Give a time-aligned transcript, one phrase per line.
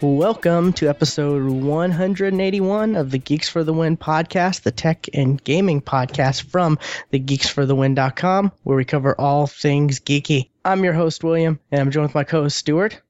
[0.00, 5.80] Welcome to episode 181 of the Geeks for the Win podcast, the tech and gaming
[5.80, 6.78] podcast from
[7.10, 10.50] the geeksforthewin.com, where we cover all things geeky.
[10.64, 13.00] I'm your host, William, and I'm joined with my co host, Stuart.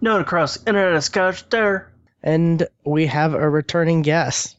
[0.00, 1.90] Known across the internet scotch there.
[2.22, 4.56] And we have a returning guest.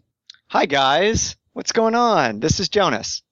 [0.54, 1.36] Hi, guys.
[1.54, 2.40] What's going on?
[2.40, 3.24] This is Jonas.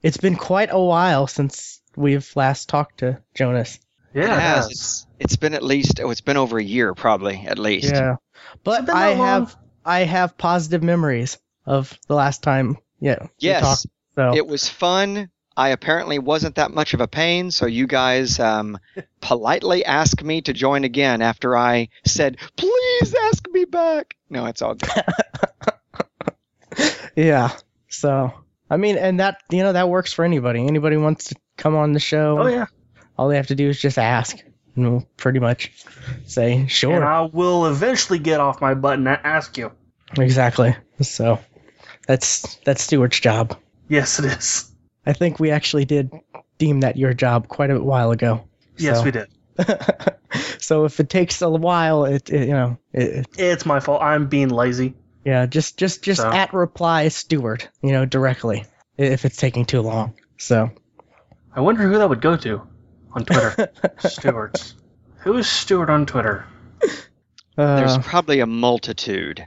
[0.00, 3.80] It's been quite a while since we've last talked to Jonas.
[4.14, 4.40] Yeah, it it has.
[4.40, 4.70] has.
[4.70, 7.92] It's, it's been at least, oh, it's been over a year, probably, at least.
[7.92, 8.14] Yeah.
[8.62, 9.26] But I long?
[9.26, 13.62] have I have positive memories of the last time yeah, Yes.
[13.62, 13.86] talked.
[14.14, 15.30] So It was fun.
[15.56, 18.78] I apparently wasn't that much of a pain, so you guys um,
[19.20, 24.14] politely asked me to join again after I said, please ask me back.
[24.30, 24.92] No, it's all good.
[27.18, 27.50] Yeah.
[27.88, 28.32] So
[28.70, 30.66] I mean, and that you know that works for anybody.
[30.66, 32.38] Anybody wants to come on the show.
[32.38, 32.66] Oh yeah,
[33.16, 34.36] All they have to do is just ask.
[34.76, 35.72] You know, pretty much
[36.26, 36.94] say sure.
[36.94, 37.04] and.
[37.04, 39.72] I will eventually get off my butt and ask you.
[40.16, 40.76] Exactly.
[41.00, 41.40] So
[42.06, 43.58] that's that's Stuart's job.
[43.88, 44.70] Yes, it is.
[45.04, 46.12] I think we actually did
[46.58, 48.44] deem that your job quite a while ago.
[48.76, 49.28] Yes, So- we did.
[50.60, 54.00] so if it takes a while, it, it you know, it, It's my fault.
[54.00, 54.94] I'm being lazy.
[55.28, 58.64] Yeah, just just just So- at reply Stuart, you know, directly
[58.96, 60.14] if it's taking too long.
[60.38, 60.70] So
[61.54, 62.62] I wonder who that would go to
[63.12, 63.70] on Twitter.
[63.98, 64.74] Stewart's.
[65.18, 66.46] Who is Stewart on Twitter?
[67.56, 69.46] There's uh, probably a multitude.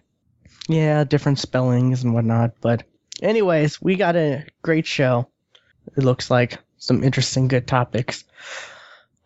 [0.70, 2.52] yeah, different spellings and whatnot.
[2.62, 2.84] But
[3.22, 5.30] anyways, we got a great show.
[5.98, 8.23] It looks like some interesting, good topics.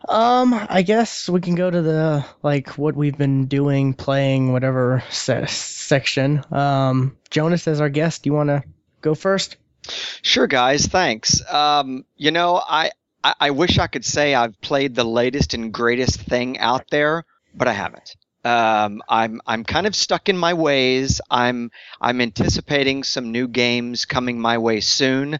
[0.08, 5.03] Um, I guess we can go to the like what we've been doing, playing, whatever
[5.09, 6.44] se- section.
[6.52, 8.23] Um, Jonas as our guest.
[8.23, 8.64] Do you want to
[9.02, 9.58] go first?
[10.22, 10.85] Sure, guys.
[10.85, 11.41] Thanks.
[11.52, 12.91] Um, you know, I,
[13.24, 17.25] I I wish I could say I've played the latest and greatest thing out there,
[17.53, 18.16] but I haven't.
[18.44, 21.19] Um, I'm I'm kind of stuck in my ways.
[21.31, 25.40] I'm I'm anticipating some new games coming my way soon.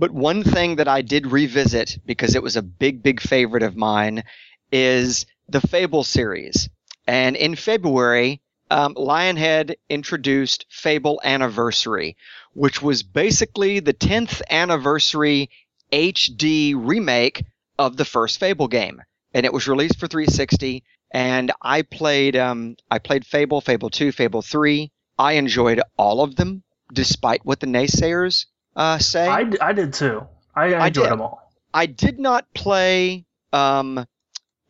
[0.00, 3.74] But one thing that I did revisit because it was a big big favorite of
[3.74, 4.22] mine
[4.70, 6.68] is the Fable series.
[7.08, 12.16] And in February, um, Lionhead introduced Fable Anniversary,
[12.52, 15.50] which was basically the 10th anniversary
[15.90, 17.44] HD remake
[17.76, 19.02] of the first Fable game.
[19.34, 20.84] And it was released for 360.
[21.10, 24.92] And I played, um, I played Fable, Fable 2, Fable 3.
[25.18, 28.46] I enjoyed all of them, despite what the naysayers
[28.78, 29.26] uh, say.
[29.28, 30.26] I, d- I did too.
[30.54, 31.12] I, I I enjoyed did.
[31.12, 31.52] them all.
[31.74, 33.26] I did not play.
[33.52, 34.06] Um,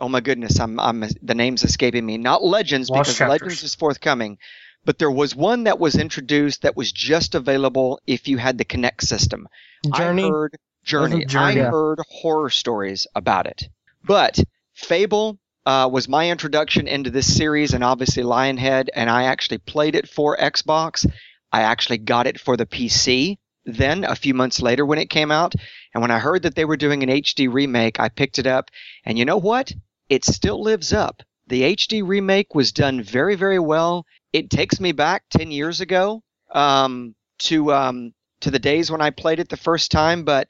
[0.01, 2.19] oh my goodness, I'm, I'm the name's escaping me.
[2.19, 3.41] Not Legends Lost because Chapters.
[3.43, 4.39] Legends is forthcoming,
[4.85, 8.65] but there was one that was introduced that was just available if you had the
[8.65, 9.47] Kinect system.
[9.95, 10.25] Journey.
[10.25, 11.25] I heard Journey.
[11.25, 13.69] Journey- I heard horror stories about it,
[14.05, 14.39] but
[14.75, 15.39] Fable.
[15.67, 20.09] Uh, was my introduction into this series and obviously Lionhead, and I actually played it
[20.09, 21.05] for Xbox.
[21.53, 23.37] I actually got it for the PC
[23.69, 25.55] then a few months later when it came out.
[25.95, 28.71] And when I heard that they were doing an HD remake, I picked it up.
[29.05, 29.73] And you know what?
[30.09, 31.23] It still lives up.
[31.47, 34.07] The HD remake was done very, very well.
[34.33, 39.11] It takes me back 10 years ago um, to um, to the days when I
[39.11, 40.49] played it the first time, but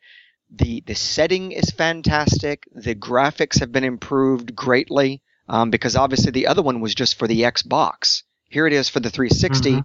[0.50, 2.64] the the setting is fantastic.
[2.72, 7.26] The graphics have been improved greatly um, because obviously the other one was just for
[7.26, 8.22] the Xbox.
[8.48, 9.72] Here it is for the 360.
[9.72, 9.84] Mhm.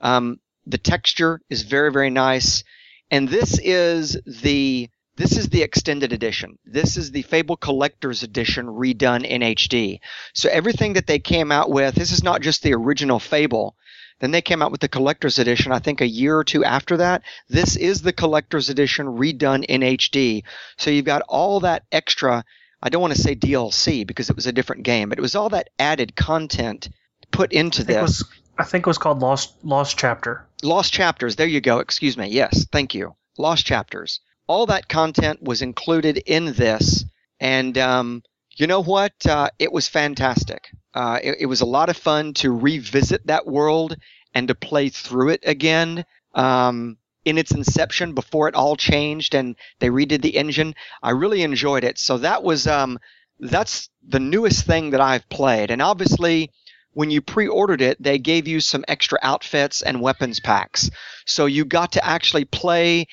[0.00, 2.64] Um, the texture is very very nice,
[3.10, 6.58] and this is the this is the extended edition.
[6.64, 10.00] This is the Fable Collector's Edition redone in HD.
[10.32, 13.76] So everything that they came out with, this is not just the original Fable.
[14.20, 16.96] Then they came out with the Collector's Edition, I think a year or two after
[16.98, 17.22] that.
[17.48, 20.42] This is the Collector's Edition redone in HD.
[20.78, 22.44] So you've got all that extra,
[22.82, 25.34] I don't want to say DLC because it was a different game, but it was
[25.34, 26.88] all that added content
[27.30, 28.24] put into I think, it this.
[28.60, 30.46] I think it was called Lost Lost Chapter.
[30.62, 31.36] Lost Chapters.
[31.36, 31.78] There you go.
[31.78, 32.28] Excuse me.
[32.28, 33.16] Yes, thank you.
[33.38, 34.20] Lost Chapters.
[34.46, 37.04] All that content was included in this,
[37.38, 38.22] and um,
[38.56, 39.14] you know what?
[39.26, 40.68] Uh, it was fantastic.
[40.92, 43.96] Uh, it, it was a lot of fun to revisit that world
[44.34, 46.04] and to play through it again.
[46.34, 51.42] Um, in its inception, before it all changed and they redid the engine, I really
[51.42, 51.98] enjoyed it.
[51.98, 52.98] So that was um,
[53.38, 56.50] that's the newest thing that I've played, and obviously
[56.92, 60.90] when you pre-ordered it, they gave you some extra outfits and weapons packs.
[61.24, 63.06] So you got to actually play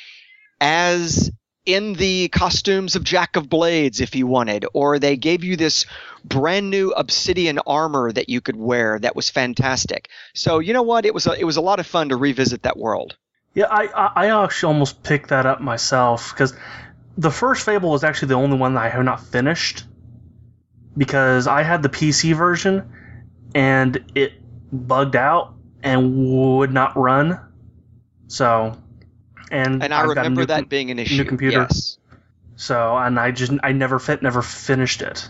[0.60, 1.32] as
[1.66, 5.86] in the costumes of Jack of Blades if you wanted, or they gave you this
[6.24, 10.10] brand new obsidian armor that you could wear that was fantastic.
[10.34, 11.06] So you know what?
[11.06, 13.18] It was a, it was a lot of fun to revisit that world.
[13.54, 16.54] Yeah, I, I, I actually almost picked that up myself because
[17.18, 19.84] the first Fable was actually the only one that I have not finished
[20.96, 22.90] because I had the PC version
[23.58, 24.34] and it
[24.72, 26.16] bugged out and
[26.58, 27.40] would not run.
[28.28, 28.78] So,
[29.50, 31.18] and And I I've got a remember new that com- being an issue.
[31.18, 31.62] New computer.
[31.62, 31.98] Yes.
[32.56, 35.28] So, and I just I never fit never finished it.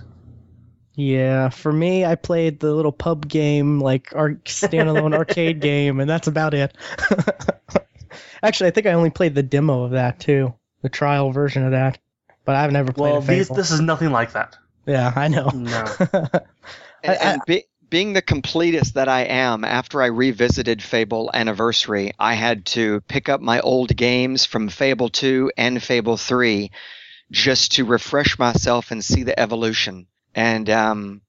[0.95, 6.09] Yeah, for me, I played the little pub game, like our standalone arcade game, and
[6.09, 6.75] that's about it.
[8.43, 11.71] Actually, I think I only played the demo of that too, the trial version of
[11.71, 11.99] that.
[12.45, 14.57] But I've never played Well, a these, this is nothing like that.
[14.85, 15.49] Yeah, I know.
[15.53, 15.85] No.
[17.03, 22.11] And, I- and be, being the completist that I am, after I revisited Fable Anniversary,
[22.19, 26.71] I had to pick up my old games from Fable 2 and Fable 3
[27.31, 30.07] just to refresh myself and see the evolution.
[30.35, 31.21] And um,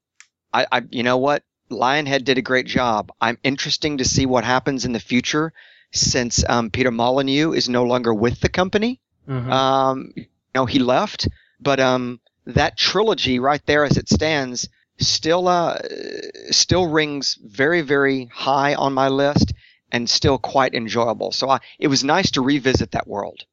[0.52, 3.12] I, I, you know what, Lionhead did a great job.
[3.20, 5.52] I'm interesting to see what happens in the future
[5.92, 9.00] since um, Peter Molyneux is no longer with the company.
[9.28, 9.50] Mhm.
[9.50, 11.28] Um, you know, he left,
[11.60, 14.68] but um, that trilogy right there, as it stands,
[15.00, 15.78] still uh,
[16.50, 19.52] still rings very, very high on my list,
[19.92, 21.32] and still quite enjoyable.
[21.32, 23.44] So I, it was nice to revisit that world.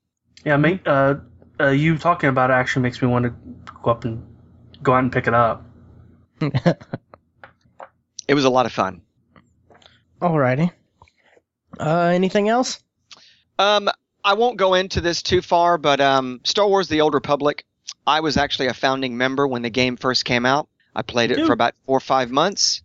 [0.43, 0.85] yeah, mate.
[0.85, 1.15] Uh,
[1.59, 3.33] uh, you talking about it actually makes me want to
[3.81, 4.25] go up and
[4.83, 5.65] go out and pick it up.
[8.27, 9.01] It was a lot of fun.
[10.21, 10.71] Alrighty.
[11.79, 12.81] Uh, anything else?
[13.59, 13.89] Um,
[14.23, 17.65] I won't go into this too far, but um, Star Wars: The Old Republic.
[18.07, 20.67] I was actually a founding member when the game first came out.
[20.95, 21.45] I played it You.
[21.45, 22.81] for about four or five months,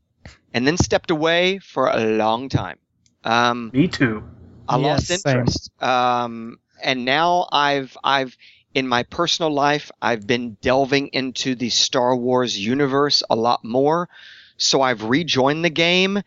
[0.52, 2.78] and then stepped away for a long time.
[3.24, 4.22] Um, Me too.
[4.68, 5.38] I lost Yes, same.
[5.40, 5.70] interest.
[5.82, 8.36] Um, and now I've I've
[8.74, 14.08] in my personal life I've been delving into the Star Wars universe a lot more.
[14.56, 16.22] So I've rejoined the game,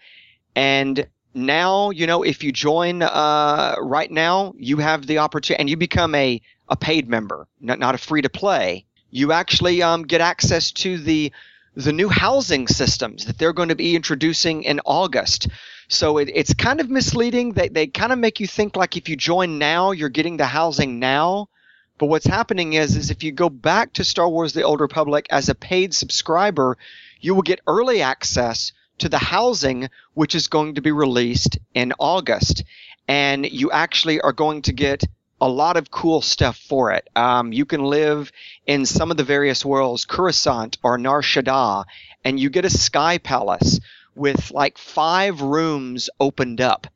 [0.56, 5.70] and now you know if you join uh, right now, you have the opportunity, and
[5.70, 8.86] you become a a paid member, not not a free to play.
[9.10, 11.32] You actually um, get access to the
[11.76, 15.48] the new housing systems that they're going to be introducing in August.
[15.88, 17.54] So it, it's kind of misleading.
[17.54, 20.46] They, they kind of make you think like if you join now, you're getting the
[20.46, 21.50] housing now.
[21.98, 25.28] But what's happening is, is if you go back to Star Wars: The Old Republic
[25.30, 26.78] as a paid subscriber,
[27.22, 31.94] you will get early access to the housing, which is going to be released in
[32.00, 32.64] August,
[33.08, 35.04] and you actually are going to get
[35.44, 37.10] a lot of cool stuff for it.
[37.18, 38.32] Um, you can live
[38.66, 41.84] in some of the various worlds, Coruscant or Nar Shaddaa,
[42.24, 43.82] and you get a sky palace
[44.16, 46.88] with like five rooms opened up.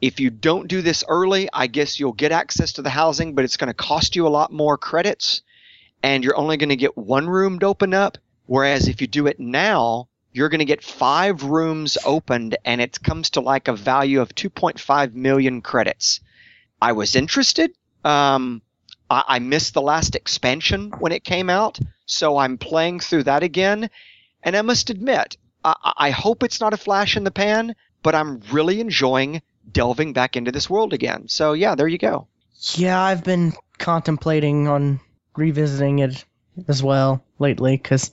[0.00, 3.44] If you don't do this early, I guess you'll get access to the housing, but
[3.44, 5.42] it's going to cost you a lot more credits,
[6.02, 8.16] and you're only going to get one room to open up.
[8.46, 13.02] Whereas if you do it now, you're going to get five rooms opened, and it
[13.02, 16.20] comes to like a value of 2.5 million credits.
[16.80, 17.74] I was interested.
[18.04, 18.62] Um,
[19.10, 23.42] I, I missed the last expansion when it came out, so I'm playing through that
[23.42, 23.90] again.
[24.42, 27.74] And I must admit, I, I I hope it's not a flash in the pan,
[28.02, 31.28] but I'm really enjoying delving back into this world again.
[31.28, 32.26] So yeah, there you go.
[32.74, 35.00] Yeah, I've been contemplating on
[35.36, 36.24] revisiting it
[36.68, 38.12] as well lately because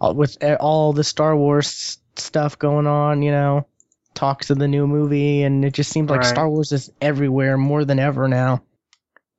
[0.00, 3.66] with all the Star Wars stuff going on, you know,
[4.14, 6.28] talks of the new movie, and it just seems like Right.
[6.28, 8.62] Star Wars is everywhere more than ever now.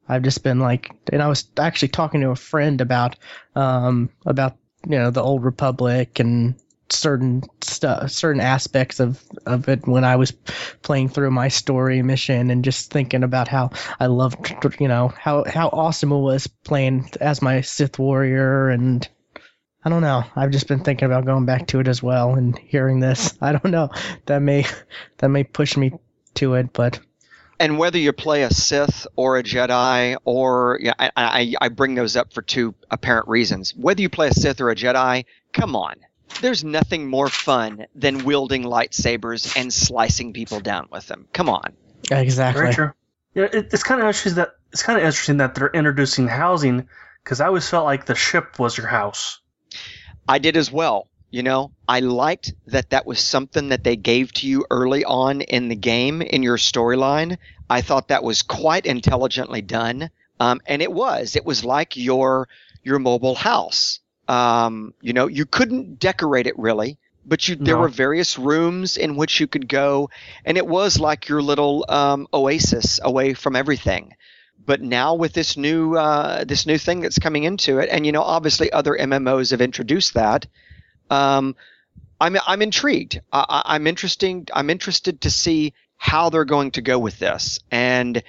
[0.09, 3.15] I've just been like, and I was actually talking to a friend about,
[3.55, 6.55] um, about you know the old Republic and
[6.91, 10.31] certain stuff, certain aspects of of it when I was
[10.81, 15.43] playing through my story mission and just thinking about how I loved, you know, how
[15.45, 19.07] how awesome it was playing as my Sith warrior and.
[19.81, 20.25] I don't know.
[20.35, 23.33] I've just been thinking about going back to it as well and hearing this.
[23.41, 23.89] I don't know.
[24.25, 24.65] That may
[25.19, 25.93] that may push me
[26.33, 26.99] to it, but
[27.59, 31.95] And whether you play a Sith or a Jedi, or yeah, I, I, I bring
[31.95, 33.75] those up for two apparent reasons.
[33.75, 35.95] Whether you play a Sith or a Jedi, come on.
[36.41, 41.27] There's nothing more fun than wielding lightsabers and slicing people down with them.
[41.33, 41.73] Come on.
[42.19, 42.61] exactly.
[42.61, 42.91] Very true.
[43.35, 46.87] Yeah, it, it's kind of interesting that it's kind of interesting that they're introducing housing
[47.23, 49.41] because I always felt like the ship was your house.
[50.27, 51.08] I did as well.
[51.31, 55.41] You know, I liked that that was something that they gave to you early on
[55.41, 57.37] in the game in your storyline.
[57.69, 60.09] I thought that was quite intelligently done,
[60.39, 61.35] um, and it was.
[61.35, 62.47] It was like your
[62.83, 63.99] your mobile house.
[64.27, 67.81] Um, you know, you couldn't decorate it really, but you there No.
[67.81, 70.09] were various rooms in which you could go,
[70.45, 74.15] and it was like your little um, oasis away from everything
[74.65, 78.11] but now with this new uh, this new thing that's coming into it, and you
[78.11, 80.45] know, obviously other MMOs have introduced that.
[81.09, 81.55] Um,
[82.21, 83.21] I'm I'm intrigued.
[83.31, 84.47] I, I- I'm interesting.
[84.53, 88.21] I'm interested to see how they're going to go with this, and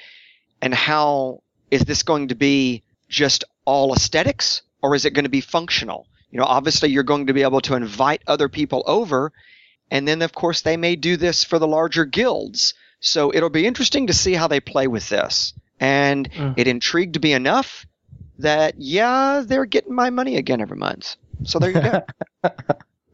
[0.63, 5.31] and how is this going to be just all aesthetics or is it going to
[5.31, 6.07] be functional?
[6.31, 9.33] You know, obviously you're going to be able to invite other people over,
[9.91, 12.75] and then of course they may do this for the larger guilds.
[13.01, 15.53] So it'll be interesting to see how they play with this.
[15.81, 16.55] And Mm.
[16.59, 17.87] it intrigued me enough
[18.39, 21.17] that yeah, they're getting my money again every month.
[21.45, 22.03] So there you go.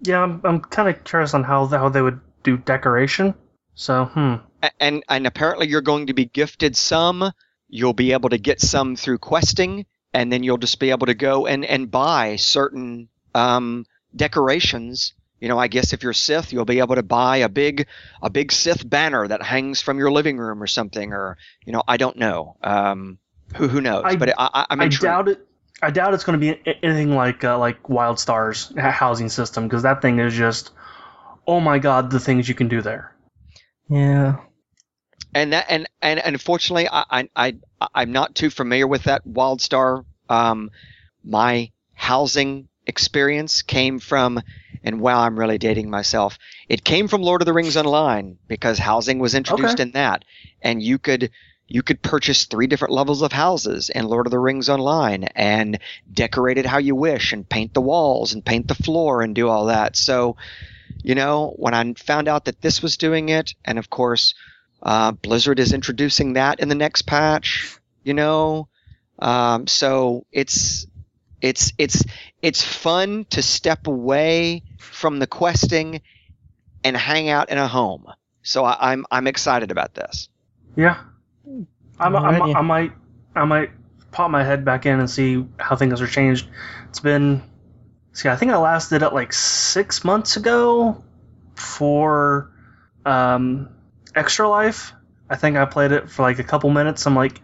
[0.03, 3.35] Yeah, I'm, I'm kind of curious on how how they would do decoration.
[3.75, 4.35] So, hmm.
[4.79, 7.33] And and apparently you're going to be gifted some.
[7.69, 11.15] You'll be able to get some through questing, and then you'll just be able to
[11.15, 15.15] go and and buy certain um, decorations.
[15.41, 17.87] You know, I guess if you're Sith, you'll be able to buy a big
[18.23, 21.83] a big Sith banner that hangs from your living room or something, or you know,
[21.89, 22.57] I don't know.
[22.63, 23.19] Um,
[23.57, 24.05] who who knows?
[24.05, 25.47] I- but I, I, I'm I doubt it.
[25.83, 30.01] I doubt it's going to be anything like uh, like WildStar's housing system because that
[30.03, 30.71] thing is just,
[31.47, 33.15] oh my god, the things you can do there.
[33.89, 34.37] Yeah.
[35.35, 37.55] and that and and unfortunately I, I i
[37.95, 40.71] i'm not too familiar with that wildstar um
[41.25, 44.41] my housing experience came from
[44.83, 48.79] and wow i'm really dating myself it came from lord of the rings online because
[48.79, 49.83] housing was introduced Okay.
[49.85, 50.25] in that
[50.63, 51.31] and you could
[51.69, 55.79] you could purchase three different levels of houses in Lord of the Rings online and
[56.13, 59.49] decorate it how you wish and paint the walls and paint the floor and do
[59.49, 59.97] all that.
[59.97, 60.37] So,
[61.03, 64.35] you know, when I found out that this was doing it, and of course,
[64.83, 68.69] uh, Blizzard is introducing that in the next patch, you know,
[69.19, 70.87] um, so it's
[71.41, 72.05] it's it's
[72.43, 76.03] it's fun to step away from the questing
[76.85, 78.07] and hang out in a home.
[78.43, 80.29] So I, I'm I'm excited about this.
[80.77, 80.99] Yeah,
[81.99, 82.93] I'm, I'm, I might
[83.35, 83.71] I might
[84.11, 86.49] pop my head back in and see how things are changed.
[86.89, 87.43] It's been
[88.13, 91.05] see, I think I last did it like six months ago
[91.55, 92.51] for
[93.05, 93.69] um,
[94.15, 94.93] Extra Life.
[95.29, 97.07] I think I played it for like a couple minutes.
[97.07, 97.41] I'm like,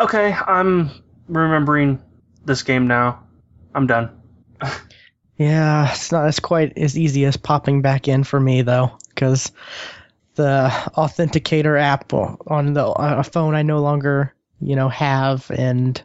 [0.00, 0.90] okay, I'm
[1.28, 2.02] remembering
[2.44, 3.24] this game now.
[3.74, 4.20] I'm done.
[5.42, 9.50] Yeah, it's not as quite as easy as popping back in for me though, because
[10.34, 16.02] the authenticator app on the on a phone I no longer, you know, have, and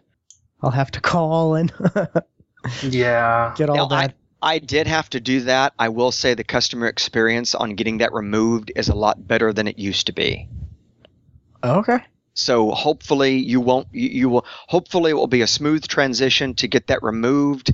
[0.62, 1.72] I'll have to call and
[2.82, 3.56] Yeah.
[3.56, 4.16] get all Now, that.
[4.42, 5.74] I did have to do that.
[5.80, 9.68] I will say the customer experience on getting that removed is a lot better than
[9.68, 10.50] it used to be.
[11.64, 12.00] okay.
[12.36, 16.68] So hopefully you won't you, you will hopefully it will be a smooth transition to
[16.68, 17.72] get that removed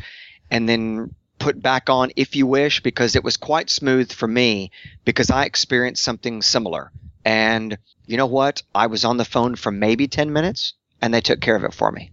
[0.49, 4.71] and then put back on if you wish because it was quite smooth for me
[5.03, 6.91] because I experienced something similar.
[7.25, 8.63] And you know what?
[8.73, 11.73] I was on the phone for maybe 10 minutes and they took care of it
[11.73, 12.11] for me.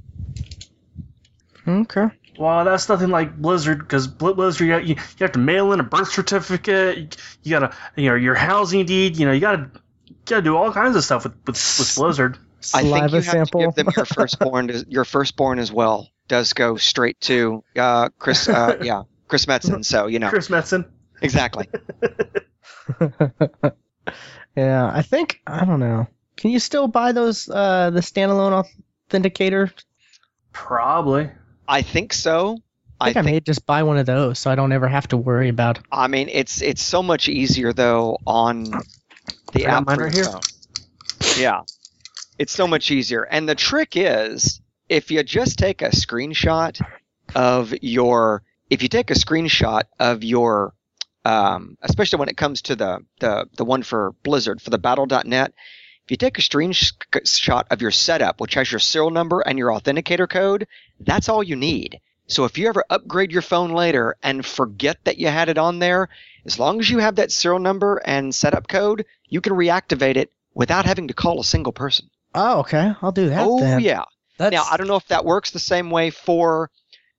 [1.66, 2.08] Okay.
[2.38, 5.84] Well, that's nothing like Blizzard because Blizzard you, you, you have to mail in a
[5.84, 6.98] birth certificate.
[6.98, 7.08] You,
[7.42, 9.18] you gotta you know your housing deed.
[9.18, 9.70] You know you gotta
[10.08, 12.38] you gotta do all kinds of stuff with with, with Blizzard.
[12.74, 13.60] I think Saliva you have sample.
[13.60, 14.68] to give them your firstborn.
[14.68, 18.48] to- your firstborn as well does go straight to uh, Chris.
[18.48, 19.84] Uh, yeah, Chris Metzen.
[19.90, 20.88] So you know Chris Metzen.
[21.22, 21.68] exactly.
[24.56, 26.06] yeah, I think I don't know.
[26.36, 28.66] Can you still buy those uh the standalone
[29.08, 29.72] authenticator?
[30.52, 31.30] Probably.
[31.66, 32.58] I think so.
[33.00, 35.16] I think I, may just buy one of those so I don't ever have to
[35.16, 35.78] worry about.
[35.90, 38.64] I mean, it's it's so much easier though on
[39.52, 40.24] the app mine for right here.
[40.24, 40.40] phone.
[41.38, 41.62] Yeah,
[42.40, 43.22] it's so much easier.
[43.22, 46.80] And the trick is, if you just take a screenshot
[47.34, 50.72] of your, if you take a screenshot of your,
[51.24, 55.52] um, especially when it comes to the the the one for Blizzard for the Battle.net,
[56.04, 59.70] if you take a screenshot of your setup, which has your serial number and your
[59.70, 60.66] authenticator code,
[61.00, 62.00] that's all you need.
[62.26, 65.80] So if you ever upgrade your phone later and forget that you had it on
[65.80, 66.08] there,
[66.46, 70.30] as long as you have that serial number and setup code, you can reactivate it
[70.54, 72.08] without having to call a single person.
[72.34, 72.92] Oh, okay.
[73.02, 73.80] I'll do that oh then.
[73.80, 74.04] yeah.
[74.38, 76.70] That's, Now I don't know if that works the same way for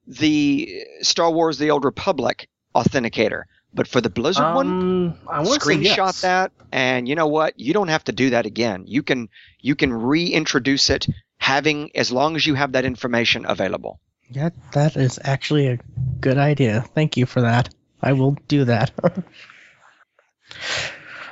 [0.08, 3.44] the Star Wars: The Old Republic authenticator,
[3.74, 6.22] but for the Blizzard one, Um, I want to screenshot yes.
[6.22, 7.60] that, and you know what?
[7.60, 8.86] You don't have to do that again.
[8.88, 9.30] You can
[9.60, 14.00] you can reintroduce it, having as long as you have that information available.
[14.30, 15.80] Yeah, that is actually a
[16.20, 16.86] good idea.
[16.96, 17.74] Thank you for that.
[18.02, 18.92] I will do that.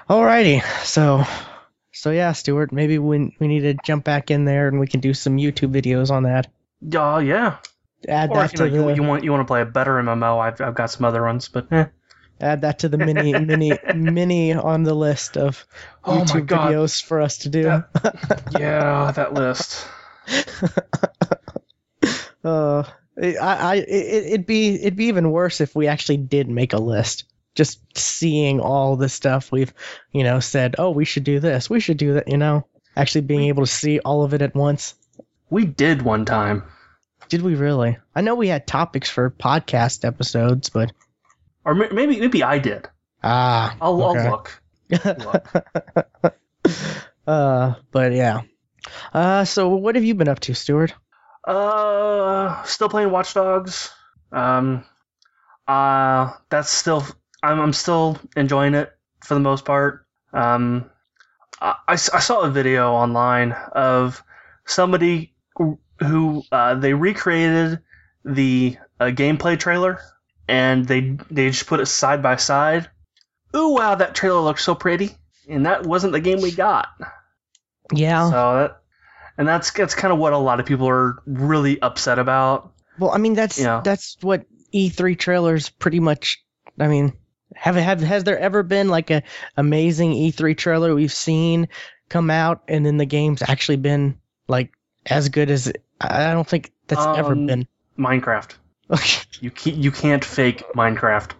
[0.09, 1.23] Alrighty, so
[1.91, 4.99] so yeah, Stuart, maybe we we need to jump back in there and we can
[4.99, 6.47] do some YouTube videos on that.
[6.95, 7.57] Oh yeah.
[8.07, 9.61] Add Or that if you, to know, the you, you want you want to play
[9.61, 11.85] a better MMO, I've I've got some other ones, but eh.
[12.39, 15.65] add that to the mini mini mini on the list of
[16.05, 17.63] Oh YouTube videos for us to do.
[18.57, 19.85] yeah, that list.
[22.43, 22.83] uh,
[23.21, 26.77] I, I, it, it'd be, it'd be even worse if we actually did make a
[26.77, 27.25] list.
[27.55, 29.73] Just seeing all the stuff we've,
[30.11, 32.65] you know, said, oh, we should do this, we should do that, you know.
[32.95, 34.95] actually being able to see all of it at once.
[35.49, 36.63] We did one time.
[37.29, 37.97] Did we really?
[38.15, 40.91] I know we had topics for podcast episodes, but
[41.63, 42.87] Or maybe maybe I did.
[43.23, 44.19] ah, I'll, okay.
[44.19, 44.61] I'll look.
[47.27, 48.41] uh, but yeah.
[49.13, 50.93] Uh, so what have you been up to, Stuart?
[51.45, 53.91] Uh, still playing Watch Dogs.
[54.31, 54.83] Um,
[55.67, 57.05] uh, that's still
[57.43, 58.91] I'm I'm still enjoying it
[59.23, 60.05] for the most part.
[60.33, 60.89] Um,
[61.61, 64.23] I, I saw a video online of
[64.65, 65.33] somebody
[65.99, 67.79] who- uh, they recreated
[68.25, 69.99] the uh, gameplay trailer
[70.47, 72.89] and they they just put it side by side.
[73.55, 75.11] Ooh wow, that trailer looks so pretty,
[75.47, 76.87] and that wasn't the game we got.
[77.93, 78.29] Yeah.
[78.29, 78.81] So that,
[79.37, 82.71] and that's that's kind of what a lot of people are really upset about.
[82.99, 83.81] Well, I mean that's Yeah.
[83.83, 86.43] that's what E3 trailers pretty much.
[86.79, 87.13] I mean,
[87.55, 89.23] have have has there ever been like a
[89.57, 91.67] amazing E3 trailer we've seen
[92.09, 94.71] come out and then the game's actually been like
[95.05, 97.67] as good as it, I don't think that's ever Um, been.
[97.97, 98.55] Minecraft.
[99.41, 101.31] You can't you can't fake Minecraft.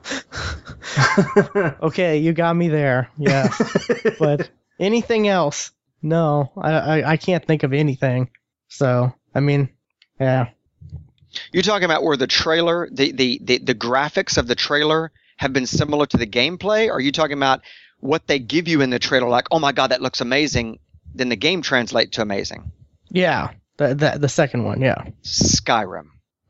[1.82, 3.10] okay, you got me there.
[3.18, 3.48] Yeah,
[4.20, 4.50] but
[4.80, 5.72] anything else?
[6.01, 8.30] No, I, I I can't think of anything.
[8.68, 9.70] So I mean,
[10.20, 10.50] yeah.
[11.51, 15.54] You're talking about where the trailer, the, the, the, the graphics of the trailer have
[15.54, 16.88] been similar to the gameplay?
[16.88, 17.62] Or are you talking about
[18.00, 20.80] what they give you in the trailer, like, oh my god, that looks amazing,
[21.13, 22.72] then the game translate to amazing?
[23.12, 25.06] Yeah, the, the the second one, yeah.
[25.24, 26.08] Skyrim.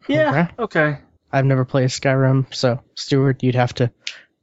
[0.08, 0.50] yeah.
[0.58, 0.98] Okay.
[1.32, 3.92] I've never played Skyrim, so Stuart, you'd have to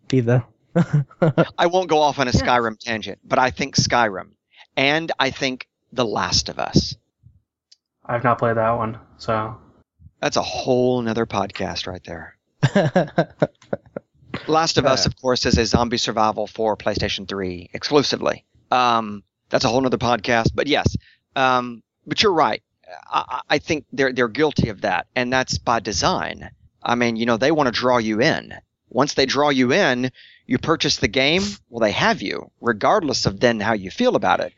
[0.09, 0.45] be the.
[1.59, 2.41] I won't go off on a Yeah.
[2.41, 4.29] Skyrim tangent, but I think Skyrim.
[4.77, 6.95] And I think The Last of Us.
[8.05, 9.57] I've not played that one, so
[10.21, 12.37] That's a whole nother podcast right there.
[14.47, 18.45] Last of Us, of course, is a zombie survival for PlayStation 3 exclusively.
[18.71, 20.97] Um, that's a whole nother podcast, but yes.
[21.35, 22.63] Um, but you're right.
[23.07, 26.51] I, I think they're they're guilty of that, and that's by design.
[26.83, 28.55] I mean, you know, they want to draw you in.
[28.89, 30.11] Once they draw you in,
[30.47, 31.43] you purchase the game.
[31.69, 34.53] Well, they have you, regardless of then how you feel about it.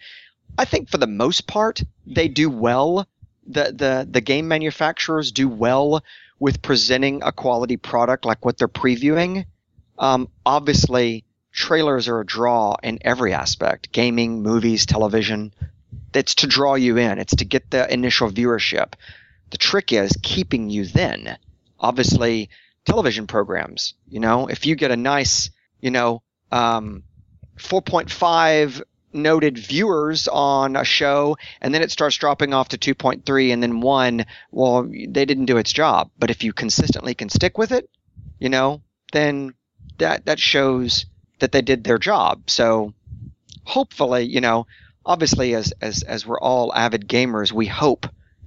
[0.59, 3.07] I think for the most part, they do well.
[3.47, 6.03] The the the game manufacturers do well
[6.39, 9.47] with presenting a quality product like what they're previewing.
[9.99, 15.53] Um, obviously, trailers are a draw in every aspect gaming, movies, television.
[16.15, 18.95] It's to draw you in, it's to get the initial viewership.
[19.51, 21.39] The trick is keeping you then.
[21.81, 22.51] Obviously,
[22.85, 27.03] television programs, you know, if you get a nice, you know, um,
[27.59, 33.63] 4.5 noted viewers on a show and then it starts dropping off to 2.3 and
[33.63, 37.73] then 1 well they didn't do its job but if you consistently can stick with
[37.73, 37.89] it
[38.39, 39.55] you know then
[39.97, 41.07] that that shows
[41.39, 42.93] that they did their job so
[43.65, 44.67] hopefully you know
[45.09, 48.07] obviously as as as we're all avid gamers we hope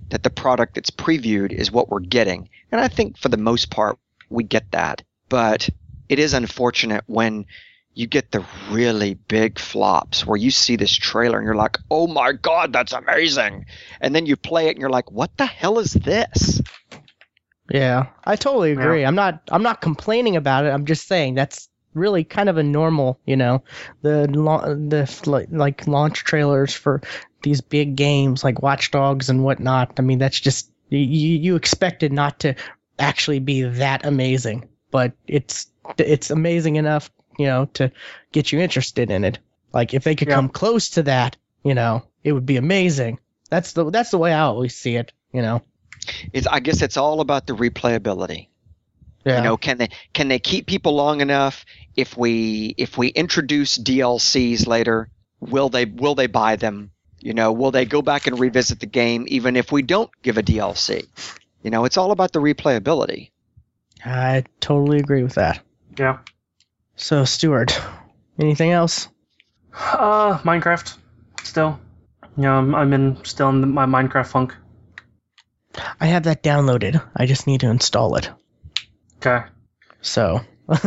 [0.09, 3.69] that the product that's previewed is what we're getting and i think for the most
[3.69, 3.97] part
[4.29, 5.69] we get that but
[6.07, 7.45] it is unfortunate when
[7.93, 12.07] you get the really big flops where you see this trailer and you're like, oh
[12.07, 13.65] my God, that's amazing.
[13.99, 16.61] And then you play it and you're like, what the hell is this?
[17.69, 18.79] yeah, I totally Yeah.
[18.79, 19.05] agree.
[19.05, 20.69] I'm not I'm not complaining about it.
[20.69, 23.63] I'm just saying that's really kind of a normal, you know,
[24.01, 27.01] the the like, like launch trailers for
[27.43, 29.93] these big games like Watch Dogs and whatnot.
[29.97, 32.55] I mean, that's just you you expect it not to
[32.99, 37.91] actually be that amazing, but it's it's amazing enough, you know, to
[38.31, 39.39] get you interested in it.
[39.73, 40.35] Like if they could Yeah.
[40.35, 43.19] come close to that, you know, it would be amazing.
[43.49, 45.61] That's the that's the way I always see it, you know.
[46.33, 48.47] It's, I guess it's all about the replayability.
[49.23, 49.37] Yeah.
[49.37, 51.65] You know, can they can they keep people long enough?
[51.95, 56.91] If we if we introduce DLCs later, will they will they buy them?
[57.19, 60.37] You know, will they go back and revisit the game even if we don't give
[60.37, 61.07] a DLC?
[61.61, 63.29] You know, it's all about the replayability.
[64.03, 65.61] I totally agree with that.
[65.97, 66.19] yeah.
[66.95, 67.79] So, Stuart,
[68.39, 69.07] anything else?
[69.73, 70.97] Uh, Minecraft.
[71.43, 71.79] Still,
[72.37, 74.55] you know, I'm, I'm in still in my Minecraft funk.
[75.99, 77.01] I have that downloaded.
[77.15, 78.29] I just need to install it.
[79.23, 79.45] Okay.
[80.01, 80.41] So,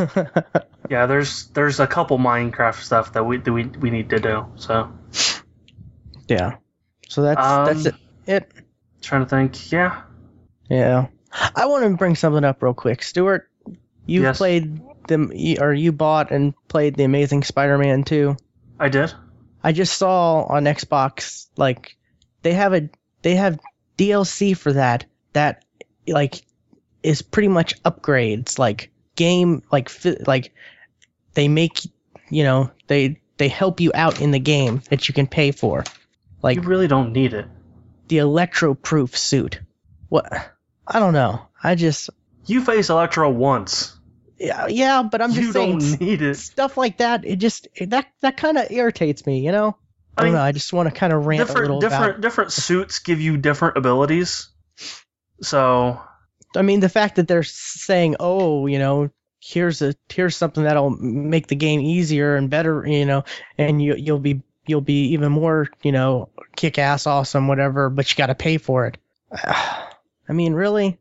[0.90, 4.46] Yeah, there's there's a couple Minecraft stuff that we that we we need to do.
[4.56, 4.92] So
[6.28, 6.56] yeah.
[7.08, 7.94] So that's that's it.
[7.94, 8.52] Um, It.
[9.00, 9.72] trying to think.
[9.72, 10.02] Yeah.
[10.68, 11.06] Yeah.
[11.54, 13.02] I want to bring something up real quick.
[13.02, 13.48] Stuart,
[14.06, 14.38] you Yes.
[14.38, 18.36] played them, or you bought and played the Amazing Spider-Man 2.
[18.78, 19.12] I did.
[19.62, 21.96] I just saw on Xbox like
[22.42, 22.88] they have a
[23.22, 23.58] they have
[23.96, 25.64] DLC for that that
[26.06, 26.42] like
[27.04, 29.90] is pretty much upgrades like game like
[30.26, 30.52] like
[31.34, 31.82] they make
[32.30, 35.84] you know they they help you out in the game that you can pay for
[36.42, 37.46] like you really don't need it.
[38.08, 39.60] the electro-proof suit.
[40.08, 40.26] What?
[40.86, 41.46] I don't know.
[41.62, 42.10] I just
[42.46, 43.96] You face Electro once.
[44.38, 46.36] yeah, yeah but I'm just you saying don't need it.
[46.36, 47.24] stuff like that.
[47.24, 49.40] It just that that kind of irritates me.
[49.40, 49.76] You know.
[50.16, 50.42] I, I don't know.
[50.42, 52.20] I just want to kind of rant a different little different about.
[52.20, 54.48] different suits give you different abilities.
[55.42, 56.00] So
[56.56, 60.90] I mean, the fact that they're saying, "Oh, you know, here's a here's something that'll
[60.90, 63.24] make the game easier and better," you know,
[63.58, 67.90] and you you'll be you'll be even more, you know, kick ass awesome, whatever.
[67.90, 68.98] But you got to pay for it.
[69.32, 70.98] I mean, really,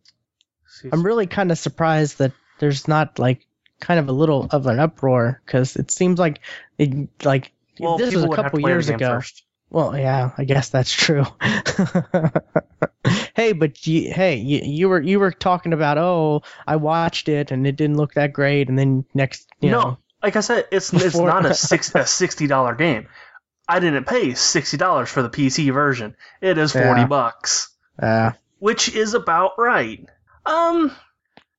[0.92, 3.46] I'm really kind of surprised that there's not like
[3.80, 6.40] kind of a little of an uproar because it seems like
[6.78, 9.16] it like well, this was a couple to play the years ago.
[9.16, 9.44] first.
[9.74, 11.26] Well, yeah, I guess that's true.
[13.36, 17.50] hey, but you, hey, you, you were you were talking about oh, I watched it
[17.50, 20.68] and it didn't look that great, and then next, you no, know, like I said,
[20.72, 23.08] it's it's not a six a sixty dollar game.
[23.68, 26.16] I didn't pay sixty dollars for the PC version.
[26.40, 27.08] It is forty Yeah.
[27.08, 30.06] bucks, uh, which is about right.
[30.46, 30.92] Um,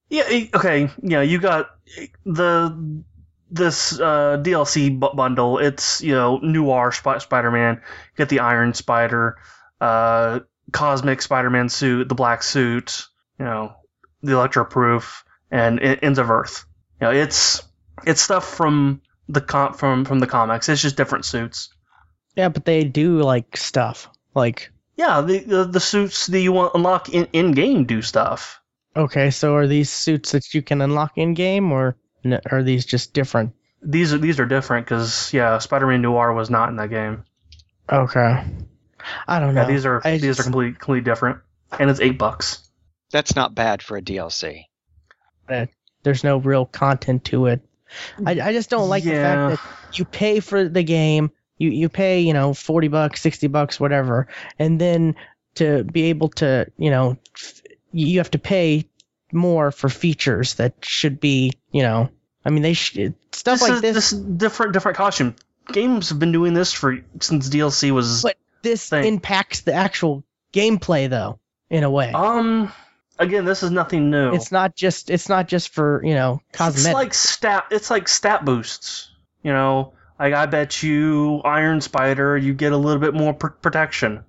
[0.09, 1.71] yeah, okay, yeah, you got
[2.25, 3.03] the
[3.55, 5.59] this uh, DLC bu- bundle.
[5.59, 7.81] It's you know Noir Sp- Spider Man.
[8.17, 9.37] Get the Iron Spider,
[9.81, 10.41] uh,
[10.73, 13.07] Cosmic Spider Man suit, the black suit.
[13.39, 13.73] You know
[14.23, 16.65] the Electroproof and I- Ends of Earth.
[17.01, 17.63] You know it's
[18.07, 20.69] it's stuff from the com- from from the comics.
[20.69, 21.71] It's just different suits.
[22.37, 24.71] yeah, but they do like stuff like.
[24.97, 28.61] Yeah, the the, the suits that you want unlock in in game do stuff.
[28.97, 32.85] Okay, so are these suits that you can unlock in game, or n- are these
[32.87, 33.53] just different?
[33.83, 37.25] These are these are different because yeah, Spider-Man Noir was not in that game.
[37.91, 38.45] Okay,
[39.29, 39.63] I don't know.
[39.63, 41.41] Yeah, these are I these are completely completely different,
[41.79, 42.69] and it's eight bucks.
[43.11, 44.65] That's not bad for a DLC.
[46.03, 47.61] there's no real content to it.
[48.25, 51.89] I, I just don't like the fact that you pay for the game, you you
[51.89, 55.15] pay you know forty bucks, sixty bucks, whatever, and then
[55.57, 58.89] to be able to you know f- you have to pay
[59.35, 62.09] more for features that should be you know
[62.45, 63.95] I mean they should stuff this like is, this.
[63.95, 65.37] this is different different costume.
[65.73, 68.23] Games have been doing this for since DLC was.
[68.23, 69.05] But this thing.
[69.05, 71.39] impacts the actual gameplay though
[71.71, 72.13] in a way.
[72.13, 72.73] um,
[73.19, 74.35] again, this is nothing new.
[74.35, 76.87] It's not just it's not just for you know cosmetic.
[76.87, 77.65] It's like stat.
[77.71, 79.11] It's like stat boosts.
[79.43, 83.49] You know, like I bet you Iron Spider, you get a little bit more pr-
[83.49, 84.25] protection.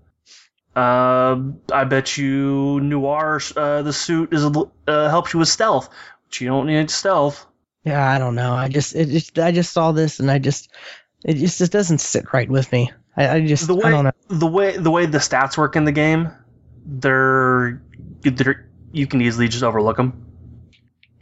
[0.76, 1.40] Uh,
[1.72, 5.90] I bet you Noir, uh, the suit is uh, helps you with stealth,
[6.26, 7.46] but you don't need stealth.
[7.86, 8.54] Yeah, I don't know.
[8.54, 10.70] I just it just I just saw this and I just
[11.24, 12.92] it just it doesn't sit right with me.
[13.16, 14.38] I, I just The I don't way know.
[14.38, 16.32] the way the way the stats work in the game,
[16.86, 17.82] they're,
[18.22, 20.26] they're you can easily just overlook them,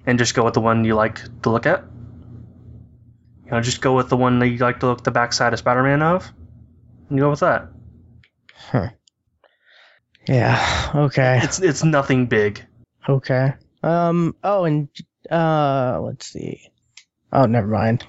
[0.06, 1.84] and just go with the one you like to look at.
[3.46, 5.60] You know, just go with the one that you like to look the backside of
[5.60, 6.32] Spider-Man of,
[7.10, 7.70] and you go with that.
[10.28, 10.92] Yeah.
[10.96, 11.40] Okay.
[11.44, 12.64] It's it's nothing big.
[13.08, 13.54] Okay.
[13.82, 14.36] Um.
[14.44, 14.88] Oh, and
[15.30, 16.70] uh, let's see.
[17.32, 18.06] Oh, never mind.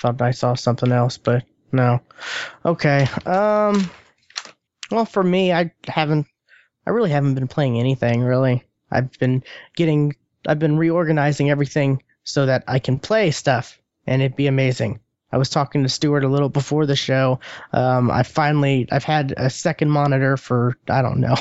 [0.00, 2.00] Thought I saw something else, but no.
[2.64, 3.06] Okay.
[3.26, 3.90] Um.
[4.90, 6.26] Well, for me, I haven't.
[6.86, 8.64] I really haven't been playing anything really.
[8.90, 9.42] I've been
[9.74, 10.16] getting.
[10.46, 15.00] I've been reorganizing everything so that I can play stuff, and it'd be amazing.
[15.30, 17.40] I was talking to Stuart a little before the show.
[17.72, 21.36] Um, I finally, I've had a second monitor for I don't know.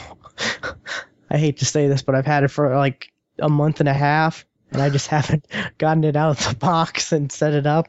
[1.30, 3.94] I hate to say this, but I've had it for like a month and a
[3.94, 5.46] half, and I just haven't
[5.78, 7.88] gotten it out of the box and set it up.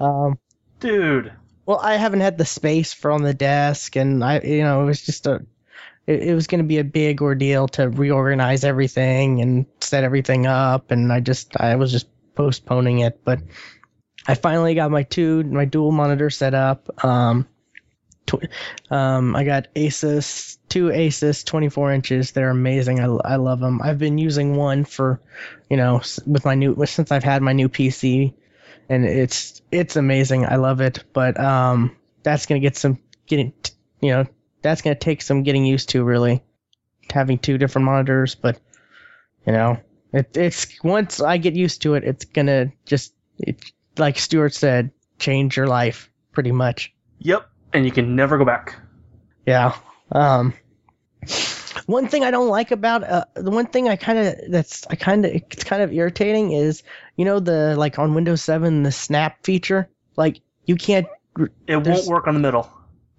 [0.00, 0.38] Um,
[0.80, 1.32] Dude,
[1.66, 4.86] well, I haven't had the space for on the desk, and I, you know, it
[4.86, 5.44] was just a,
[6.06, 10.46] it, it was going to be a big ordeal to reorganize everything and set everything
[10.46, 13.40] up, and I just, I was just postponing it, but
[14.26, 17.04] I finally got my two, my dual monitor set up.
[17.04, 17.46] Um,
[18.26, 18.48] tw-
[18.90, 22.32] um, I got Asus, two Asus 24 inches.
[22.32, 23.00] They're amazing.
[23.00, 23.80] I, I love them.
[23.82, 25.20] I've been using one for,
[25.68, 28.34] you know, with my new, since I've had my new PC
[28.88, 30.46] and it's it's amazing.
[30.46, 33.52] I love it, but um, that's gonna get some getting,
[34.00, 34.26] you know,
[34.62, 36.42] that's gonna take some getting used to really,
[37.10, 38.34] having two different monitors.
[38.34, 38.60] But
[39.46, 39.80] you know,
[40.12, 43.64] it, it's once I get used to it, it's gonna just it,
[43.98, 46.92] like Stuart said, change your life pretty much.
[47.18, 48.74] yep, and you can never go back.
[49.46, 49.76] Yeah.
[50.12, 50.54] Um.
[51.86, 54.94] One thing I don't like about uh, the one thing I kind of that's I
[54.96, 56.82] kind of it's kind of irritating is
[57.16, 61.06] you know the like on Windows 7 the snap feature like you can't
[61.66, 62.70] It won't work on the middle.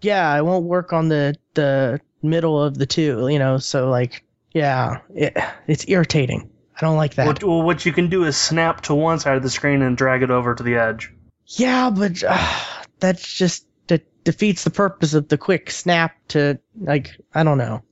[0.01, 4.23] yeah it won't work on the the middle of the two you know so like
[4.53, 8.81] yeah it, it's irritating I don't like that well, what you can do is snap
[8.81, 11.11] to one side of the screen and drag it over to the edge.
[11.47, 12.59] yeah but uh,
[12.99, 17.83] that's just that defeats the purpose of the quick snap to like I don't know.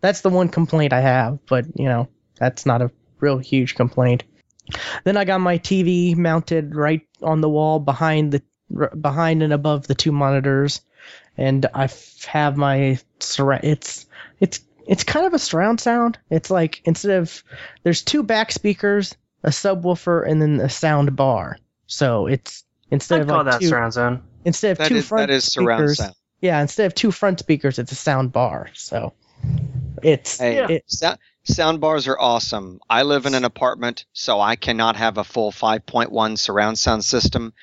[0.00, 4.24] That's the one complaint I have, but you know that's not a real huge complaint.
[5.04, 8.42] Then I got my TV mounted right on the wall behind the
[8.76, 10.80] r- behind and above the two monitors,
[11.36, 13.64] and I f- have my surround.
[13.64, 14.06] It's
[14.40, 16.18] it's it's kind of a surround sound.
[16.30, 17.42] It's like instead of
[17.82, 21.58] there's two back speakers, a subwoofer, and then a sound bar.
[21.86, 24.22] So it's instead I'd of call like that two surround sound.
[24.44, 25.98] instead of That two is front that is surround speakers.
[25.98, 26.14] sound.
[26.40, 28.68] Yeah, instead of two front speakers, it's a sound bar.
[28.74, 29.14] So
[30.02, 30.66] it's Hey, Yeah.
[30.68, 32.80] it, sou- sound bars are awesome.
[32.90, 37.54] I live in an apartment, so I cannot have a full 5.1 surround sound system.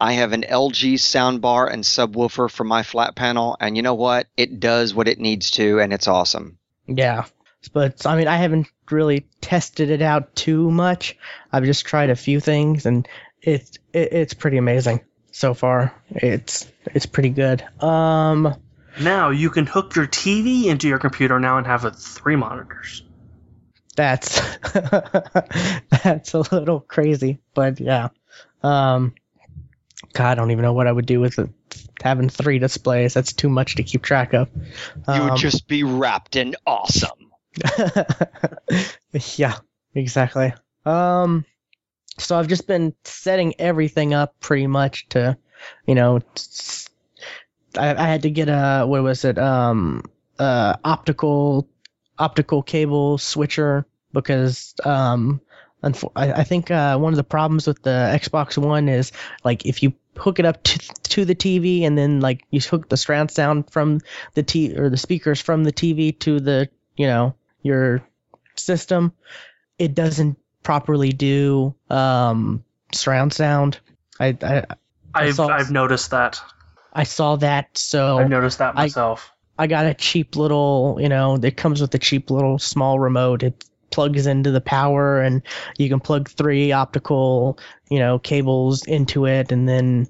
[0.00, 4.26] I have an LG soundbar and subwoofer for my flat panel, and you know what?
[4.36, 6.58] It does what it needs to, and it's awesome.
[6.86, 7.24] Yeah.
[7.72, 11.16] But I mean, I haven't really tested it out too much.
[11.52, 13.06] I've just tried a few things, and
[13.40, 15.94] it's it, it's pretty amazing so far.
[16.10, 17.62] It's it's pretty good.
[17.82, 18.56] Um,
[19.00, 23.04] Now you can hook your TV into your computer now and have it three monitors.
[23.94, 24.40] that's
[26.02, 28.08] that's a little crazy, but yeah.
[28.62, 29.14] Um,
[30.14, 31.48] God, I don't even know what I would do with it.
[32.02, 34.48] Having three displays, that's too much to keep track of.
[34.54, 37.30] You Um, would just be wrapped in awesome.
[39.36, 39.56] yeah,
[39.94, 40.54] exactly.
[40.84, 41.44] Um,
[42.18, 45.36] so I've just been setting everything up pretty much to,
[45.86, 46.20] you know,
[47.76, 49.38] I, I had to get a what was it?
[49.38, 50.04] Um,
[50.38, 51.68] uh, optical
[52.18, 55.40] optical cable switcher because um,
[55.82, 59.12] I, I think uh, one of the problems with the Xbox One is
[59.44, 62.88] like if you hook it up to, to the TV and then like you hook
[62.88, 64.00] the surround sound from
[64.34, 68.02] the T or the speakers from the TV to the you know your
[68.56, 69.12] system,
[69.78, 73.78] it doesn't properly do um, surround sound.
[74.20, 74.64] I, I
[75.14, 76.40] I've saw- I've noticed that.
[76.92, 79.32] I saw that, so I've noticed that I- myself.
[79.58, 83.42] I got a cheap little, you know, it comes with a cheap little small remote.
[83.42, 85.42] It plugs into the power and
[85.78, 89.52] you can plug three optical, you know, cables into it.
[89.52, 90.08] And then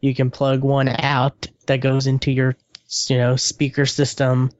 [0.00, 2.56] you can plug one out that goes into your,
[3.08, 4.50] you know, speaker system.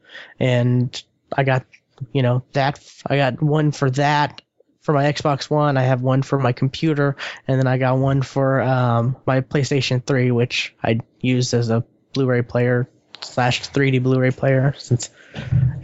[0.41, 1.03] And
[1.37, 1.65] I got,
[2.13, 4.43] you know, that I got one for that
[4.83, 8.21] for my Xbox One, I have one for my computer, and then I got one
[8.21, 12.89] for um, my PlayStation 3, which I use as a Blu-ray player
[13.21, 15.09] slash 3D Blu-ray player since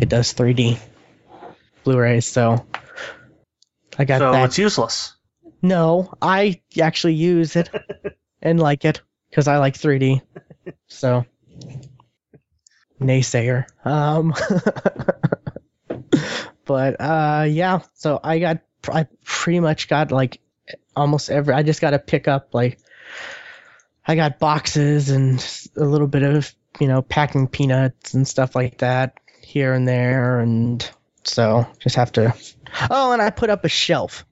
[0.00, 0.78] it does 3D
[1.88, 2.26] Blu-rays.
[2.26, 2.66] So
[3.98, 4.44] I got So that.
[4.44, 5.14] it's useless.
[5.62, 7.70] No, I actually use it
[8.42, 10.20] and like it because I like 3D.
[10.86, 11.24] So
[13.00, 13.64] naysayer.
[13.86, 14.34] Um,
[16.66, 17.80] but uh, yeah.
[17.94, 18.58] So I got
[18.92, 20.40] I pretty much got like
[20.94, 21.54] almost every.
[21.54, 22.78] I just got to pick up like
[24.06, 25.42] I got boxes and
[25.74, 30.38] a little bit of you know packing peanuts and stuff like that here and there
[30.40, 30.88] and
[31.28, 32.34] so just have to
[32.90, 34.24] oh and i put up a shelf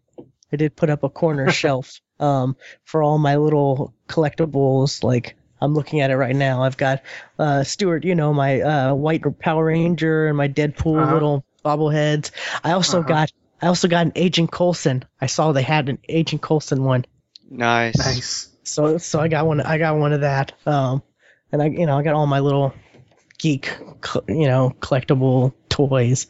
[0.53, 5.75] i did put up a corner shelf um for all my little collectibles like i'm
[5.75, 7.03] looking at it right now i've got
[7.39, 11.13] uh stuart you know my uh white power ranger and my deadpool Uh-huh.
[11.15, 12.31] little bobbleheads
[12.65, 13.09] i also Uh-huh.
[13.09, 17.05] got i also got an agent coulson i saw they had an agent coulson one
[17.49, 17.97] Nice.
[17.97, 18.49] Nice.
[18.65, 20.53] so so I got one I got one of that.
[20.67, 21.03] Um
[21.53, 22.75] and I you know I got all my little
[23.39, 23.71] geek
[24.29, 26.27] you know collectible toys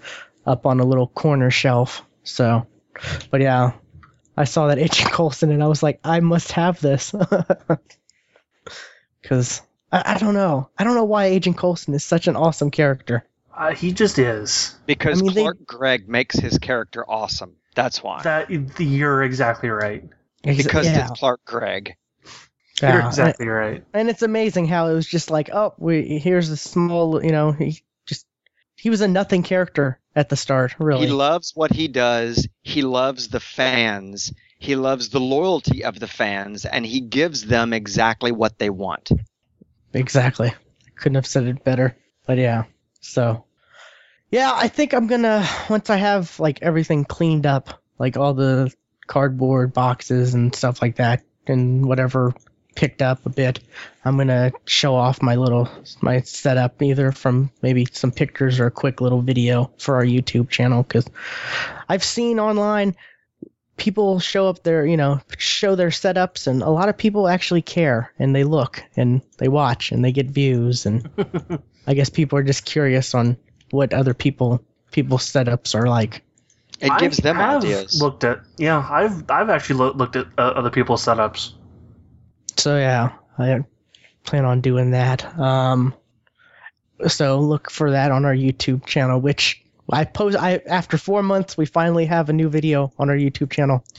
[0.47, 2.03] up on a little corner shelf.
[2.25, 2.67] So
[3.31, 3.73] but yeah,
[4.37, 7.15] I saw that Agent Coulson and I was like I must have this.
[9.23, 10.71] Cuz I, I don't know.
[10.79, 13.25] I don't know why Agent Coulson is such an awesome character.
[13.57, 14.75] Uh, he just is.
[14.87, 17.57] Because I mean, they- Clark Gregg makes his character awesome.
[17.75, 18.23] That's why.
[18.23, 20.05] That you're exactly right.
[20.45, 21.97] Ex- because yeah, it's Clark Gregg.
[22.83, 22.95] yeah.
[22.95, 23.85] You're exactly right.
[23.93, 27.53] and it's amazing how it was just like, oh, we here's a small, you know,
[27.53, 28.27] he just
[28.77, 31.07] he was a nothing character at the start, really.
[31.07, 32.49] He loves what he does.
[32.63, 34.33] He loves the fans.
[34.59, 39.13] He loves the loyalty of the fans, and he gives them exactly what they want.
[39.93, 40.49] exactly.
[40.49, 41.95] I couldn't have said it better.
[42.27, 42.65] But yeah.
[43.01, 43.45] So
[44.31, 48.73] yeah, I think I'm gonna once I have like everything cleaned up, like all the
[49.07, 52.35] cardboard boxes and stuff like that, and whatever
[52.77, 53.61] picked up a bit,
[54.05, 55.69] I'm gonna show off my little
[56.01, 60.49] my setup either from maybe some pictures or a quick little video for our YouTube
[60.49, 61.09] channel because
[61.89, 62.97] I've seen online
[63.77, 67.63] people show up their you know show their setups and a lot of people actually
[67.63, 71.11] care and they look and they watch and they get views and
[71.87, 73.37] I guess people are just curious on
[73.71, 76.23] what other people people's setups are like.
[76.81, 78.01] It gives I them have ideas.
[78.01, 81.55] Looked at yeah, I've I've actually loo- looked at uh, other people's setups.
[82.57, 83.65] So yeah, I
[84.25, 85.39] plan on doing that.
[85.39, 85.95] Um,
[87.07, 90.37] so look for that on our YouTube channel, which I post.
[90.37, 93.85] I after four months, we finally have a new video on our YouTube channel.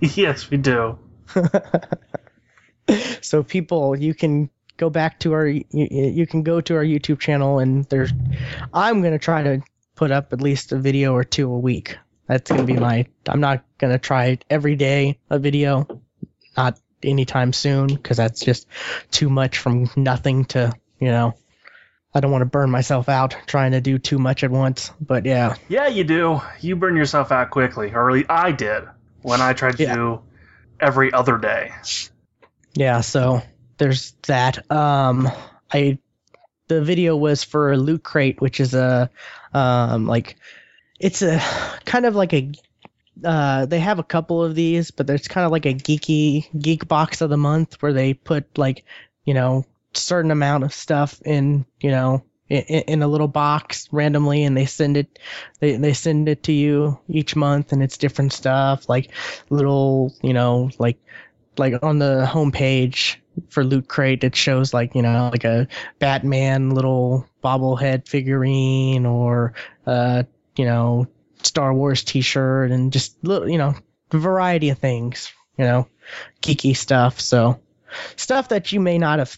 [0.00, 0.96] Yes, we do.
[3.20, 5.48] so people, you can go back to our.
[5.48, 8.12] You, you can go to our YouTube channel, and there's.
[8.72, 9.60] I'm gonna try to
[9.96, 11.98] put up at least a video or two a week.
[12.28, 13.06] That's gonna be my.
[13.26, 16.00] I'm not gonna try every day a video,
[16.56, 18.66] not anytime soon, because that's just
[19.10, 21.34] too much from nothing to you know.
[22.14, 24.90] I don't want to burn myself out trying to do too much at once.
[24.98, 26.40] But yeah, Yeah, you do.
[26.60, 28.84] You burn yourself out quickly, or at least I did
[29.20, 29.94] when I tried to Yeah.
[29.94, 30.20] do
[30.80, 31.70] every other day.
[32.74, 33.02] yeah.
[33.02, 33.42] So
[33.76, 34.70] there's that.
[34.72, 35.28] Um,
[35.72, 35.98] I
[36.68, 39.10] the video was for Loot Crate, which is a
[39.52, 40.36] um like
[40.98, 41.40] it's a
[41.84, 42.50] kind of like a
[43.24, 46.86] uh they have a couple of these, but there's kind of like a geeky geek
[46.88, 48.84] box of the month where they put like
[49.24, 54.44] you know certain amount of stuff in you know in, in a little box randomly
[54.44, 55.18] and they send it
[55.60, 59.10] they, they send it to you each month and it's different stuff like
[59.50, 60.98] little you know like
[61.56, 63.16] like on the homepage
[63.50, 69.52] for loot crate it shows like you know like a batman little bobblehead figurine or
[69.86, 70.22] uh
[70.56, 71.06] you know
[71.42, 73.74] star wars t-shirt and just little you know
[74.10, 75.88] variety of things you know
[76.42, 77.20] geeky stuff.
[77.20, 77.60] So
[78.16, 79.36] stuff that you may not have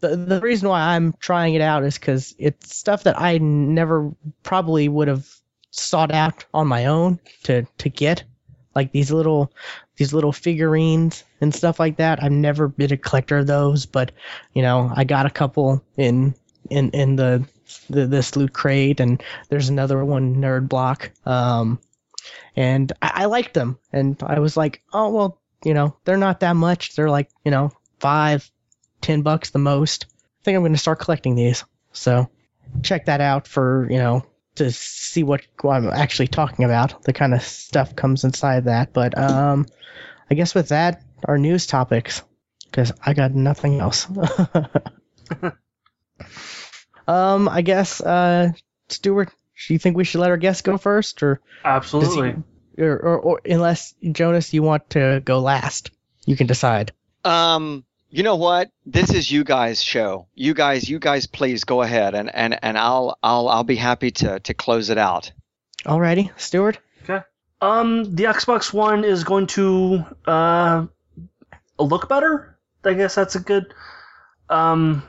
[0.00, 4.10] the, the reason why i'm trying it out is because it's stuff that i never
[4.42, 5.24] probably would have
[5.72, 8.24] sought out on my own to to get.
[8.74, 9.52] Like these little
[9.96, 12.22] these little figurines and stuff like that.
[12.22, 14.12] I've never been a collector of those but
[14.54, 16.34] you know i got a couple in
[16.70, 17.46] in in the,
[17.90, 21.10] the this loot crate and there's another one nerd block.
[21.26, 21.78] Um
[22.54, 26.40] and I, I liked them and i was like oh well you know they're not
[26.40, 26.94] that much.
[26.94, 28.50] They're like you know five
[29.00, 30.06] ten bucks the most.
[30.10, 31.64] I think i'm going to start collecting these.
[31.92, 32.28] So
[32.82, 34.24] check that out for you know
[34.56, 38.92] to see what, i'm actually talking about the kind of stuff comes inside that.
[38.92, 39.66] But um
[40.30, 42.22] i guess with that our news topics
[42.64, 44.08] because i got nothing else
[47.08, 48.50] um i guess uh
[48.88, 49.30] stuart
[49.66, 52.34] do you think we should let our guest go first or Absolutely.
[52.78, 55.90] or, or, or unless jonus you want to go last
[56.26, 56.92] you can decide
[57.24, 58.70] Um, you know what?
[58.84, 60.26] This is you guys' show.
[60.34, 64.10] You guys, you guys, please go ahead and and and I'll I'll I'll be happy
[64.10, 65.32] to to close it out.
[65.86, 67.22] alrighty stuart Okay.
[67.60, 70.86] Um, the Xbox One is going to uh
[71.78, 72.58] look better.
[72.84, 73.72] I guess that's a good
[74.50, 75.02] um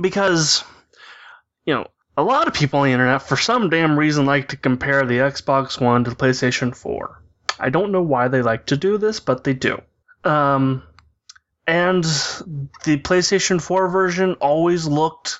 [0.00, 0.64] because
[1.70, 4.56] you know a lot of people on the internet for some damn reason like to
[4.56, 7.22] compare the Xbox One to the PlayStation 4.
[7.60, 9.80] I don't know why they like to do this, but they do.
[10.24, 10.82] Um,
[11.68, 15.38] and the PlayStation 4 version always looked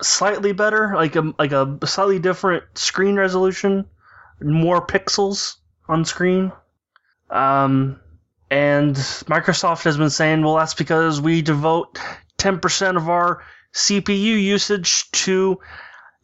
[0.00, 3.86] slightly better, like a like a slightly different screen resolution,
[4.40, 5.56] more pixels
[5.88, 6.52] on screen.
[7.28, 7.98] Um,
[8.52, 11.98] and Microsoft has been saying, well, that's because we devote
[12.38, 13.42] 10% of our
[13.74, 15.58] CPU usage to,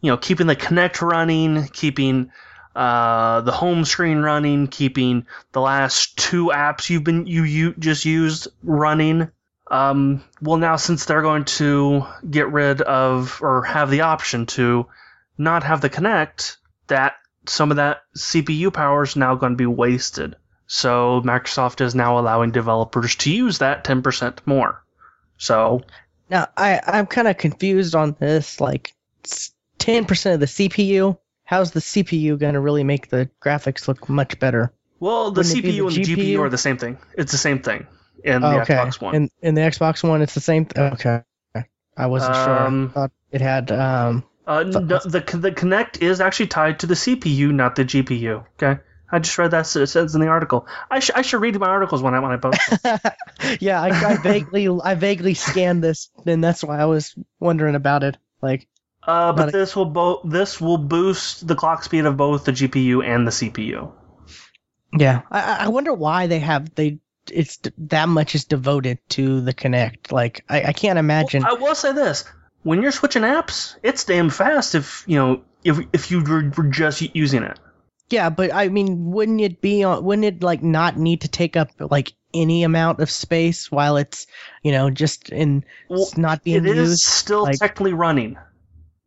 [0.01, 2.31] you know, keeping the Kinect running, keeping
[2.77, 8.05] uh, the home screen running, keeping the last two apps you've been you, you just
[8.05, 9.31] used running.
[9.71, 14.87] Um, well, now since they're going to get rid of or have the option to
[15.37, 16.57] not have the Kinect,
[16.87, 20.37] that some of that CPU power is now going to be wasted.
[20.67, 24.85] So Microsoft is now allowing developers to use that 10% more.
[25.39, 25.83] So
[26.31, 28.61] Now, I, I'm kind of confused on this.
[28.61, 28.95] Like,
[29.79, 31.19] 10% of the CPU.
[31.45, 34.73] How's the CPU going to really make the graphics look much better?
[35.01, 36.99] Well, the Wouldn't CPU the and the GPU are the same thing.
[37.17, 37.87] It's the same thing
[38.25, 38.75] in the okay.
[38.75, 39.14] Xbox One.
[39.14, 40.67] In, in the Xbox One, it's the same.
[40.67, 41.23] Th- okay.
[41.97, 42.59] I wasn't sure.
[42.61, 43.73] Um, I thought it had.
[43.73, 47.85] Um, uh, so- no, the the Kinect is actually tied to the CPU, not the
[47.85, 48.45] GPU.
[48.61, 49.75] Okay, I just read that.
[49.75, 50.67] It says in the article.
[50.90, 52.83] I should I should read my articles when I when I post.
[52.83, 52.98] them.
[53.61, 58.02] yeah, I, I vaguely, I vaguely scanned this, and that's why I was wondering about
[58.04, 58.19] it.
[58.42, 58.69] Like,
[59.02, 63.02] Uh, but this will bo- this will boost the clock speed of both the GPU
[63.02, 63.92] and the CPU.
[64.92, 66.98] yeah, I, I- wonder why they have they.
[67.31, 70.13] It's that much is devoted to the Kinect.
[70.13, 71.44] Like, I, I can't imagine.
[71.44, 72.25] I will say this:
[72.63, 74.75] when you're switching apps, it's damn fast.
[74.75, 77.59] If you know if if you were just using it.
[78.11, 80.02] Yeah, but I mean, wouldn't it be on?
[80.04, 84.27] Wouldn't it like not need to take up like any amount of space while it's
[84.63, 86.79] you know just in Well, not being It used?
[86.79, 88.38] It is still like- technically running.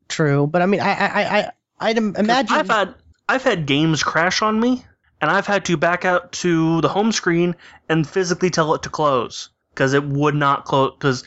[0.08, 2.58] True, but I mean, I I I I I'd imagine.
[2.58, 2.96] I've had
[3.30, 4.84] I've had games crash on me,
[5.22, 7.56] and I've had to back out to the home screen
[7.90, 10.94] and physically tell it to close because it would not close.
[10.94, 11.24] Because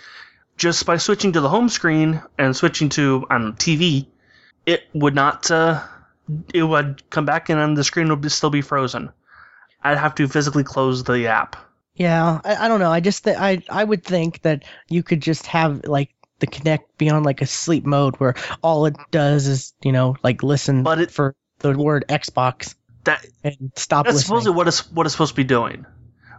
[0.59, 4.07] just by switching to the home screen and switching to on TV,
[4.67, 5.51] it would not.
[5.51, 5.83] Uh,
[6.53, 9.11] it would come back and the screen would be, still be frozen.
[9.83, 11.57] I'd have to physically close the app.
[11.95, 12.91] Yeah, I, I don't know.
[12.91, 16.85] I just th- I I would think that you could just have like the Kinect
[16.99, 20.83] be on like a sleep mode where all it does is you know like listen
[20.83, 24.27] But it- for the word Xbox That and stop that's listening.
[24.27, 25.87] supposedly what it's what it's supposed to be doing,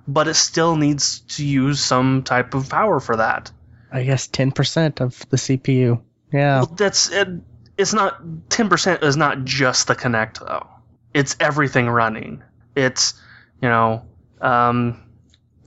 [0.08, 3.52] but it still needs to use some type of power for that.
[3.92, 6.02] I guess ten percent of the CPU.
[6.34, 6.58] Yeah.
[6.62, 7.30] Well, that's it,
[7.78, 10.68] it's not ten percent is not just the Kinect though.
[11.14, 12.44] It's everything running.
[12.76, 13.14] It's
[13.62, 14.06] you know
[14.42, 15.04] um,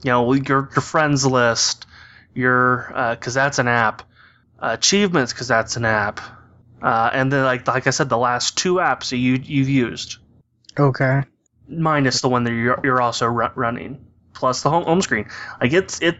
[0.03, 1.85] you know your your friends list,
[2.33, 4.03] your because that's an app,
[4.59, 6.19] uh, achievements because that's an app,
[6.81, 10.17] uh, and then like like I said, the last two apps that you you've used
[10.77, 11.23] Okay.
[11.67, 15.29] minus the one that you're, you're also ru- running plus the home, home screen.
[15.59, 16.15] Like it's it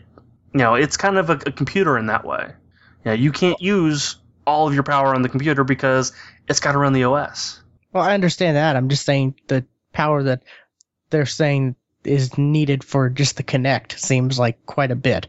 [0.53, 2.53] you know it's kind of a, a computer in that way.
[3.05, 4.17] Yeah, you can't use
[4.49, 6.11] all of your power on the computer because
[6.47, 7.61] it's got to run the OS.
[7.93, 8.75] Well, I understand that.
[8.75, 10.43] I'm just saying the power that
[11.09, 15.27] they're saying is needed for just the Kinect seems like quite a bit.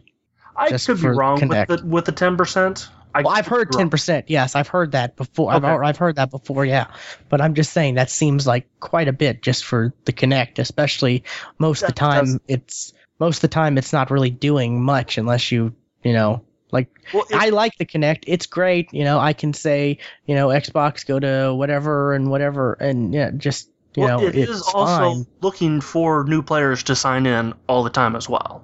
[0.55, 2.89] I Just could be wrong with the with the ten percent.
[3.13, 4.23] Well, I've heard 10%.
[4.27, 5.51] Yes, I've heard that before.
[5.51, 6.63] I've, I've heard that before.
[6.63, 6.87] Yeah,
[7.27, 11.25] but I'm just saying that seems like quite a bit just for the Kinect, especially
[11.57, 12.39] most of the time.
[12.47, 16.87] It's most of the time it's not really doing much unless you you know like
[17.13, 18.23] Well, I like the Kinect.
[18.27, 18.93] It's great.
[18.93, 23.31] You know, I can say, you know, Xbox go to whatever and whatever, and yeah,
[23.31, 25.25] just you well, know, it is also fine.
[25.41, 28.63] looking for new players to sign in all the time as well.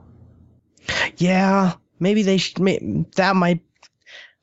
[1.18, 2.60] Yeah, maybe they should.
[2.60, 3.62] may- That might.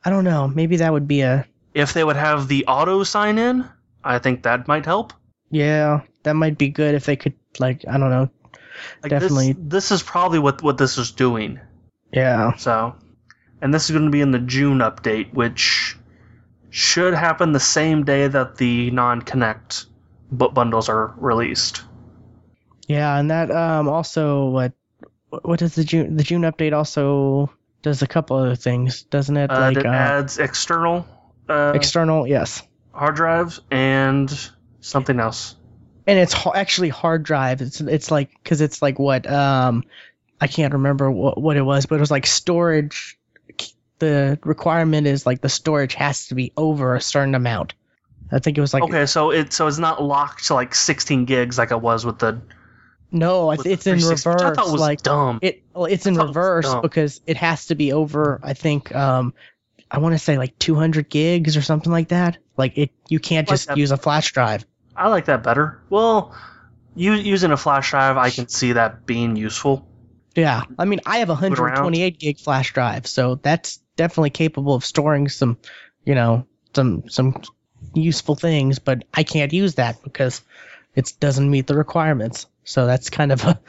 [0.05, 0.49] I don't know.
[0.49, 1.47] Maybe that would be a.
[1.73, 3.65] If they would have the auto sign in,
[4.05, 5.13] I think that might help.
[5.51, 7.35] Yeah, that might be good if they could.
[7.59, 8.29] Like, I don't know.
[9.03, 9.53] Like Definitely.
[9.53, 11.61] This, this is probably what what this is doing.
[12.13, 12.57] Yeah.
[12.57, 12.95] So,
[13.65, 15.97] and this is going to be in the June update, which
[16.69, 19.87] should happen the same day that the non-Kinect
[20.31, 21.83] bu- bundles are released.
[22.87, 24.73] Yeah, and that um also what
[25.31, 27.51] what does the June the June update also
[27.81, 29.51] does a couple other things, doesn't it?
[29.51, 31.07] Uh, like that uh, adds external
[31.49, 32.63] uh, external, yes.
[32.93, 34.31] hard drives and
[34.81, 35.57] something else.
[36.07, 37.63] and it's ha- actually hard drive.
[37.63, 39.85] It's it's like because it's like what um
[40.39, 43.19] I can't remember what what it was, but it was like storage.
[44.01, 47.75] The requirement is like the storage has to be over a certain amount.
[48.33, 51.25] I think it was like okay, so it so it's not locked to like 16
[51.27, 52.43] gigs like it was with the.
[53.13, 54.27] no, with it's the in reverse.
[54.43, 55.39] I thought was like dumb.
[55.43, 56.83] it well, it's in I it reverse dumb.
[56.83, 58.41] because it has to be over.
[58.43, 59.33] I think um
[59.91, 62.39] I want to say like 200 gigs or something like that.
[62.57, 63.77] Like it, you can't Like just that.
[63.77, 64.67] use a flash drive.
[64.97, 65.81] I like that better.
[65.89, 66.35] Well,
[66.97, 69.87] you, using a flash drive, I can see that being useful.
[70.35, 71.75] Yeah, I mean, I have a Move it around.
[71.75, 75.59] 128 gig flash drive, so that's definitely capable of storing some,
[76.05, 77.41] you know, some some
[77.95, 78.79] useful things.
[78.81, 80.43] But I can't use that because
[80.97, 82.47] it doesn't meet the requirements.
[82.65, 83.61] So that's kind of a,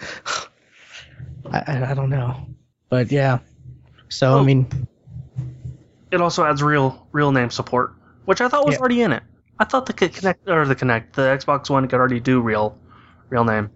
[1.51, 2.47] I, I I don't know,
[2.89, 3.39] but yeah.
[4.09, 4.43] So I Oh.
[4.43, 4.68] mean,
[6.11, 7.93] It also adds real real name support,
[8.26, 8.80] which I thought was Yeah.
[8.80, 9.24] already in it.
[9.59, 12.78] I thought the Kinect or the Kinect, the Xbox One could already do real
[13.30, 13.70] real name.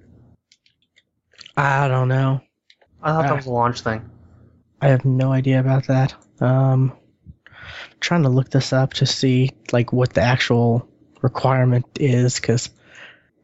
[1.58, 2.42] I don't know.
[3.02, 4.10] I thought that was a launch thing.
[4.82, 6.14] I have no idea about that.
[6.40, 6.94] Um,
[8.00, 10.88] trying to look this up to see like what the actual
[11.22, 12.70] requirement is because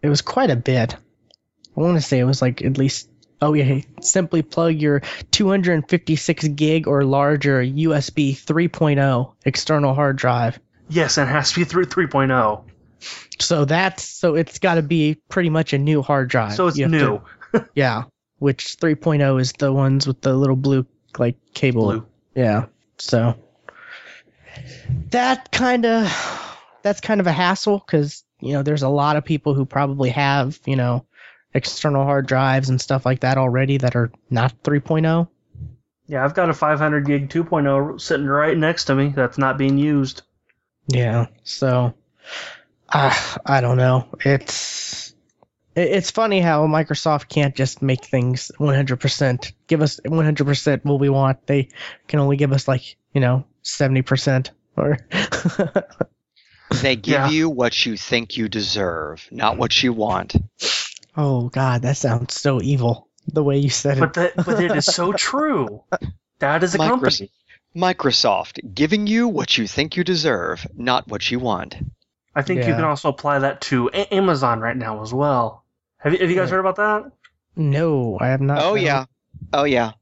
[0.02, 0.96] it was quite a bit.
[0.96, 3.10] I want to say it was like at least.
[3.42, 5.02] Oh yeah, simply plug your
[5.32, 10.58] 256 gig or larger USB 3.0 external hard drive.
[10.90, 12.64] Yes, and it has to be through 3.0.
[13.40, 16.54] So that's so it's got to be pretty much a new hard drive.
[16.54, 17.66] So it's have to- new.
[17.76, 18.04] yeah,
[18.40, 20.86] which 3.0 is the ones with the little blue
[21.18, 21.84] like cable.
[21.84, 22.06] Blue.
[22.36, 22.66] Yeah.
[22.98, 23.36] So
[25.12, 29.26] that kind of that's kind of a hassle because you know there's a lot of
[29.26, 31.06] people who probably have you know
[31.54, 34.70] external hard drives and stuff like that already that are not oh.
[34.70, 35.28] 3.0.
[36.08, 39.78] Yeah, I've got a 500 gig 2.0 sitting right next to me that's not being
[39.78, 40.22] used.
[40.88, 41.28] Yeah.
[41.44, 41.96] So
[42.90, 44.08] uh, I don't know.
[44.20, 45.05] It's it-
[45.76, 49.52] it's funny how Microsoft can't just make things 100%.
[49.68, 51.46] Give us 100% what we want.
[51.48, 51.70] They
[52.08, 54.98] can only give us like, you know, 70% or
[56.82, 57.30] They give Yeah.
[57.30, 60.36] you what you think you deserve, not what you want.
[61.16, 63.08] Oh god, that sounds so evil.
[63.28, 64.36] The way you said But it.
[64.36, 65.84] that but it is so true.
[66.40, 67.32] That is a Micros- company.
[67.76, 71.76] Microsoft giving you what you think you deserve, not what you want.
[72.36, 75.64] I think you can also apply that to A- Amazon right now as well.
[75.98, 77.12] Have you, have you guys uh, heard about that?
[77.56, 78.62] No, I have not.
[78.62, 78.82] Oh heard.
[78.82, 79.06] yeah.
[79.54, 79.94] Oh yeah.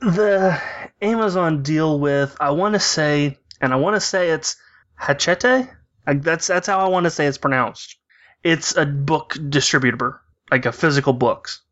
[0.00, 0.60] The
[1.00, 2.36] Amazon deal with.
[2.40, 4.56] I want to say, and I want to say it's
[4.98, 5.68] Hachette.
[6.06, 7.96] Like that's that's how I want to say it's pronounced.
[8.42, 10.20] It's a book distributor,
[10.50, 11.62] like a physical books.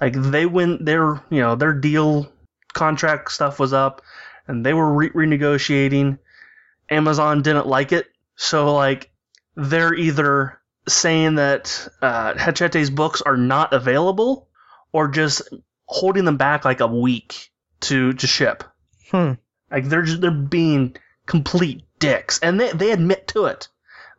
[0.00, 2.30] Like they went their you know their deal
[2.72, 4.02] contract stuff was up,
[4.46, 6.18] and they were re- renegotiating.
[6.90, 9.10] Amazon didn't like it, so like
[9.54, 14.48] they're either saying that uh, Hachette's books are not available,
[14.92, 15.42] or just
[15.86, 18.64] holding them back like a week to to ship.
[19.10, 19.32] Hmm.
[19.70, 23.68] Like they're just, they're being complete dicks, and they they admit to it.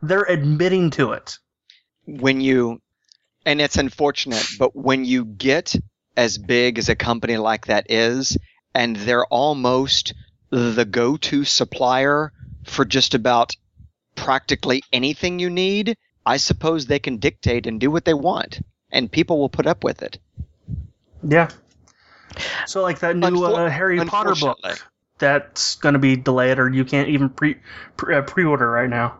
[0.02, 1.38] They're admitting to it.
[2.06, 2.80] when you
[3.46, 5.74] and it's unfortunate but when you get
[6.16, 8.36] as big as a company like that is
[8.74, 10.12] and they're almost
[10.50, 12.32] the go-to supplier
[12.64, 13.52] for just about
[14.14, 15.96] practically anything you need
[16.26, 18.60] i suppose they can dictate and do what they want
[18.90, 20.18] and people will put up with it
[21.22, 21.48] Yeah.
[22.66, 24.58] So like that new Unfor- uh, Harry Potter book
[25.18, 27.56] that's going to be delayed, or you can't even pre
[27.96, 29.16] pre uh, pre-order right now.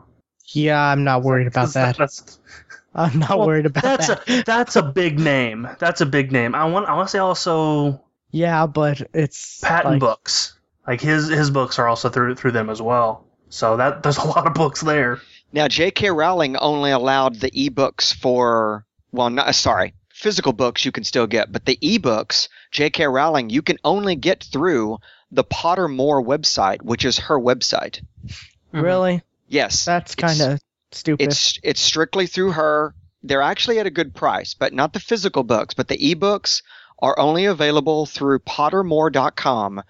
[0.48, 1.96] Yeah, I'm not worried about that.
[1.96, 2.38] That's
[2.94, 4.28] I'm not well, worried about that's that.
[4.28, 5.68] a that's a big name.
[5.78, 6.54] That's a big name.
[6.54, 10.54] I want I want to say also yeah, but it's patent like, books.
[10.86, 13.24] Like his his books are also through through them as well.
[13.48, 15.20] So that there's a lot of books there.
[15.54, 16.10] Now, J.K.
[16.10, 21.28] Rowling only allowed the ebooks for, well, not, uh, sorry, physical books you can still
[21.28, 23.06] get, but the ebooks, J.K.
[23.06, 24.98] Rowling, you can only get through
[25.30, 28.02] the Pottermore website, which is her website.
[28.26, 28.80] Mm-hmm.
[28.80, 29.22] Really?
[29.46, 29.84] Yes.
[29.84, 31.22] That's kind of stupid.
[31.22, 32.92] It's it's strictly through her.
[33.22, 36.62] They're actually at a good price, but not the physical books, but the ebooks
[36.98, 39.84] are only available through pottermore.com,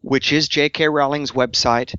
[0.00, 0.88] which is J.K.
[0.88, 1.94] Rowling's website.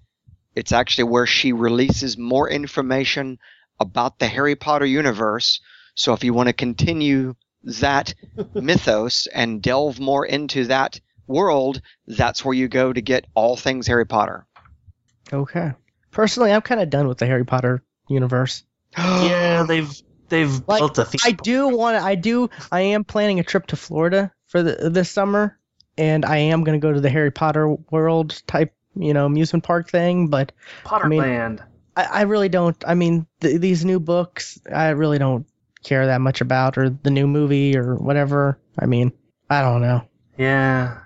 [0.55, 3.39] It's actually where she releases more information
[3.79, 5.59] about the Harry Potter universe.
[5.95, 8.13] So if you want to continue that
[8.53, 13.87] mythos and delve more into that world, that's where you go to get all things
[13.87, 14.45] Harry Potter.
[15.33, 15.73] Okay.
[16.11, 18.63] Personally, I'm kind of done with the Harry Potter universe.
[18.97, 19.91] yeah, they've
[20.29, 21.19] they've Like, built a theme.
[21.25, 22.03] I do want to.
[22.03, 22.49] I do.
[22.71, 25.57] I am planning a trip to Florida for the, this summer,
[25.97, 29.63] and I am going to go to the Harry Potter World type, you know, amusement
[29.63, 30.27] park thing.
[30.27, 30.51] But
[30.89, 31.65] I mean- Potterland.
[31.97, 32.75] I, I really don't.
[32.85, 35.45] I mean, th- these new books, I really don't
[35.83, 38.59] care that much about, or the new movie, or whatever.
[38.77, 39.13] I mean,
[39.49, 40.01] I don't know.
[40.37, 40.97] Yeah,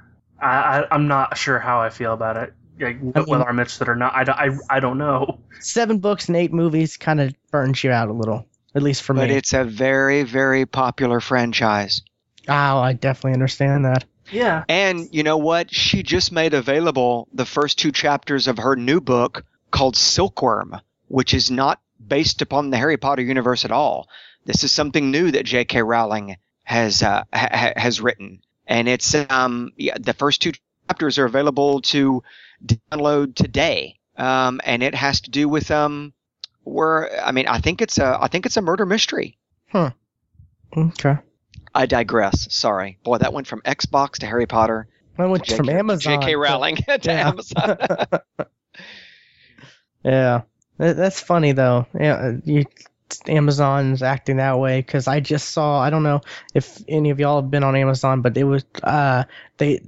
[0.41, 0.47] I,
[0.79, 2.53] I I'm not sure how I feel about it.
[2.79, 5.39] Like, I mean- whether I'm interested or not, I, don't- I, I don't know.
[5.59, 9.13] Seven books and eight movies kind of burns you out a little, at least for
[9.13, 9.27] But me.
[9.27, 12.01] But it's a very, very popular franchise.
[12.47, 14.05] oh, I definitely understand that.
[14.31, 15.73] Yeah, And you know what?
[15.73, 21.33] She just made available the first two chapters of her new book called Silkworm, which
[21.33, 24.07] is not based upon the Harry Potter universe at all.
[24.45, 25.81] This is something new that J.K.
[25.83, 30.53] Rowling has uh, ha- ha- has written, and it's um yeah, the first two
[30.87, 32.23] chapters are available to
[32.65, 36.13] download today, um, and it has to do with um
[36.63, 39.37] where I mean I think it's a I think it's a murder mystery.
[39.67, 39.91] Huh.
[40.75, 41.17] Okay.
[41.73, 42.53] I digress.
[42.53, 44.87] Sorry, boy, that went from Xbox to Harry Potter.
[45.17, 46.21] I went to from Amazon.
[46.21, 46.31] J.K.
[46.31, 47.27] to- Rowling to yeah.
[47.29, 47.77] Amazon.
[50.03, 50.43] Yeah,
[50.77, 51.85] that's funny though.
[51.99, 52.65] Yeah, uh, you,
[53.27, 55.79] Amazon's acting that way because I just saw.
[55.79, 56.21] I don't know
[56.53, 59.25] if any of y'all have been on Amazon, but it was uh
[59.57, 59.81] they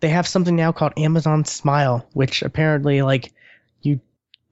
[0.00, 3.32] they have something now called Amazon Smile, which apparently like
[3.82, 4.00] you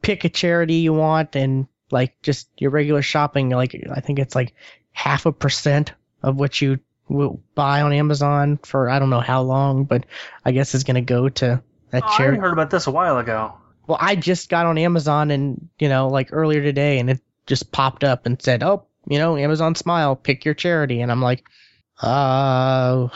[0.03, 3.51] pick a charity you want and like just your regular shopping.
[3.51, 4.55] Like I think it's like
[4.93, 5.93] half a percent
[6.23, 10.05] of what you will buy on Amazon for I don't know how long, but
[10.45, 13.55] I guess it's gonna go to that oh, I heard about this a while ago.
[13.87, 17.73] Well, I just got on Amazon and, you know, like earlier today and it just
[17.73, 21.01] popped up and said, oh, you know, Amazon Smile, pick your charity.
[21.01, 21.45] And I'm like,
[22.03, 23.09] uh,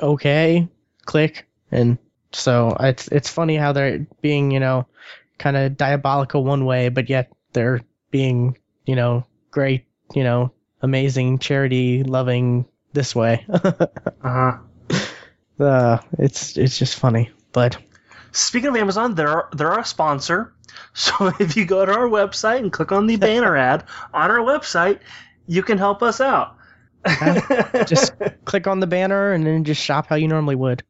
[0.00, 0.68] okay,
[1.04, 1.48] click.
[1.72, 1.98] And
[2.32, 4.86] so it's, it's funny how they're being, you know,
[5.38, 7.80] kind of diabolical one way, but yet they're
[8.12, 10.52] being, you know, great, you know,
[10.84, 13.46] amazing charity loving this way.
[14.22, 14.58] Uh
[15.60, 15.64] huh.
[15.64, 17.76] uh, it's, it's just funny, but
[18.32, 20.52] Speaking of Amazon, they're they're our sponsor.
[20.92, 24.38] So if you go to our website and click on the banner ad on our
[24.38, 25.00] website,
[25.46, 26.56] you can help us out.
[27.86, 28.12] just
[28.44, 30.82] click on the banner and then just shop how you normally would.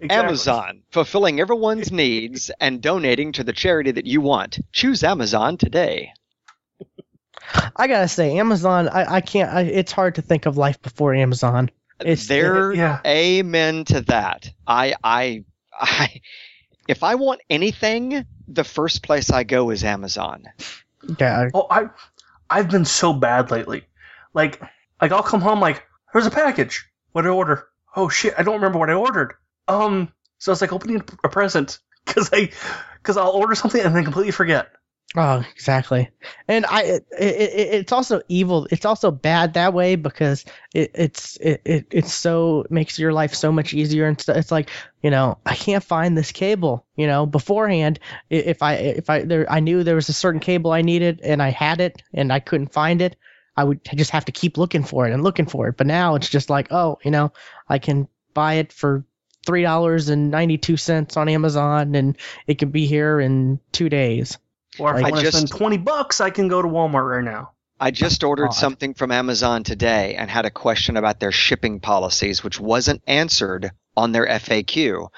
[0.00, 0.16] Exactly.
[0.28, 4.58] Amazon, fulfilling everyone's needs and donating to the charity that you want.
[4.72, 6.12] Choose Amazon today.
[7.74, 8.88] I gotta say, Amazon.
[8.88, 9.50] I, I can't.
[9.52, 11.70] I, it's hard to think of life before Amazon.
[12.00, 13.00] It's there, Yeah.
[13.06, 14.50] amen to that.
[14.66, 16.20] I, I, I,
[16.88, 20.44] if I want anything, the first place I go is Amazon.
[21.18, 21.88] Yeah, Oh, I
[22.50, 23.84] I've been so bad lately.
[24.34, 24.60] Like
[25.00, 26.84] like I'll come home like there's a package.
[27.12, 27.68] What did I order?
[27.94, 29.34] Oh shit, I don't remember what I ordered.
[29.68, 32.50] Um, So it's like opening a present because I
[33.02, 34.68] because I'll order something and then completely forget.
[35.18, 36.10] Oh, exactly.
[36.46, 38.68] And I, it, it, it's also evil.
[38.70, 40.44] It's also bad that way because
[40.74, 44.06] it, it's, it, it, it's so makes your life so much easier.
[44.06, 44.68] And it's like,
[45.02, 46.84] you know, I can't find this cable.
[46.96, 47.98] You know, beforehand,
[48.28, 51.42] if I, if I, there, I knew there was a certain cable I needed and
[51.42, 53.16] I had it and I couldn't find it,
[53.56, 55.78] I would just have to keep looking for it and looking for it.
[55.78, 57.32] But now it's just like, oh, you know,
[57.70, 59.06] I can buy it for
[59.46, 63.88] three dollars and ninety two cents on Amazon and it can be here in two
[63.88, 64.36] days.
[64.78, 66.68] Or if Like- I I want to just- spend twenty bucks, I can go to
[66.68, 67.50] Walmart right now.
[67.78, 68.54] I just ordered odd.
[68.54, 73.70] something from Amazon today and had a question about their shipping policies, which wasn't answered
[73.96, 75.08] on their FAQ.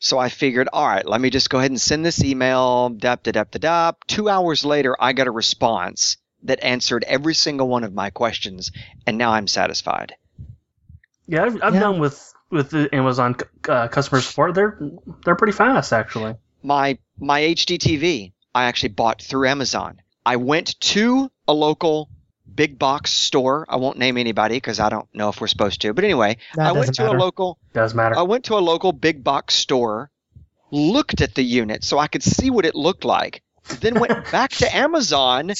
[0.00, 2.88] So I figured, all right, let me just go ahead and send this email.
[2.88, 3.98] Dap, da, dap, da, dap.
[4.08, 8.72] Two hours later, I got a response that answered every single one of my questions,
[9.06, 10.16] and now I'm satisfied.
[11.28, 11.80] Yeah, I've, I've Yeah.
[11.80, 13.36] done with with the Amazon
[13.68, 14.54] uh, customer support.
[14.54, 14.76] They're
[15.24, 16.34] they're pretty fast actually.
[16.64, 20.00] My my HD TV, I actually bought through Amazon.
[20.24, 22.08] I went to a local
[22.54, 23.66] big box store.
[23.68, 25.94] I won't name anybody because I don't know if we're supposed to.
[25.94, 27.16] But anyway, I went to matter.
[27.16, 28.16] a local Does matter.
[28.16, 30.10] I went to a local big box store,
[30.70, 33.42] looked at the unit so I could see what it looked like,
[33.80, 35.52] then went back to Amazon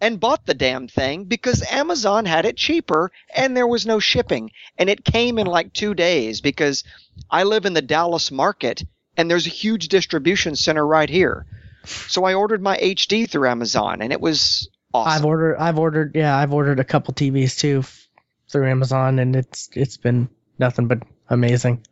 [0.00, 4.50] and bought the damn thing because Amazon had it cheaper and there was no shipping.
[4.78, 6.84] And it came in like two days because
[7.30, 8.82] I live in the Dallas market
[9.16, 11.46] and there's a huge distribution center right here.
[11.84, 15.12] So I ordered my HD through Amazon and it was awesome.
[15.12, 18.08] I've ordered, I've ordered, yeah, I've ordered a couple TVs too f-
[18.48, 20.28] through Amazon, and it's it's been
[20.58, 21.84] nothing but amazing.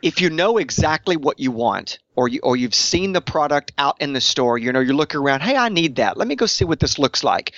[0.00, 4.00] if you know exactly what you want or you or you've seen the product out
[4.00, 6.46] in the store you know you're looking around hey i need that let me go
[6.46, 7.52] see what this looks like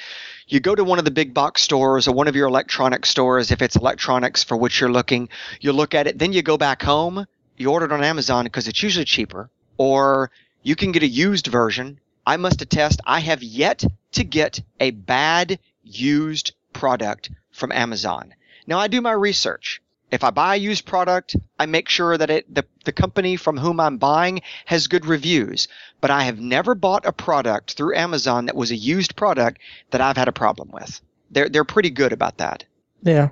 [0.49, 3.51] you go to one of the big box stores or one of your electronic stores
[3.51, 5.29] if it's electronics for which you're looking
[5.61, 7.27] you look at it then you go back home
[7.59, 10.31] you order it on amazon because it's usually cheaper or
[10.63, 14.91] you can get a used version i must attest i have yet to get a
[14.91, 18.35] bad used product from amazon
[18.67, 19.81] now i do my research
[20.11, 23.57] if I buy a used product, I make sure that it the, the company from
[23.57, 25.69] whom I'm buying has good reviews.
[26.01, 30.01] But I have never bought a product through Amazon that was a used product that
[30.01, 31.01] I've had a problem with.
[31.31, 32.65] They're they're pretty good about that.
[33.03, 33.31] Yeah.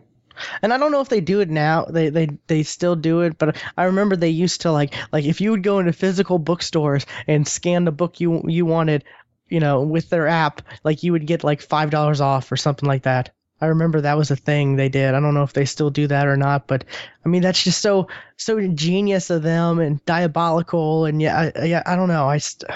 [0.63, 1.85] And I don't know if they do it now.
[1.85, 5.41] They they they still do it, but I remember they used to like like if
[5.41, 9.05] you would go into physical bookstores and scan the book you you wanted,
[9.49, 12.89] you know, with their app, like you would get like five dollars off or something
[12.89, 13.31] like that.
[13.61, 15.15] I remember that was a thing they did.
[15.15, 16.85] I don't know if they still do that or not, but
[17.25, 21.83] I mean that's just so so genius of them and diabolical and yeah I, yeah
[21.85, 22.29] I don't know.
[22.29, 22.71] I, st-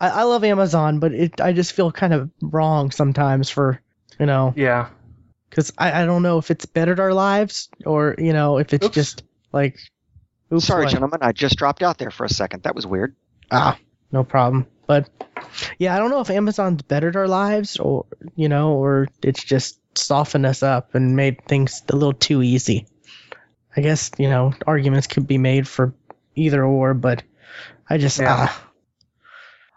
[0.00, 3.80] I I love Amazon, but it I just feel kind of wrong sometimes for
[4.18, 4.88] you know yeah.
[5.56, 8.84] Because I, I don't know if it's bettered our lives or you know if it's
[8.84, 8.94] Oops.
[8.94, 9.78] just like
[10.52, 10.92] oops, Sorry, what?
[10.92, 12.64] gentlemen, I just dropped out there for a second.
[12.64, 13.16] That was weird.
[13.50, 13.78] ah
[14.12, 15.08] no problem but
[15.78, 19.80] yeah i don't know if amazon's bettered our lives or you know or it's just
[19.98, 22.86] softened us up and made things a little too easy
[23.76, 25.92] i guess you know arguments could be made for
[26.36, 27.24] either or but
[27.90, 28.46] i just Yeah.
[28.48, 28.70] ah,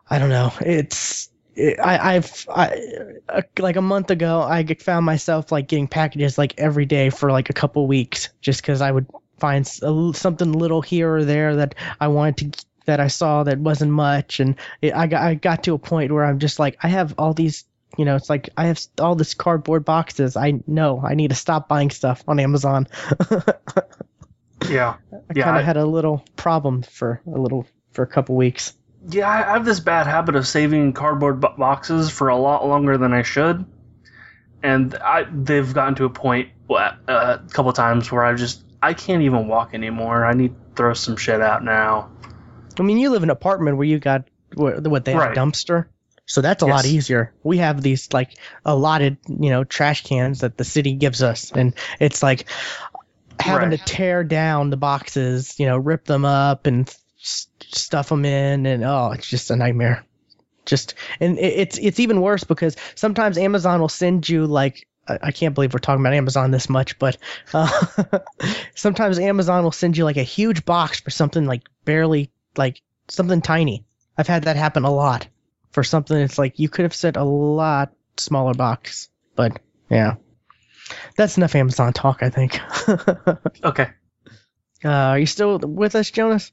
[0.08, 2.82] i don't know it's it, I, I've I,
[3.28, 7.32] uh, like a month ago, I found myself like getting packages like every day for
[7.32, 9.08] like a couple weeks, just because I would
[9.40, 13.60] find a something little here or there that I wanted to that I saw that
[13.60, 16.78] wasn't much, and it, I got I got to a point where I'm just like
[16.82, 17.66] I have all these,
[17.98, 20.36] you know, it's like I have all this cardboard boxes.
[20.36, 22.88] I know I need to stop buying stuff on Amazon.
[24.68, 24.96] Yeah.
[25.30, 28.74] I Yeah, kind of had a little problem for a little for a couple weeks.
[29.08, 33.14] Yeah, I have this bad habit of saving cardboard boxes for a lot longer than
[33.14, 33.66] I should,
[34.62, 38.94] and I they've gotten to a point uh, a couple times where I just I
[38.94, 40.26] can't even walk anymore.
[40.26, 42.12] I need to throw some shit out now.
[42.78, 45.38] I mean, you live in an apartment where you got what, they have Right.
[45.38, 45.86] a dumpster,
[46.26, 47.34] so that's a lot easier.
[47.44, 51.74] We have these like allotted, you know, trash cans that the city gives us, and
[52.00, 52.50] it's like
[53.40, 53.80] having Right.
[53.80, 58.84] to tear down the boxes, you know, rip them up and stuff them in, and
[58.84, 60.06] oh, it's just a nightmare.
[60.66, 64.86] Just and it, it's it's even worse because sometimes Amazon will send you like.
[65.08, 67.18] I can't believe we're talking about Amazon this much, but
[67.52, 67.68] uh,
[68.76, 73.42] sometimes Amazon will send you like a huge box for something like barely like something
[73.42, 73.86] tiny.
[74.16, 75.28] I've had that happen a lot
[75.72, 79.60] for something It's like you could have sent a lot smaller box, but
[79.90, 80.16] yeah,
[81.16, 82.22] that's enough Amazon talk.
[82.22, 82.60] I think.
[82.88, 83.88] uh, Okay.
[84.84, 86.52] are you still with us, Jonus?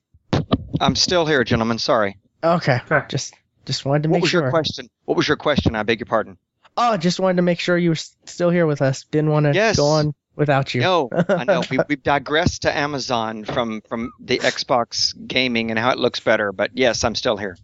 [0.80, 1.78] I'm still here, gentlemen.
[1.78, 2.18] Sorry.
[2.44, 3.06] Okay, Okay.
[3.08, 4.12] just just wanted to make sure.
[4.12, 4.42] What make was sure.
[4.42, 4.88] your question?
[5.04, 5.74] What was your question?
[5.74, 6.36] I beg your pardon.
[6.76, 9.04] Oh, just wanted to make sure you were still here with us.
[9.10, 9.76] Didn't want to Yes.
[9.76, 10.82] go on without you.
[10.82, 11.62] No, I know.
[11.70, 16.52] We, we've digressed to Amazon from from the Xbox gaming and how it looks better,
[16.52, 17.56] but yes, I'm still here.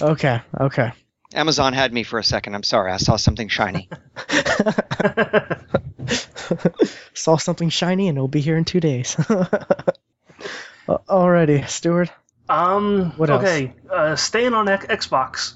[0.00, 0.92] Okay, okay.
[1.34, 2.54] Amazon had me for a second.
[2.54, 2.92] I'm sorry.
[2.92, 3.88] I saw something shiny.
[7.14, 9.14] Saw something shiny and it'll be here in two days.
[10.88, 12.10] Alrighty, Stuart.
[12.48, 13.12] Um.
[13.16, 13.42] What else?
[13.42, 13.72] okay.
[13.90, 15.54] Uh, staying on X- Xbox,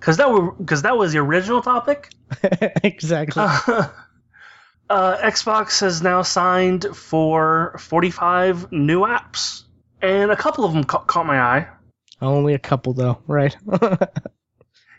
[0.00, 2.10] because that were because that was the original topic.
[2.82, 3.42] exactly.
[3.42, 3.88] Uh,
[4.90, 9.64] uh, Xbox has now signed for 45 new apps,
[10.00, 11.68] and a couple of them ca- caught my eye.
[12.20, 13.56] Only a couple though, right?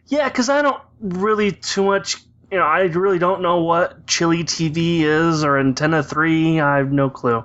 [0.08, 2.18] Yeah, because I don't really too much.
[2.52, 6.60] You know, I really don't know what Chili TV is or Antenna Three.
[6.60, 7.44] I have no clue.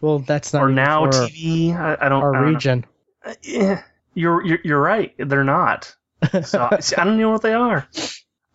[0.00, 1.74] well, that's not or Now TV.
[1.74, 2.22] I, I don't.
[2.22, 2.52] our I don't know.
[2.54, 2.84] region.
[2.84, 2.93] Uh,
[3.42, 3.82] yeah,
[4.14, 5.14] you're, you're you're right.
[5.18, 5.94] They're not.
[6.42, 7.86] So see, I don't know what they are.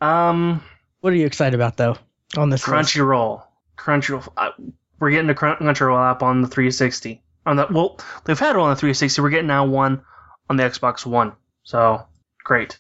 [0.02, 0.64] Um,
[1.02, 1.98] what are you excited about though
[2.38, 2.64] on this?
[2.64, 3.44] Crunchyroll.
[3.78, 4.28] Crunchyroll.
[4.36, 4.52] Uh,
[5.00, 7.24] we're getting the Crunchyroll app on the 360.
[7.46, 9.22] On the well, they've had one on the 360.
[9.22, 10.04] We're getting now one
[10.50, 11.34] on the Xbox One.
[11.64, 12.06] So
[12.44, 12.78] great.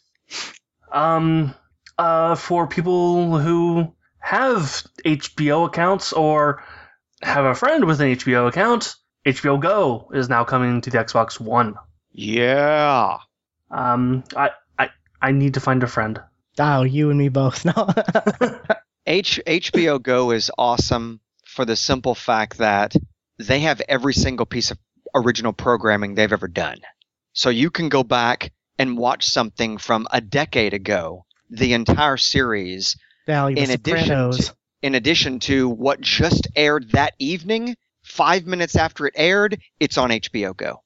[0.91, 1.55] Um,
[1.97, 6.63] uh, for people who have HBO accounts or
[7.21, 11.39] have a friend with an HBO account, HBO Go is now coming to the Xbox
[11.39, 11.75] One.
[12.11, 13.17] Yeah.
[13.71, 14.89] Um, I I
[15.21, 16.21] I need to find a friend.
[16.57, 17.65] Oh, you and me both.
[17.65, 17.89] No.
[19.05, 22.95] H- HBO Go is awesome for the simple fact that
[23.37, 24.77] they have every single piece of
[25.15, 26.79] original programming they've ever done.
[27.33, 32.97] So you can go back and watch something from a decade ago, the entire series,
[33.25, 37.75] Valley, The in addition to, in addition to what just aired that evening.
[38.09, 40.81] Five minutes after it aired, it's on HBO Go.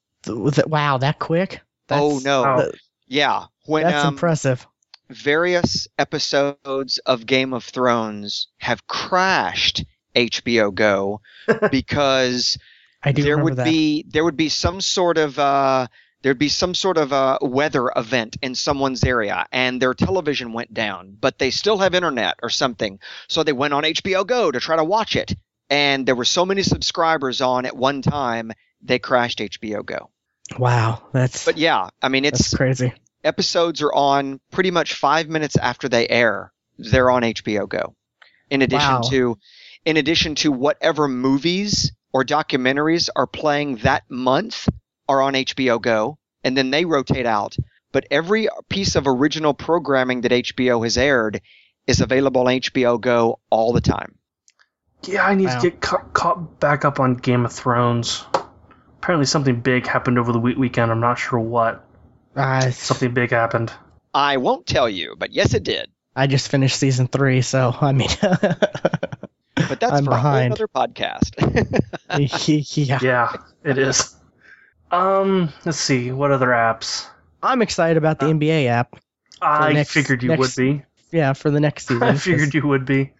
[0.67, 1.61] Wow, that quick?
[1.87, 2.71] That's, oh no, Oh.
[3.07, 3.45] yeah.
[3.65, 4.67] When that's um, impressive.
[5.09, 9.83] various episodes of Game of Thrones have crashed
[10.15, 11.21] HBO Go
[11.71, 12.57] because
[13.15, 13.65] there would that.
[13.65, 15.87] be there would be some sort of uh,
[16.21, 20.73] there'd be some sort of uh, weather event in someone's area and their television went
[20.73, 24.59] down, but they still have internet or something, so they went on HBO Go to
[24.59, 25.33] try to watch it,
[25.73, 28.51] and there were so many subscribers on at one time
[28.81, 30.09] they crashed HBO Go.
[30.59, 32.93] wow, that's But yeah, I mean it's crazy.
[33.23, 36.51] episodes are on pretty much five minutes after they air.
[36.77, 37.95] They're on HBO Go.
[38.49, 39.01] In addition Wow.
[39.09, 39.37] to,
[39.85, 44.67] in addition to whatever movies or documentaries are playing that month
[45.09, 47.55] are on HBO Go, and then they rotate out.
[47.91, 51.41] But every piece of original programming that HBO has aired
[51.87, 54.15] is available on HBO Go all the time.
[55.05, 55.59] Yeah, I need Wow.
[55.59, 58.23] to get ca- caught back up on Game of Thrones.
[58.99, 60.91] Apparently, something big happened over the week- weekend.
[60.91, 61.85] I'm not sure what.
[62.35, 63.71] I Something big happened.
[64.13, 65.89] I won't tell you, but yes, it did.
[66.15, 70.53] I just finished season three, so I mean, But that's I'm for behind.
[70.53, 71.31] a whole other podcast.
[72.87, 72.99] yeah.
[73.01, 73.33] Yeah,
[73.63, 74.15] it is.
[74.91, 76.11] Um, let's see.
[76.11, 77.07] What other apps?
[77.41, 78.95] I'm excited about the Uh, NBA app.
[79.41, 80.83] I next- figured you next would be.
[81.11, 82.03] Yeah, for the next season.
[82.03, 83.11] I figured you would be.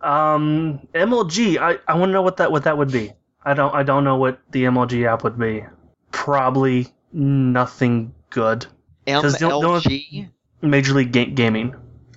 [0.00, 1.58] Um, MLG.
[1.58, 3.12] I, I want to know what that what that would be.
[3.44, 5.64] I don't I don't know what the MLG app would be.
[6.12, 8.66] Probably nothing good.
[9.06, 10.30] the- the only- MLG?
[10.60, 11.74] Major League Ga- Gaming.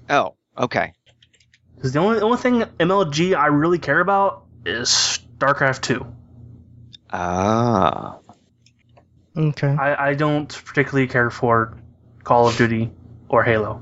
[0.09, 0.93] Oh, okay.
[1.75, 4.89] Because the only the only thing MLG I really care about is
[5.39, 6.05] StarCraft Two.
[7.11, 8.17] Ah.
[9.38, 9.67] Okay.
[9.67, 11.77] I, I don't particularly care for
[12.23, 12.91] Call of Duty
[13.29, 13.82] or Halo.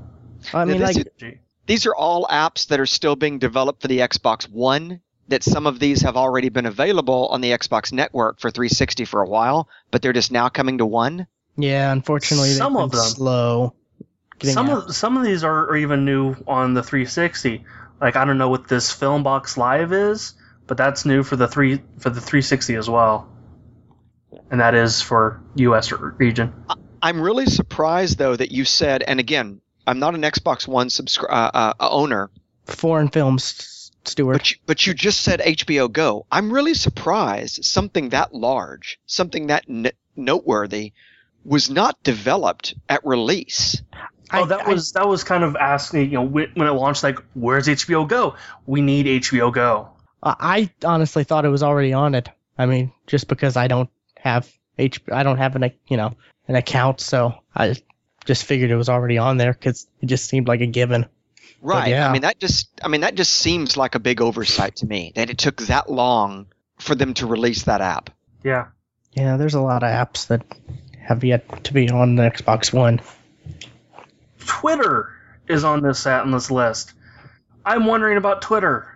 [0.54, 1.38] I mean, Now, like, this Gee.
[1.70, 5.00] These are all apps that are still being developed for the Xbox One.
[5.28, 9.22] That some of these have already been available on the Xbox Network for 360 for
[9.22, 11.28] a while, but they're just now coming to one.
[11.56, 13.00] yeah, unfortunately, they've Some of them.
[13.00, 13.74] slow.
[14.42, 14.88] Some out.
[14.88, 17.64] of some of these are, are even new on the 360.
[18.00, 20.34] Like I don't know what this Filmbox Live is,
[20.66, 23.28] but that's new for the three for the 360 as well,
[24.50, 25.92] and that is for U.S.
[25.92, 26.52] region.
[27.00, 29.60] I'm really surprised though that you said, and again,
[29.90, 32.30] I'm not an Xbox One subscri- uh, uh, owner,
[32.64, 34.32] foreign films, Stuart.
[34.34, 36.26] but you, but you just said HBO Go.
[36.30, 40.92] I'm really surprised something that large, something that n- noteworthy,
[41.44, 43.82] was not developed at release.
[44.32, 47.02] Oh, that I- was that was kind of asking, you know, when, when it launched,
[47.02, 48.36] like, where's HBO Go?
[48.66, 49.88] We need HBO Go.
[50.22, 52.28] I I honestly thought it was already on it.
[52.56, 56.14] I mean, just because I don't have H, I don't have an you know
[56.46, 57.74] an account, so I
[58.24, 61.06] just figured it was already on there because it just seemed like a given.
[61.62, 61.90] Right.
[61.90, 62.08] yeah.
[62.08, 65.12] I mean that just I mean that just seems like a big oversight to me
[65.14, 66.46] that it took that long
[66.78, 68.10] for them to release that app.
[68.42, 68.68] Yeah.
[69.12, 70.42] Yeah, there's a lot of apps that
[71.00, 73.00] have yet to be on the Xbox One.
[74.46, 75.10] Twitter
[75.48, 76.92] is on this at on this list.
[77.64, 78.88] I'm wondering about Twitter.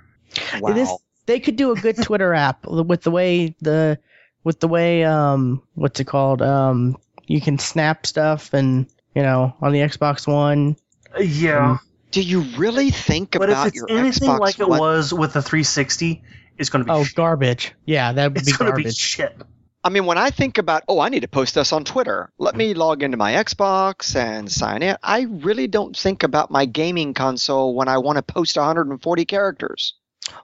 [0.61, 0.73] Wow.
[0.73, 0.91] This
[1.27, 3.99] they could do a good Twitter app with the way the
[4.43, 6.97] with the way um what's it called um
[7.27, 10.77] you can snap stuff and you know on the Xbox One.
[11.19, 11.81] Yeah, mm.
[12.11, 14.79] Do you really think but about if it's your anything Xbox like it One?
[14.79, 16.23] was with the 360,
[16.59, 17.73] it's going to be Oh, sh- garbage.
[17.85, 18.97] Yeah, that would it's be going to be garbage.
[18.97, 19.37] shit.
[19.83, 22.33] I mean, when I think about, oh, I need to post this on Twitter.
[22.39, 24.97] Let me log into my Xbox and sign in.
[25.03, 29.95] I really don't think about my gaming console when I want to post 140 characters.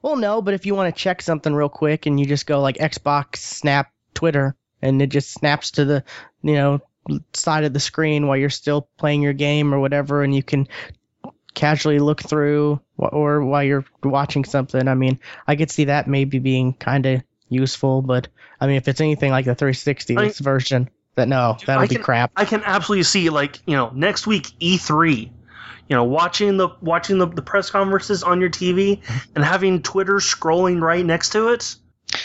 [0.03, 2.61] Well, no, but if you want to check something real quick and you just go
[2.61, 6.05] like Xbox Snap Twitter and it just snaps to the,
[6.43, 6.81] you know,
[7.35, 10.69] side of the screen while you're still playing your game or whatever and you can
[11.55, 14.87] casually look through or while you're watching something.
[14.89, 18.29] I mean, I could see that maybe being kind of useful, but
[18.61, 21.87] I mean, if it's anything like the 360 I- version, that no, Dude, that'll I
[21.87, 22.33] be can- crap.
[22.37, 25.31] I can absolutely see like you know next week E3, you
[25.97, 29.01] know watching the watching the, the press conferences on your TV
[29.35, 31.75] and having Twitter scrolling right next to it.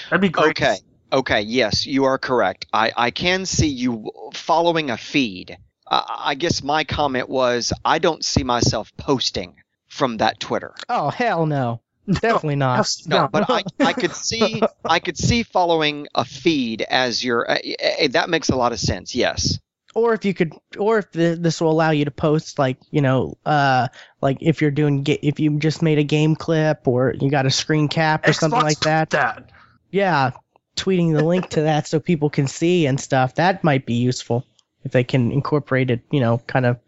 [0.09, 0.49] That'd be great.
[0.51, 0.77] Okay.
[1.16, 1.41] Okay.
[1.41, 2.66] Yes, you are correct.
[2.74, 5.57] I, I can see you following a feed.
[5.88, 9.55] Uh, I guess my comment was I don't see myself posting
[9.88, 10.74] from that Twitter.
[10.89, 11.82] Oh, hell no.
[12.07, 12.88] Definitely not.
[13.07, 13.28] No, no.
[13.30, 18.07] but I, I could see I could see following a feed as your uh, uh,
[18.11, 19.16] that makes a lot of sense.
[19.16, 19.57] Yes.
[19.95, 23.01] or if you could or if the, this will allow you to post like you
[23.01, 23.88] know uh
[24.22, 27.45] like if you're doing ga- if you just made a game clip or you got
[27.45, 29.49] a screen cap or something like that That
[29.89, 30.32] yeah
[30.76, 34.45] tweeting the link to that so people can see and stuff that might be useful
[34.84, 36.80] if they can incorporate it you know kind of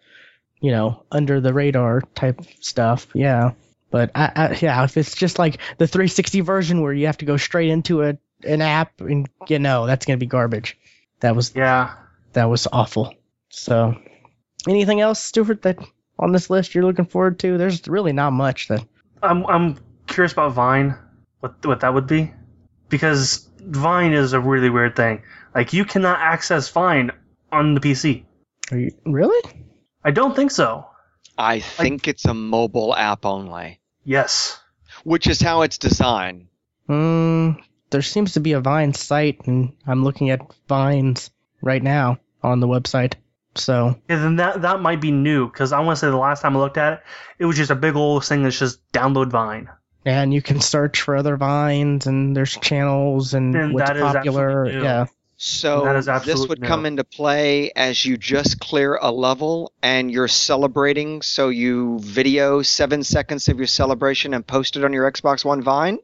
[0.60, 3.52] you know under the radar type stuff yeah
[3.90, 7.26] but I, I yeah if it's just like the 360 version where you have to
[7.26, 10.78] go straight into a an app and you know that's gonna be garbage
[11.20, 11.96] that was yeah.
[12.34, 13.14] that was awful.
[13.50, 13.96] So,
[14.68, 15.80] anything else, Stuart, that
[16.20, 17.58] on this list you're looking forward to?
[17.58, 18.84] There's really not much that.
[19.24, 20.96] I'm I'm curious about Vine,
[21.40, 22.32] what what that would be,
[22.90, 25.24] because Vine is a really weird thing.
[25.54, 27.12] Like you cannot access Vine
[27.52, 28.26] on the PC.
[28.72, 29.42] Are you really?
[30.04, 30.86] I don't think so.
[31.38, 34.60] I think it's a mobile app only, Yes.
[35.04, 36.48] which is how it's designed.
[36.88, 37.52] Hmm.
[37.90, 41.30] There seems to be a Vine site, and I'm looking at Vines
[41.62, 43.14] right now on the website.
[43.56, 46.42] So, Yeah, then that that might be new because I want to say the last
[46.42, 47.00] time I looked at it,
[47.40, 49.70] it was just a big old thing that's just download Vine.
[50.08, 54.02] And you can search for other vines, and there's channels and Then what's that is
[54.04, 54.70] popular.
[54.70, 55.06] Yeah.
[55.40, 56.68] So That is this would no.
[56.68, 61.22] come into play as you just clear a level and you're celebrating.
[61.22, 65.62] So you video seven seconds of your celebration and post it on your Xbox One
[65.62, 66.00] Vine.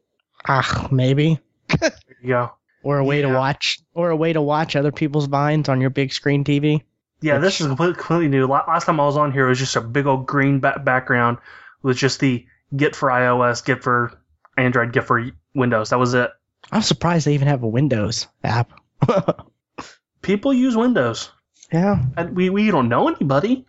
[0.47, 1.39] Ah, maybe.
[1.80, 1.91] There
[2.22, 2.51] you go.
[2.84, 5.89] Or a way to watch, or a way to watch other people's vines on your
[5.89, 6.84] big screen TV.
[7.22, 8.45] Yeah, this is completely, completely new.
[8.45, 11.38] Last time I was on here, it was just a big old green background
[11.82, 12.45] with just the
[12.76, 14.19] get for iOS, get for
[14.57, 15.89] Android, get for Windows.
[15.89, 16.30] That was it.
[16.71, 18.71] I'm surprised they even have a Windows app.
[20.21, 21.32] People use Windows,
[21.71, 23.65] yeah, and we we don't know anybody.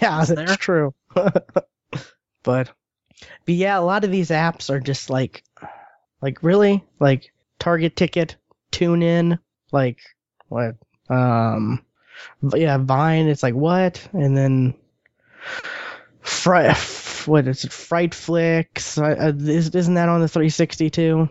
[0.00, 0.56] yeah, that's there.
[0.56, 0.94] true.
[1.14, 1.64] but,
[2.42, 2.70] but
[3.46, 5.42] yeah, a lot of these apps are just like,
[6.22, 8.36] like really, like Target Ticket,
[8.70, 9.38] Tune In,
[9.72, 9.98] like
[10.48, 10.76] what,
[11.10, 11.84] um,
[12.54, 13.26] yeah, Vine.
[13.26, 14.74] It's like what, and then
[16.20, 16.72] Fri
[17.28, 17.72] what is it?
[17.72, 18.98] Fright Flicks.
[18.98, 21.28] Uh, is- isn't that on the 360 too?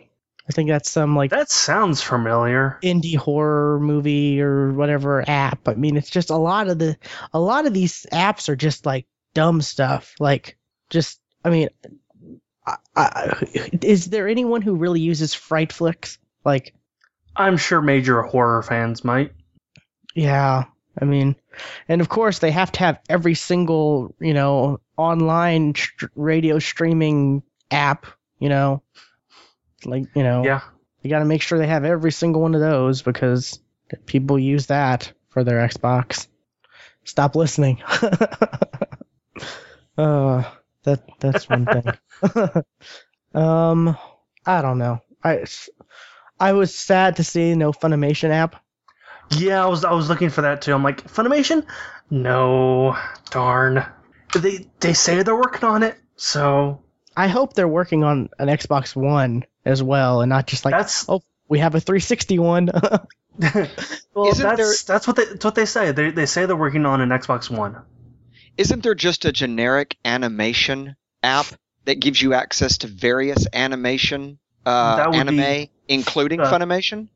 [0.49, 2.79] I think that's some like That sounds familiar.
[2.81, 5.67] indie horror movie or whatever app.
[5.67, 6.95] I mean, it's just a lot of the
[7.33, 10.15] a lot of these apps are just like dumb stuff.
[10.21, 10.57] Like
[10.89, 11.67] just I mean,
[12.65, 13.47] I, I,
[13.81, 16.17] is there anyone who really uses Frightflix?
[16.45, 16.73] Like,
[17.35, 19.31] I'm sure major horror fans might.
[20.15, 20.63] yeah,
[20.99, 21.35] I mean,
[21.87, 25.75] and of course they have to have every single you know online
[26.15, 28.05] radio streaming app.
[28.39, 28.83] You know,
[29.85, 30.61] like you know, Yeah.
[31.01, 33.59] You got to make sure they have every single one of those because
[34.05, 36.27] people use that for their Xbox.
[37.05, 37.81] Stop listening.
[39.97, 40.43] uh,
[40.83, 41.85] that that's one thing.
[43.33, 43.97] um,
[44.45, 45.01] I don't know.
[45.23, 45.45] I
[46.39, 48.61] I was sad to see no Funimation app.
[49.31, 50.73] Yeah, I was I was looking for that too.
[50.73, 51.65] I'm like, Funimation?
[52.09, 52.97] No,
[53.29, 53.85] darn.
[54.33, 56.81] They they say they're working on it, so
[57.15, 61.07] I hope they're working on an Xbox One as well, and not just like that's
[61.09, 62.69] oh we have a 360 one.
[62.73, 65.91] well, Isn't that's there- that's what they that's what they say.
[65.91, 67.77] They they say they're working on an Xbox One.
[68.57, 71.45] Isn't there just a generic animation app
[71.85, 77.07] that gives you access to various animation uh, anime, be, including uh, Funimation?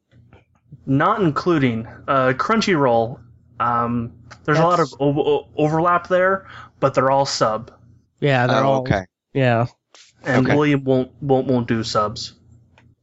[0.85, 3.19] Not including uh, Crunchyroll.
[3.59, 4.13] Um,
[4.45, 6.47] there's a lot of o- o- overlap there,
[6.79, 7.71] but they're all sub,
[8.19, 9.05] yeah, they're Oh, all okay.
[9.33, 9.67] yeah.
[10.23, 10.55] and Okay.
[10.55, 12.33] William won't won't won't do subs.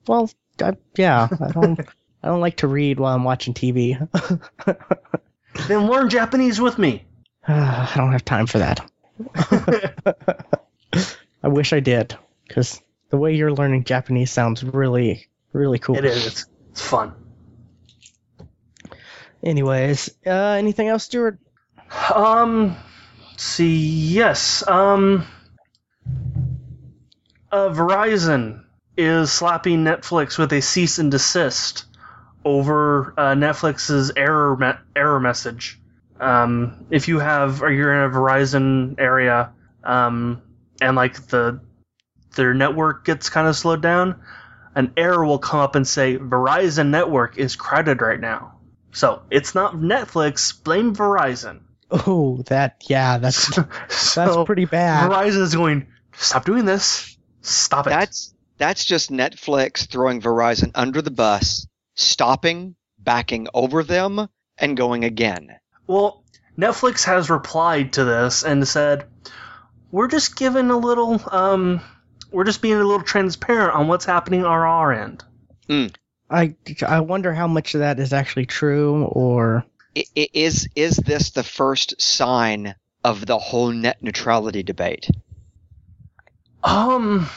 [0.09, 1.81] Well, I, yeah, I don't.
[2.23, 3.97] I don't like to read while I'm watching TV.
[5.69, 7.05] Then learn Japanese with me.
[7.49, 8.89] I don't have time for that.
[11.43, 12.17] I wish I did,
[12.47, 15.97] because the way you're learning Japanese sounds really, really cool.
[15.97, 16.27] It is.
[16.27, 17.15] It's, it's fun.
[19.49, 21.39] Anyways, uh, anything else, Stuart?
[22.15, 22.77] Um,
[23.39, 24.63] see, yes.
[24.69, 25.27] Um,
[27.51, 31.87] uh, Verizon is slapping Netflix with a cease and desist
[32.45, 35.81] over uh, Netflix's error me- error message.
[36.21, 40.43] Um, if you have or you're in a Verizon area, um,
[40.83, 41.63] and like the
[42.37, 44.21] their network gets kind of slowed down,
[44.75, 48.58] an error will come up and say Verizon network is crowded right now.
[48.99, 50.53] So it's not Netflix.
[50.65, 51.61] Blame Verizon.
[51.89, 53.55] Oh, that yeah, that's
[53.87, 55.09] that's So pretty bad.
[55.09, 55.87] Verizon is going.
[56.17, 57.17] Stop doing this.
[57.41, 57.91] Stop it.
[57.91, 64.29] That's that's just Netflix throwing Verizon under the bus, stopping, backing over them,
[64.59, 65.61] and going again.
[65.87, 66.25] Well,
[66.59, 69.05] Netflix has replied to this and said,
[69.93, 71.81] "We're just giving a little, um,
[72.33, 75.23] we're just being a little transparent on what's happening on our end."
[76.31, 76.55] I
[76.87, 79.65] I wonder how much of that is actually true, or
[79.97, 82.75] I- i- Is is this the first sign
[83.05, 85.09] of the whole net neutrality debate?
[86.63, 87.29] Um,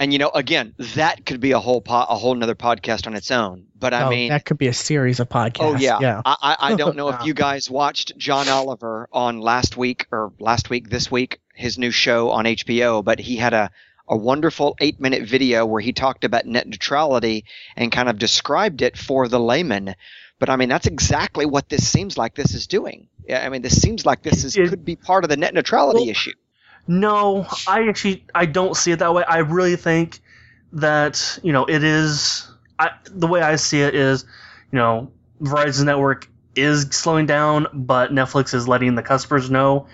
[0.00, 3.14] And you know, again, that could be a whole po- a whole nother podcast on
[3.16, 3.66] its own.
[3.76, 5.56] But I oh, mean, that could be a series of podcasts.
[5.60, 6.22] Oh yeah, yeah.
[6.24, 10.32] I, I I don't know if you guys watched John Oliver on last week or
[10.38, 13.70] last week this week his new show on HBO, but he had a
[14.08, 17.44] a wonderful eight minute video where he talked about net neutrality
[17.76, 19.94] and kind of described it for the layman.
[20.38, 23.08] But I mean, that's exactly what this seems like this is doing.
[23.28, 25.52] Yeah, I mean, this seems like this is It- could be part of the net
[25.54, 26.32] neutrality Well, issue.
[26.86, 29.24] no, I actually I don't see it that way.
[29.24, 30.20] I really think
[30.72, 32.48] that you know it is.
[32.78, 34.24] I, the way I see it is,
[34.70, 35.10] you know,
[35.42, 39.86] Verizon network is slowing down, but Netflix is letting the customers know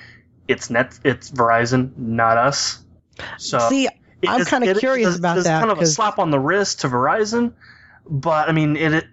[0.46, 2.78] it's net it's Verizon, not us.
[3.38, 3.88] So See,
[4.24, 6.30] It I'm kinda it is- curious it's- about it's that, kind of a slap on
[6.30, 7.52] the wrist to Verizon,
[8.08, 8.92] but I mean, it.
[8.94, 9.04] it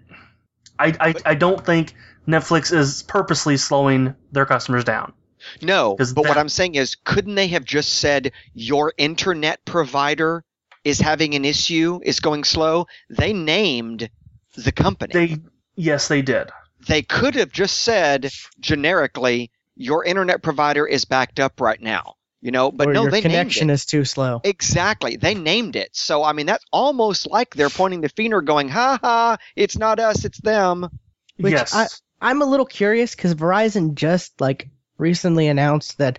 [0.78, 1.94] I, I, I don't think
[2.26, 5.12] Netflix is purposely slowing their customers down.
[5.60, 10.44] No, but what I'm saying is, couldn't they have just said your internet provider
[10.84, 12.86] is having an issue, is going slow?
[13.10, 14.08] They named
[14.56, 15.12] the company.
[15.12, 15.36] They
[15.76, 16.50] yes, they did.
[16.88, 22.14] they could have just said generically, your internet provider is backed up right now.
[22.42, 24.40] You know, but or no, your they connection named is too slow.
[24.42, 24.48] it.
[24.48, 25.14] Exactly.
[25.16, 25.90] They named it.
[25.92, 30.00] So I mean that's almost like they're pointing the finger going, ha ha, it's not
[30.00, 30.88] us, it's them.
[31.36, 31.86] Which yes, I-
[32.20, 34.68] I'm a little curious because Verizon just like
[34.98, 36.18] recently announced that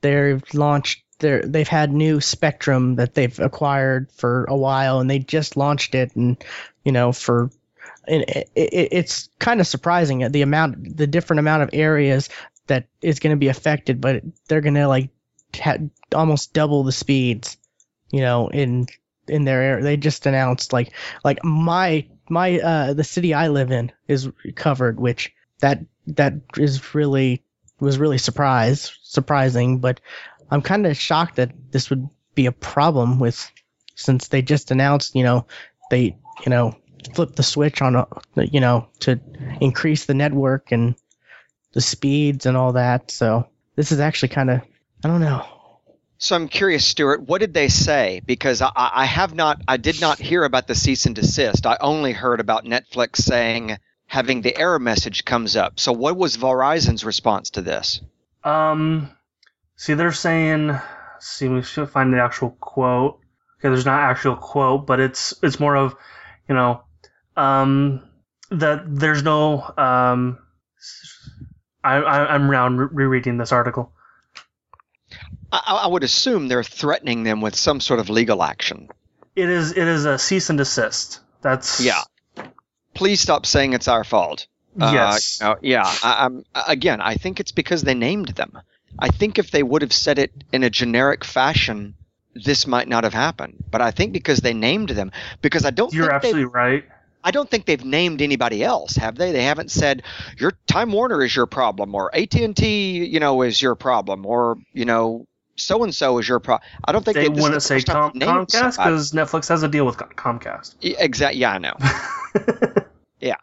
[0.00, 5.18] they've launched their they've had new spectrum that they've acquired for a while and they
[5.18, 6.42] just launched it and
[6.84, 7.50] you know for
[8.06, 12.28] and it, it, it's kind of surprising uh, the amount the different amount of areas
[12.68, 15.10] that is going to be affected but they're going to like
[15.56, 15.78] ha-
[16.14, 17.56] almost double the speeds
[18.10, 18.86] you know in
[19.28, 20.92] in their area they just announced like
[21.24, 26.94] like my my uh the city I live in is covered, which that that is
[26.94, 27.42] really
[27.80, 30.00] was really surprise surprising, but
[30.50, 33.50] I'm kind of shocked that this would be a problem with
[33.94, 35.46] since they just announced, you know,
[35.90, 36.76] they you know
[37.14, 39.20] flipped the switch on a you know to
[39.60, 40.94] increase the network and
[41.72, 43.10] the speeds and all that.
[43.10, 44.62] So this is actually kind of
[45.04, 45.44] I don't know.
[46.18, 48.20] So I'm curious, Stuart, what did they say?
[48.26, 51.64] Because I, I have not, I did not hear about the cease and desist.
[51.64, 55.78] I only heard about Netflix saying having the error message comes up.
[55.78, 58.00] So what was Verizon's response to this?
[58.42, 59.10] Um,
[59.76, 60.76] see, they're saying.
[61.20, 63.20] See, we should find the actual quote.
[63.58, 65.94] Okay, there's not actual quote, but it's it's more of,
[66.48, 66.82] you know,
[67.36, 68.08] um,
[68.50, 70.38] that there's no um.
[71.84, 73.92] I, I I'm around re- rereading this article.
[75.52, 78.88] I, I would assume they're threatening them with some sort of legal action.
[79.34, 81.20] It is it is a cease and desist.
[81.42, 82.02] That's Yeah.
[82.94, 84.46] Please stop saying it's our fault.
[84.80, 85.40] Uh, Yes.
[85.40, 85.94] you know, yeah.
[86.02, 87.00] I, I'm again.
[87.00, 88.58] I think it's because they named them.
[88.98, 91.94] I think if they would have said it in a generic fashion,
[92.34, 93.64] this might not have happened.
[93.70, 96.84] But I think because they named them, because I don't You're absolutely right.
[97.24, 99.32] I don't think they've named anybody else, have they?
[99.32, 100.02] They haven't said
[100.38, 104.24] your Time Warner is your problem, or AT and T, you know, is your problem,
[104.24, 105.26] or you know,
[105.58, 106.68] so and so is your problem.
[106.84, 109.68] I don't think They this is wouldn't say first Com- Comcast because Netflix has a
[109.68, 110.76] deal with Comcast.
[110.80, 111.40] Exactly.
[111.40, 111.74] Yeah, I know.
[113.20, 113.36] Yeah.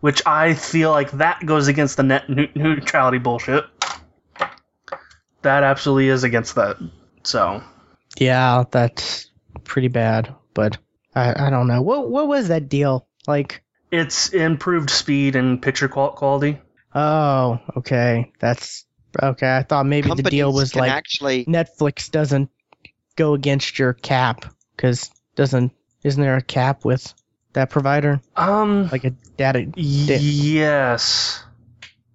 [0.00, 3.64] Which I feel like that goes against the net neu- neutrality bullshit.
[5.42, 6.76] That absolutely is against that.
[7.24, 7.62] So
[8.18, 9.30] Yeah, that's
[9.64, 10.34] pretty bad.
[10.54, 10.78] But
[11.14, 11.82] I I don't know.
[11.82, 13.06] What what was that deal?
[13.26, 16.60] Like, It's improved speed and picture quality.
[16.94, 18.84] oh, okay, that's
[19.20, 19.56] okay.
[19.56, 22.50] I thought maybe the deal was like actually Netflix doesn't
[23.16, 24.44] go against your cap
[24.76, 25.72] because doesn't
[26.04, 27.12] isn't there a cap with
[27.52, 29.66] that provider Um, like a data?
[29.76, 31.44] yes,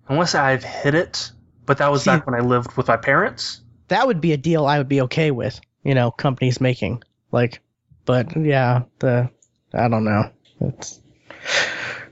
[0.08, 1.32] unless I've hit it,
[1.66, 3.62] but that was See- back when I lived with my parents.
[3.90, 5.60] That would be a deal I would be okay with.
[5.84, 7.62] You know, companies making like,
[8.06, 9.30] but yeah, the
[9.74, 10.30] I don't know.
[10.60, 11.00] It's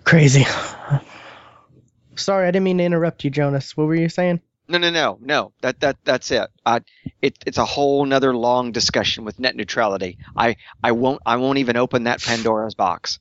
[0.06, 0.46] crazy.
[2.16, 3.76] Sorry, I didn't mean to interrupt you, Jonus.
[3.76, 4.40] What were you saying?
[4.68, 5.52] No, no, no, no.
[5.62, 6.50] That that that's it.
[6.66, 6.82] I,
[7.22, 10.18] it it's a whole nother long discussion with net neutrality.
[10.36, 13.20] I I won't I won't even open that Pandora's box.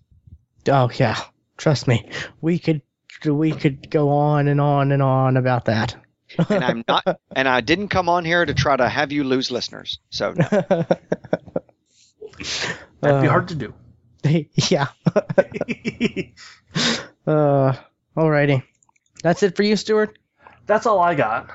[0.68, 1.18] Oh yeah,
[1.56, 2.08] trust me.
[2.40, 2.82] We could
[3.24, 5.96] we could go on and on and on about that.
[6.48, 7.04] And I'm not.
[7.36, 9.98] and I didn't come on here to try to have you lose listeners.
[10.10, 10.46] So no.
[13.00, 13.74] That'd be Uh, hard to do.
[14.70, 14.86] yeah.
[17.26, 17.74] Uh,
[18.16, 18.62] alrighty.
[19.22, 20.18] That's it for you, Stuart.
[20.66, 21.50] That's all I got.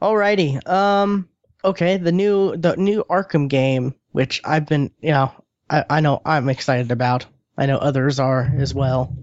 [0.00, 0.66] Alrighty.
[0.68, 1.28] Um.
[1.64, 1.96] Okay.
[1.96, 5.32] The new the new Arkham game, which I've been, you know,
[5.68, 7.26] I I know I'm excited about.
[7.56, 9.16] I know others are as well.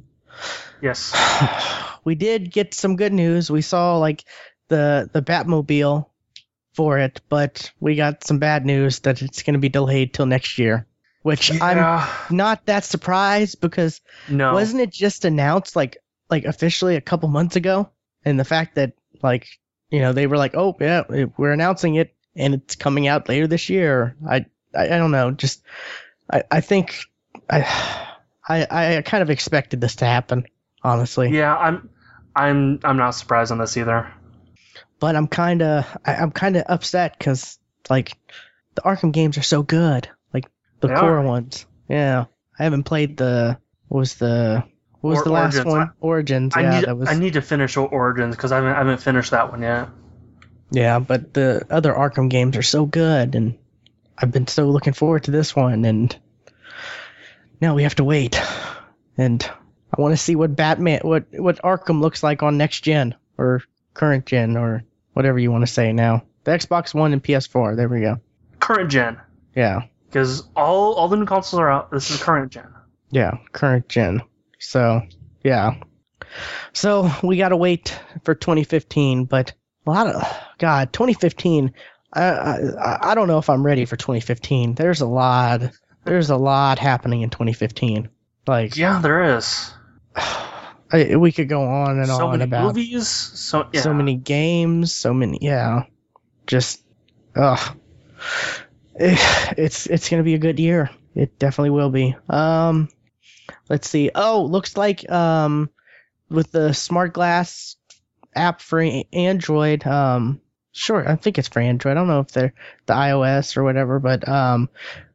[0.81, 1.13] Yes.
[2.03, 3.49] we did get some good news.
[3.49, 4.23] We saw like
[4.67, 6.07] the the Batmobile
[6.73, 10.25] for it, but we got some bad news that it's going to be delayed till
[10.25, 10.85] next year.
[11.21, 14.53] Which I'm not that surprised because No.
[14.53, 15.97] wasn't it just announced like
[16.29, 17.89] like officially a couple months ago?
[18.25, 19.47] And the fact that like
[19.89, 21.03] you know they were like, oh yeah,
[21.37, 24.15] we're announcing it and it's coming out later this year.
[24.27, 24.45] I
[24.75, 25.31] I, I don't know.
[25.31, 25.61] Just
[26.31, 26.97] I I think
[27.49, 27.61] I
[28.47, 30.45] I I kind of expected this to happen,
[30.83, 31.29] honestly.
[31.29, 31.89] Yeah, I'm.
[32.35, 32.79] I'm.
[32.83, 34.11] I'm not surprised on this either.
[34.99, 37.57] But I'm kind of I'm kind of upset because
[37.89, 38.17] like
[38.75, 40.49] the Arkham games are so good, like
[40.81, 41.21] the They core are.
[41.23, 41.65] ones.
[41.87, 42.25] Yeah,
[42.59, 43.57] I haven't played the
[43.87, 44.63] what was the
[45.05, 45.73] what was Or- the last Origins.
[45.73, 45.91] one?
[46.01, 46.53] Origins.
[46.55, 46.85] I yeah, need.
[46.87, 47.09] that was.
[47.09, 48.71] I need to finish Origins because I haven't.
[48.73, 49.89] I haven't finished that one yet.
[50.71, 53.55] Yeah, but the other Arkham games are so good, and
[54.17, 56.17] I've been so looking forward to this one, and
[57.61, 58.41] now we have to wait.
[59.17, 59.47] And
[59.95, 63.61] I want to see what Batman, what what Arkham looks like on next gen or
[63.93, 64.83] current gen or
[65.13, 66.23] whatever you want to say now.
[66.45, 67.75] The Xbox One and PS4.
[67.75, 68.17] There we go.
[68.59, 69.17] Current gen,
[69.55, 71.91] Yeah, because all all the new consoles are out.
[71.91, 72.67] This is current gen.
[73.11, 74.21] yeah, current gen.
[74.59, 75.01] So
[75.43, 75.75] yeah,
[76.73, 79.53] so we gotta wait for 2015, but
[79.85, 80.23] a lot of
[80.57, 81.73] God, 2015.
[82.13, 84.75] I, I I don't know if I'm ready for 2015.
[84.75, 85.61] There's a lot.
[86.03, 88.09] There's a lot happening in 2015.
[88.47, 89.71] Like Yeah, there is.
[90.15, 93.07] I, we could go on and so on many about movies.
[93.07, 93.81] So yeah.
[93.81, 95.39] so many games, so many.
[95.41, 95.83] Yeah,
[96.47, 96.83] just
[97.35, 97.77] ugh.
[98.97, 99.17] Eh,
[99.57, 100.89] It's it's gonna be a good year.
[101.15, 102.15] It definitely will be.
[102.29, 102.89] Um,
[103.69, 104.11] let's see.
[104.13, 105.69] Oh, looks like um,
[106.29, 107.75] with the Smart Glass
[108.35, 109.85] app for Android.
[109.85, 110.41] Um,
[110.71, 111.91] sure, I think it's for Android.
[111.91, 112.53] I don't know if they're
[112.85, 114.69] the iOS or whatever, but um,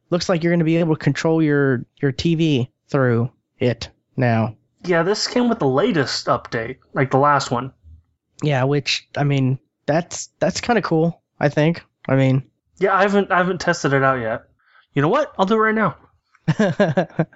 [0.09, 4.55] looks like you're gonna be able to control your your TV through it now.
[4.83, 7.71] Yeah, this came with the latest update, like the last one.
[8.41, 11.21] Yeah, which I mean, that's that's kind of cool.
[11.39, 11.83] I think.
[12.07, 12.43] I mean,
[12.79, 13.31] Yeah, I haven't.
[13.31, 14.43] I haven't tested it out yet.
[14.93, 15.33] You know what?
[15.37, 15.95] I'll do it right now.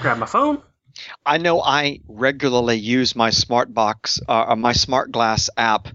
[0.00, 0.62] Grab my phone.
[1.26, 5.88] I know I regularly use my smart box, uh, uh, my smart glass app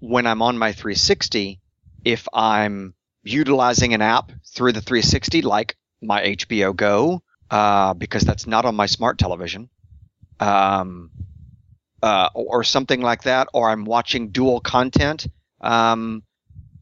[0.00, 1.60] when I'm on my 360.
[2.04, 8.46] If I'm utilizing an app through the 360, like my HBO Go, uh, because that's
[8.46, 9.68] not on my smart television,
[10.40, 11.10] um,
[12.02, 15.26] uh, or, or something like that, or I'm watching dual content,
[15.60, 16.22] um,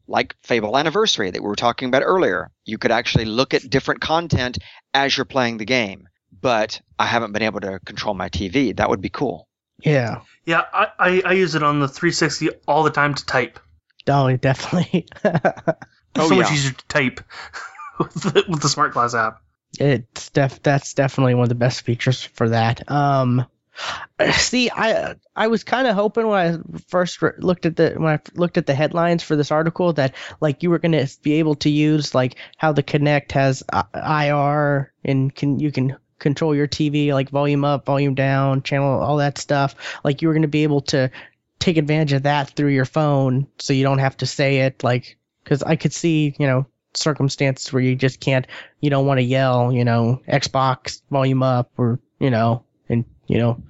[0.07, 2.51] like Fable Anniversary that we were talking about earlier.
[2.65, 4.57] You could actually look at different content
[4.93, 6.07] as you're playing the game
[6.41, 8.75] but I haven't been able to control my TV.
[8.75, 9.47] That would be cool.
[9.83, 10.21] yeah.
[10.45, 13.59] Yeah, I, I, I use it on the 360 all the time to type.
[14.09, 15.05] Oh, definitely.
[15.25, 17.19] Oh, so much easier to type
[17.99, 19.41] with the, with the Smart Glass app.
[19.79, 22.89] it's def that's definitely one of the best features for that.
[22.89, 23.45] Um,
[24.31, 28.13] see, I I was kind of hoping when I first re- looked at the when
[28.13, 31.55] I looked at the headlines for this article that like you were gonna be able
[31.55, 36.67] to use like how the Kinect has I- IR and can you can control your
[36.67, 39.75] TV like volume up, volume down, channel, all that stuff.
[40.03, 41.11] Like you were gonna be able to
[41.59, 45.17] take advantage of that through your phone, so you don't have to say it like
[45.43, 48.47] because I could see you know circumstances where you just can't
[48.79, 53.37] you don't want to yell, you know, Xbox volume up or, you know, and, you
[53.37, 53.61] know,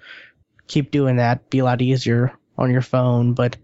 [0.67, 1.49] keep doing that.
[1.49, 3.33] Be a lot easier on your phone.
[3.33, 3.57] But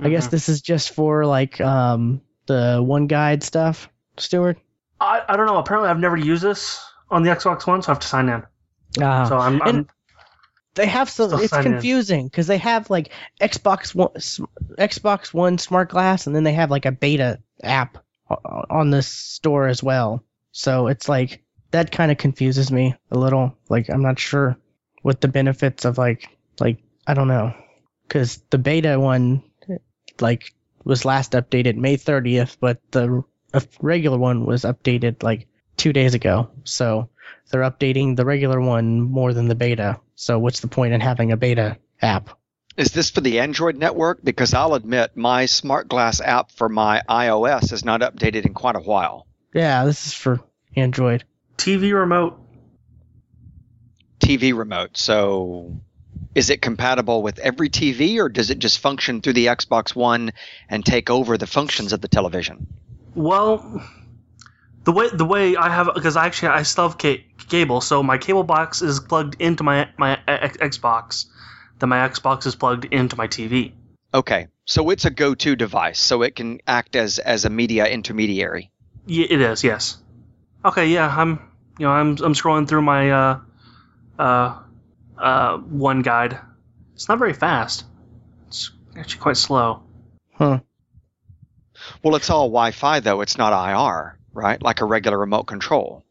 [0.00, 0.30] I guess Mhm.
[0.30, 4.58] this is just for like um the one guide stuff, Stuart.
[5.00, 5.58] I, I don't know.
[5.58, 8.42] Apparently, I've never used this on the Xbox One, so I have to sign in.
[9.00, 9.24] Ah.
[9.28, 9.86] So I'm, I'm
[10.74, 11.28] they have some.
[11.28, 13.10] Still It's confusing because they have like
[13.40, 14.12] Xbox One,
[14.78, 17.98] Xbox One Smart Glass, and then they have like a beta app
[18.28, 20.24] on the store as well.
[20.52, 23.56] So it's like that kind of confuses me a little.
[23.68, 24.56] Like I'm not sure
[25.02, 26.28] what the benefits of like
[26.58, 27.54] like I don't know
[28.08, 29.42] because the beta one
[30.20, 30.52] like
[30.84, 33.22] was last updated May 30th, but the
[33.52, 35.46] uh, regular one was updated like
[35.82, 36.48] two days ago.
[36.62, 37.08] So
[37.50, 39.98] they're updating the regular one more than the beta.
[40.14, 42.30] So what's the point in having a beta app?
[42.76, 44.22] Is this for the Android network?
[44.22, 48.76] Because I'll admit my Smart Glass app for my iOS is not updated in quite
[48.76, 49.26] a while.
[49.52, 50.40] Yeah, this is for
[50.76, 51.24] Android.
[51.58, 52.38] TV remote.
[54.20, 54.96] TV remote.
[54.96, 55.80] So
[56.36, 60.32] is it compatible with every TV or does it just function through the Xbox One
[60.68, 62.68] and take over the functions of the television?
[63.16, 63.84] Well,
[64.84, 68.02] the way the way I have because I actually I still have ca- cable, so
[68.02, 71.26] my cable box is plugged into my my X- Xbox.
[71.78, 73.72] Then my Xbox is plugged into my TV.
[74.14, 74.48] Okay.
[74.64, 78.70] So it's a go-to device, so it can act as as a media intermediary.
[79.06, 79.64] Yeah, it is.
[79.64, 79.98] Yes.
[80.64, 80.88] Okay.
[80.88, 81.12] Yeah.
[81.14, 81.40] I'm.
[81.78, 81.92] You know.
[81.92, 82.10] I'm.
[82.22, 83.40] I'm scrolling through my uh,
[84.18, 84.58] uh,
[85.18, 86.38] uh, one guide.
[86.94, 87.84] It's not very fast.
[88.48, 89.82] It's actually quite slow.
[90.34, 90.60] Huh.
[92.02, 93.20] Well, it's all Wi-Fi though.
[93.22, 94.60] It's not IR, right?
[94.62, 96.04] Like a regular remote control.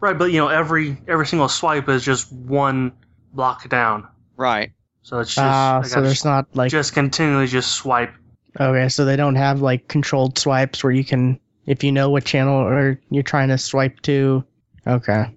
[0.00, 0.16] Right.
[0.16, 2.92] But you know, every every single swipe is just one
[3.32, 4.08] block down.
[4.36, 4.72] Right.
[5.02, 5.38] So it's just.
[5.44, 8.12] Ah, I so gotta there's not like just continually just swipe.
[8.58, 12.24] okay, so they don't have like controlled swipes where you can if you know what
[12.24, 14.44] channel or you're trying to swipe to.
[14.86, 15.32] Okay.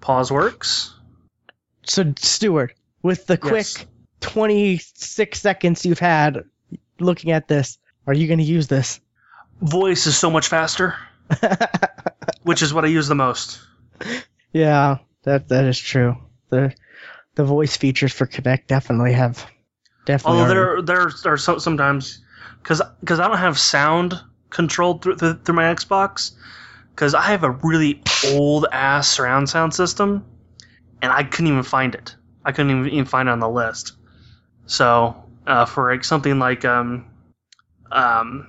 [0.00, 0.94] Pause works.
[1.86, 3.86] So Stuart, with the quick Yes.
[4.20, 6.44] 26 seconds you've had
[7.00, 9.00] looking at this, are you going to use this?
[9.64, 10.94] Voice is so much faster,
[12.42, 13.60] which is what I use the most.
[14.52, 16.16] yeah, that that is true.
[16.50, 16.74] The
[17.34, 19.44] the voice features for Kinect definitely have
[20.04, 22.20] definitely Although are- there there are some, sometimes
[22.62, 24.20] because because I don't have sound
[24.50, 26.32] controlled through through, through my Xbox
[26.90, 30.24] because I have a really old ass surround sound system
[31.02, 32.14] and I couldn't even find it.
[32.44, 33.92] I couldn't even, even find it on the list.
[34.66, 37.06] So uh, for like, something like um
[37.90, 38.46] um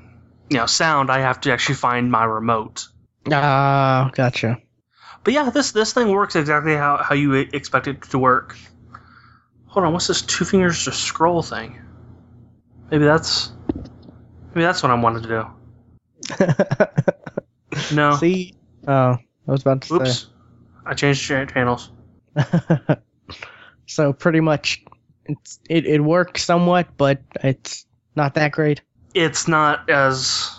[0.49, 2.88] you know sound, I have to actually find my remote.
[3.31, 4.59] Ah, gotcha.
[5.23, 8.55] But yeah, this this thing works exactly how, how you expect it to work.
[9.67, 11.81] Hold on, what's this two fingers to scroll thing?
[12.91, 13.51] Maybe that's
[14.53, 16.45] maybe that's what I wanted to do.
[17.91, 18.15] No.
[18.15, 18.55] See?
[18.88, 20.27] Oh, I was about to Oops.
[20.85, 21.91] I changed channels.
[23.88, 24.84] so pretty much,
[25.26, 27.85] it's it it works somewhat, but it's
[28.15, 28.81] not that great.
[29.15, 30.51] It's not as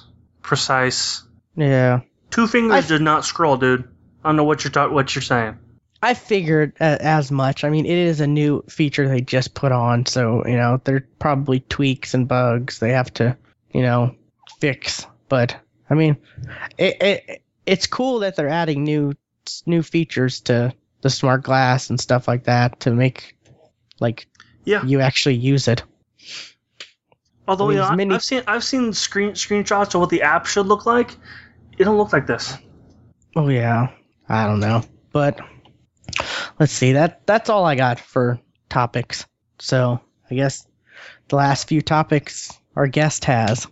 [0.43, 1.23] precise.
[1.57, 2.01] Yeah.
[2.31, 3.85] Two fingers I- did not scroll, dude.
[4.25, 5.59] I don't know what you're ta- what you're saying.
[6.03, 7.65] I figured a- as much.
[7.65, 10.97] I mean, it is a new feature they just put on, so you know there
[10.97, 13.37] are probably tweaks and bugs they have to,
[13.73, 14.15] you know,
[14.61, 15.07] fix.
[15.29, 15.57] But
[15.89, 16.17] I mean,
[16.79, 19.13] it, it it's cool that they're adding new
[19.67, 20.73] new features to
[21.03, 23.37] the smart glass and stuff like that to make
[24.01, 24.27] like
[24.65, 24.83] Yeah.
[24.85, 25.83] you actually use it.
[27.49, 30.11] Although I mean, you know, I- many- I've seen I've seen screen screenshots of what
[30.11, 31.17] the app should look like.
[31.79, 32.57] It don't look like this.
[33.35, 33.89] Oh yeah,
[34.29, 34.83] I don't know,
[35.13, 35.41] but
[36.59, 36.93] let's see.
[36.93, 39.27] That that's all I got for topics.
[39.59, 40.01] So
[40.31, 40.67] I guess
[41.29, 43.67] the last few topics our guest has.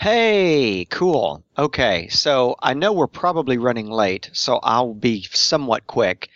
[0.00, 1.44] Hey, cool.
[1.58, 6.30] Okay, so I know we're probably running late, so I'll be somewhat quick.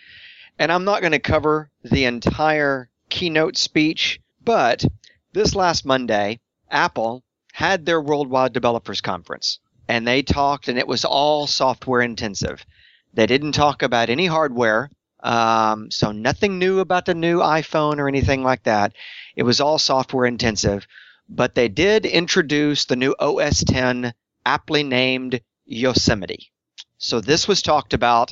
[0.58, 4.84] And I'm not going to cover the entire keynote speech, but
[5.32, 6.40] this last Monday,
[6.74, 7.22] Apple
[7.52, 12.66] had their Worldwide Developers Conference, and they talked, and it was all software intensive.
[13.14, 14.90] They didn't talk about any hardware,
[15.20, 18.92] um, so nothing new about the new iPhone or anything like that.
[19.36, 20.86] It was all software intensive
[21.28, 24.12] but they did introduce the new OS 10
[24.44, 26.52] aptly named Yosemite.
[26.98, 28.30] So this was talked about.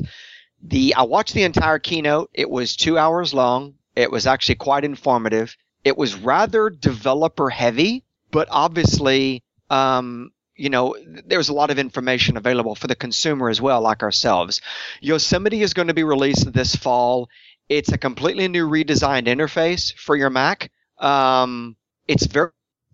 [0.63, 2.31] The I watched the entire keynote.
[2.35, 3.75] It was two hours long.
[3.97, 5.57] It was actually quite informative.
[5.85, 10.97] It was rather developer heavy, but obviously, um, you know,
[11.27, 14.61] there's a lot of information available for the consumer as well, like ourselves.
[15.01, 17.29] Yosemite is going to be released this fall.
[17.69, 20.71] It's a completely new redesigned interface for your Mac.
[20.99, 21.77] Um,
[22.09, 22.51] it's very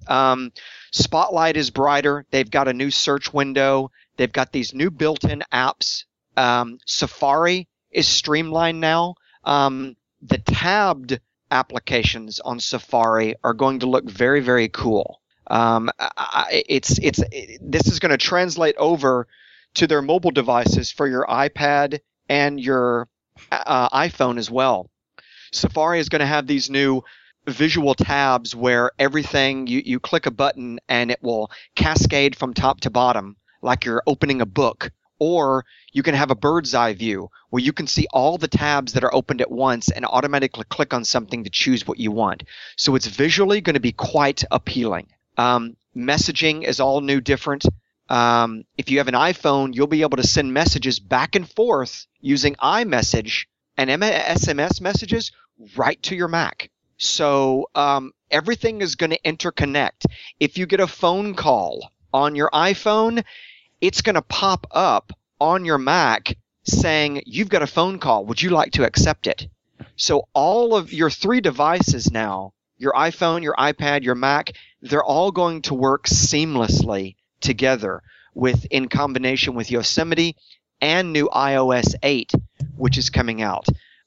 [0.07, 0.53] um,
[0.93, 2.25] Spotlight is brighter.
[2.31, 3.91] They've got a new search window.
[4.17, 6.05] They've got these new built-in apps.
[6.37, 9.17] Um, Safari is streamlined now.
[9.45, 11.21] Um, the tabbed
[11.51, 15.21] applications on Safari are going to look very, very cool.
[15.49, 19.27] Um, I, it's it's it, this is going to translate over
[19.75, 23.09] to their mobile devices for your iPad and your
[23.51, 24.91] uh, iPhone as well.
[25.53, 27.03] Safari is going to have these new
[27.47, 32.81] visual tabs where everything you, you click a button and it will cascade from top
[32.81, 37.29] to bottom like you're opening a book or you can have a bird's eye view
[37.51, 40.93] where you can see all the tabs that are opened at once and automatically click
[40.95, 42.45] on something to choose what you want.
[42.77, 45.09] So it's visually going to be quite appealing.
[45.39, 47.65] Um, messaging is all new, different.
[48.09, 52.07] Um, if you have an iPhone, you'll be able to send messages back and forth
[52.21, 53.47] using iMessage
[53.77, 55.33] and SMS messages
[55.77, 56.71] right to your Mac.
[56.97, 60.07] So um, everything is going to interconnect.
[60.41, 63.23] If you get a phone call on your iPhone,
[63.81, 68.27] it's going to pop up on your Mac saying, You've got a phone call.
[68.27, 69.47] Would you like to accept it?
[69.97, 74.53] So all of your three devices now, your iPhone, your iPad, your Mac,
[74.83, 78.03] they're all going to work seamlessly together
[78.35, 80.37] with in combination with Yosemite
[80.81, 82.33] and new iOS 8,
[82.77, 83.67] which is coming out.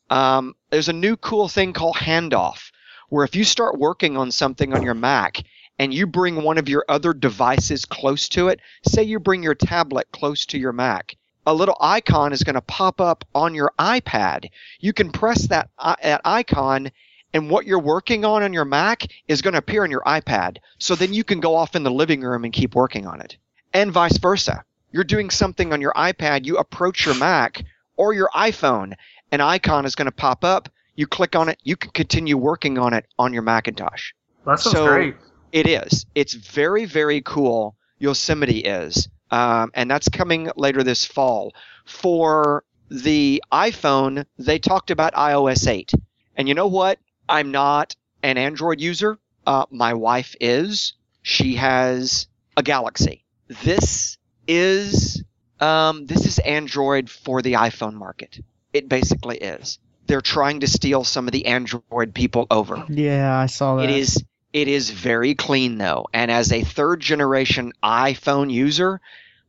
[0.10, 2.72] Um, there's a new cool thing called handoff,
[3.10, 5.44] where if you start working on something on your Mac
[5.80, 9.56] and you bring one of your other devices close to it, say you bring your
[9.56, 11.16] tablet close to your Mac,
[11.46, 14.50] a little icon is going to pop up on your iPad.
[14.80, 16.92] You can press that, uh, that icon
[17.34, 20.58] and what you're working on on your Mac is going to appear on your iPad.
[20.80, 23.38] So then you can go off in the living room and keep working on it.
[23.74, 24.64] And vice versa.
[24.92, 27.64] You're doing something on your iPad, you approach your Mac
[27.96, 28.94] or your iPhone,
[29.32, 30.68] an icon is going to pop up.
[30.96, 34.12] You click on it, you can continue working on it on your Macintosh.
[34.46, 35.16] That sounds So- great.
[35.54, 36.06] It is.
[36.16, 37.76] It's very, very cool.
[38.00, 39.10] Yosemite is.
[39.32, 41.54] Um, and that's coming later this fall.
[41.86, 45.92] For the iPhone, they talked about iOS 8.
[46.38, 47.00] And you know what?
[47.32, 49.18] I'm not an Android user.
[49.48, 50.94] Uh, my wife is.
[51.24, 52.28] She has
[52.58, 53.24] a Galaxy.
[53.64, 54.18] This
[54.48, 55.24] is
[55.60, 58.40] um, this is Android for the iPhone market.
[58.74, 59.80] It basically is.
[60.08, 62.84] They're trying to steal some of the Android people over.
[62.90, 63.90] Yeah, I saw that.
[63.90, 69.00] It is it is very clean though, and as a third generation iPhone user,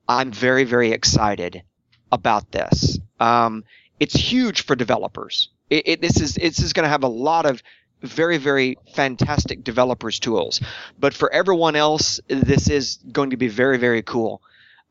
[0.09, 1.63] I'm very very excited
[2.13, 2.99] about this.
[3.19, 3.65] Um,
[3.99, 5.49] it's huge for developers.
[5.73, 7.63] It, it, this is this is going to have a lot of
[8.03, 10.61] very very fantastic developers tools,
[10.99, 14.43] but for everyone else, this is going to be very very cool.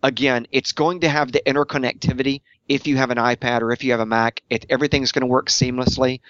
[0.04, 2.42] Again, it's going to have the interconnectivity.
[2.68, 5.28] If you have an iPad or if you have a Mac, it, everything's going to
[5.28, 6.22] work seamlessly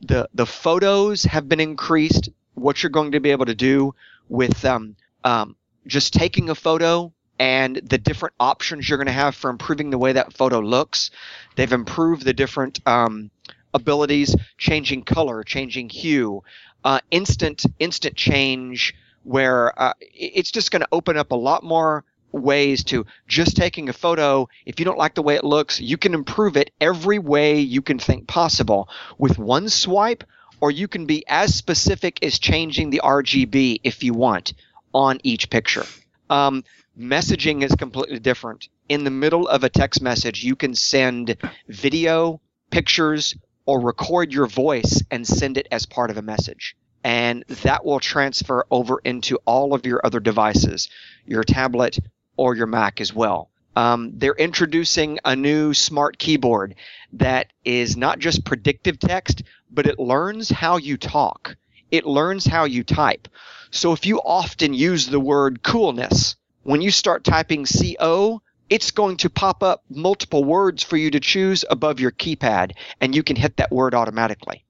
[0.00, 2.28] the the photos have been increased.
[2.54, 3.94] What you're going to be able to do
[4.28, 5.56] with um, um,
[5.86, 9.98] just taking a photo and the different options you're going to have for improving the
[9.98, 11.10] way that photo looks.
[11.56, 13.30] They've improved the different um,
[13.74, 16.42] abilities, changing color, changing hue,
[16.84, 18.94] uh, instant instant change,
[19.24, 23.88] where uh, it's just going to open up a lot more ways to just taking
[23.88, 24.48] a photo.
[24.66, 27.82] If you don't like the way it looks, you can improve it every way you
[27.82, 28.88] can think possible
[29.18, 30.24] with one swipe,
[30.60, 34.54] or you can be as specific as changing the RGB if you want
[34.92, 35.84] on each picture.
[36.30, 36.64] Um,
[36.98, 38.68] messaging is completely different.
[38.88, 41.36] In the middle of a text message, you can send
[41.68, 42.40] video,
[42.70, 43.34] pictures,
[43.66, 46.76] or record your voice and send it as part of a message.
[47.02, 50.88] And that will transfer over into all of your other devices,
[51.26, 51.98] your tablet
[52.36, 53.50] or your Mac as well.
[53.76, 56.76] Um, they're introducing a new smart keyboard
[57.14, 61.56] that is not just predictive text, but it learns how you talk.
[61.90, 63.28] It learns how you type.
[63.70, 68.40] So if you often use the word coolness, when you start typing CO,
[68.74, 73.14] it's going to pop up multiple words for you to choose above your keypad, and
[73.14, 74.64] you can hit that word automatically.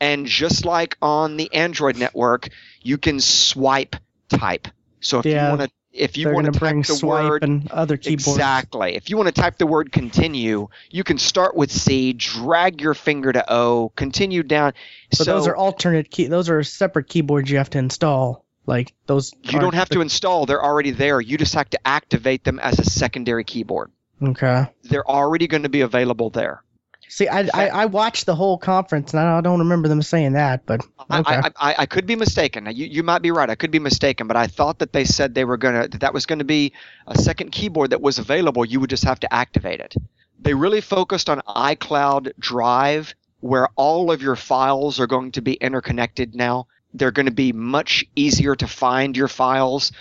[0.00, 2.48] And just like on the Android network,
[2.80, 3.96] you can swipe
[4.28, 4.68] type.
[5.00, 7.42] So if Yeah, you want to, if you want to bring type the swipe word
[7.42, 8.28] and other keyboards.
[8.28, 8.94] Exactly.
[8.94, 12.94] If you want to type the word continue, you can start with C, drag your
[12.94, 14.74] finger to O, continue down.
[15.10, 16.28] But so those are alternate key.
[16.28, 18.44] Those are separate keyboards you have to install.
[18.66, 19.34] Like those.
[19.42, 21.20] you don't have to install, they're already there.
[21.20, 23.90] You just have to activate them as a secondary keyboard.
[24.22, 24.66] Okay.
[24.84, 26.62] They're already going to be available there.
[27.08, 30.64] See, I, I I watched the whole conference and I don't remember them saying that,
[30.64, 30.80] but
[31.10, 31.34] okay.
[31.34, 32.68] I, I, I, I could be mistaken.
[32.72, 33.50] You, you might be right.
[33.50, 36.14] I could be mistaken, but I thought that they said they were gonna that, that
[36.14, 36.72] was going to be
[37.08, 38.64] a second keyboard that was available.
[38.64, 39.96] You would just have to activate it.
[40.38, 45.54] They really focused on iCloud Drive, where all of your files are going to be
[45.54, 46.68] interconnected now.
[46.94, 49.92] They're going to be much easier to find your files.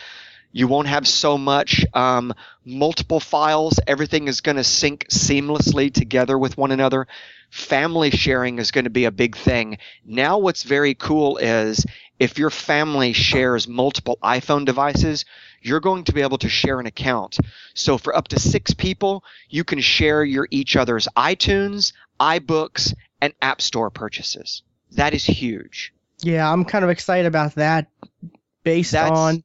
[0.52, 2.34] You won't have so much um,
[2.66, 3.80] multiple files.
[3.86, 7.08] Everything is going to sync seamlessly together with one another.
[7.52, 9.78] Family sharing is going to be a big thing.
[10.06, 11.86] Now, what's very cool is
[12.18, 15.26] if your family shares multiple iPhone devices,
[15.62, 17.38] you're going to be able to share an account.
[17.76, 23.34] So for up to six people, you can share your each other's iTunes, iBooks, and
[23.42, 24.64] App Store purchases.
[24.92, 25.94] That is huge.
[26.22, 27.88] Yeah, I'm kind of excited about that.
[28.64, 29.44] Based That's- on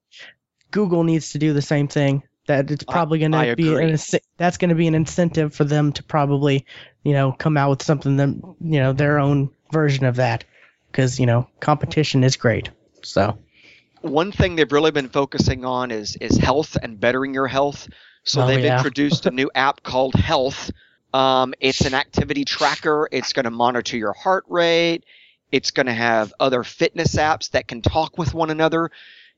[0.71, 2.23] Google needs to do the same thing.
[2.47, 3.97] That it's probably going to be an
[4.37, 6.67] that's going to be an incentive for them to probably,
[7.03, 8.29] you know, come out with something that
[8.61, 10.45] you know their own version of that,
[10.93, 12.69] because you know competition is great.
[13.03, 13.39] So
[14.03, 17.89] One thing they've really been focusing on is is health and bettering your health.
[18.25, 18.77] So Oh, they've yeah.
[18.77, 20.71] introduced a new app called Health.
[21.15, 23.09] Um, it's an activity tracker.
[23.11, 25.05] It's going to monitor your heart rate.
[25.53, 28.91] It's going to have other fitness apps that can talk with one another.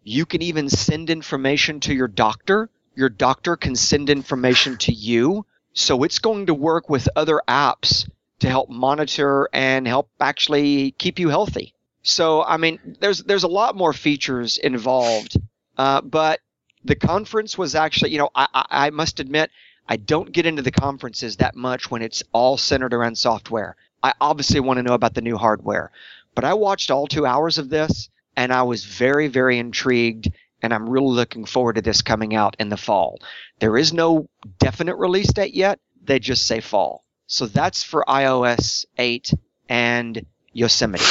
[0.03, 2.71] You can even send information to your doctor.
[2.95, 5.47] Your doctor can send information to you.
[5.73, 8.09] So it's going to work with other apps
[8.39, 11.75] to help monitor and help actually keep you healthy.
[12.03, 15.37] So I mean, there's there's a lot more features involved,
[15.77, 16.41] uh, but
[16.85, 19.51] the conference was actually, you know, I, I, I must admit,
[19.89, 23.77] I don't get into the conferences that much when it's all centered around software.
[24.07, 25.91] I obviously want to know about the new hardware,
[26.37, 30.31] but I watched all two hours of this and I was very very intrigued,
[30.63, 33.19] and I'm really looking forward to this coming out in the fall.
[33.59, 34.29] There is no
[34.61, 37.05] definite release date yet; they just say fall.
[37.27, 39.35] So that's for iOS 8
[39.69, 41.05] and Yosemite.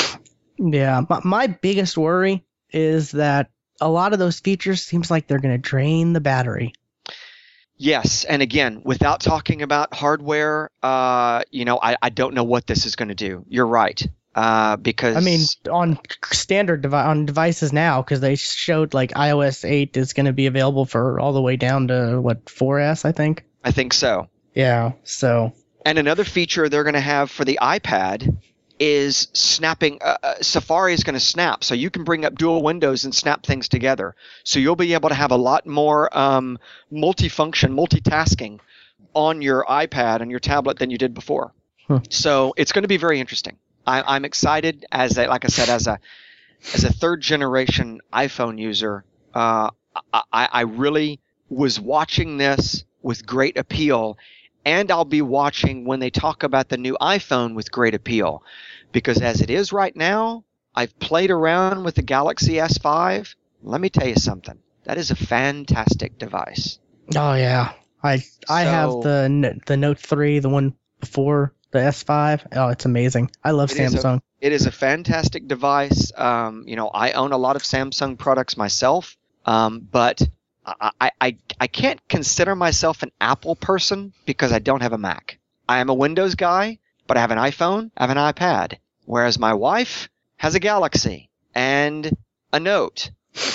[0.57, 3.49] yeah, my, biggest worry is that
[3.81, 6.73] a lot of those features seems like they're going to drain the battery.
[7.77, 12.65] Yes, and again, without talking about hardware, uh, you know, I, I don't know what
[12.68, 13.45] this is going to do.
[13.49, 14.02] You're right,
[14.34, 15.99] uh, because I mean, on
[16.31, 20.45] standard devi- on devices now, because they showed like iOS 8 is going to be
[20.45, 23.43] available for all the way down to what 4S, I think.
[23.64, 24.30] I think so.
[24.53, 24.93] Yeah.
[25.03, 25.53] So
[25.85, 28.38] And another feature they're going to have for the iPad
[28.80, 29.99] is snapping.
[30.02, 33.14] Uh, uh, Safari is going to snap, so you can bring up dual windows and
[33.14, 34.15] snap things together.
[34.43, 36.60] So you'll be able to have a lot more um,
[36.91, 38.60] multifunction, multitasking
[39.14, 41.53] on your iPad and your tablet than you did before.
[41.88, 41.97] Hmm.
[42.10, 43.57] So it's going to be very interesting.
[43.88, 45.99] I, I'm excited as a, like I said, as a
[46.73, 49.06] as a third generation iPhone user.
[49.34, 49.69] Uh,
[50.14, 51.19] I I really
[51.49, 54.18] was watching this with great appeal
[54.66, 58.44] and I'll be watching when they talk about the new iPhone with great appeal.
[58.92, 60.44] Because as it is right now,
[60.74, 63.36] I've played around with the Galaxy S5.
[63.62, 64.58] Let me tell you something.
[64.86, 66.80] That is a fantastic device.
[67.16, 67.74] Oh yeah,
[68.04, 72.48] I I have the the Note three, the one before the S5.
[72.54, 73.32] Oh, it's amazing.
[73.44, 74.22] I love It is a- Samsung.
[74.42, 76.12] It is a fantastic device.
[76.16, 80.22] Um, you know, I own a lot of Samsung products myself, um, but
[80.66, 85.38] I, I, I, can't consider myself an Apple person because I don't have a Mac.
[85.70, 89.38] I am a Windows guy, but I have an iPhone, I have an iPad, whereas
[89.38, 92.16] my wife has a Galaxy and
[92.52, 93.12] a Note,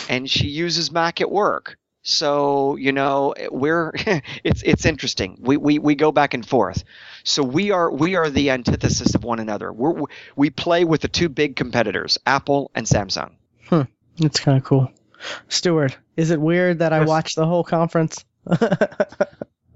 [0.09, 1.77] and she uses Mac at work.
[2.03, 3.93] So you know, we're
[4.45, 5.39] it's it's interesting.
[5.41, 6.85] We, we we go back and forth.
[7.25, 9.73] So we are we are the antithesis of one another.
[9.73, 10.05] We're,
[10.35, 13.33] we play with the two big competitors, Apple and Samsung.
[13.69, 13.83] Hmm,
[14.17, 14.91] that's kind of cool.
[15.49, 18.25] Stuart, is it weird that I watched the whole conference?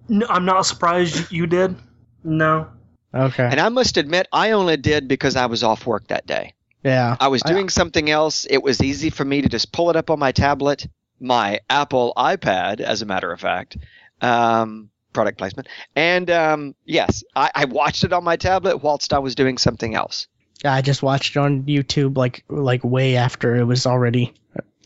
[0.08, 1.76] No, I'm not surprised you did.
[2.22, 2.68] No.
[3.14, 3.48] okay.
[3.50, 6.52] And I must admit, I only did because I was off work that day.
[6.82, 7.16] yeah.
[7.18, 8.44] I was I- doing something else.
[8.44, 10.86] It was easy for me to just pull it up on my tablet,
[11.20, 13.78] my Apple iPad, as a matter of fact.
[14.20, 15.68] Um, product placement.
[15.96, 19.94] And um, yes, I, I watched it on my tablet whilst I was doing something
[19.94, 20.26] else.
[20.64, 24.34] I just watched it on YouTube like like way after it was already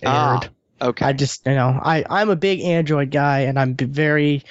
[0.02, 0.14] aired.
[0.14, 0.48] Ah,
[0.80, 1.04] Okay.
[1.04, 4.44] I just you know I I'm a big Android guy and I'm very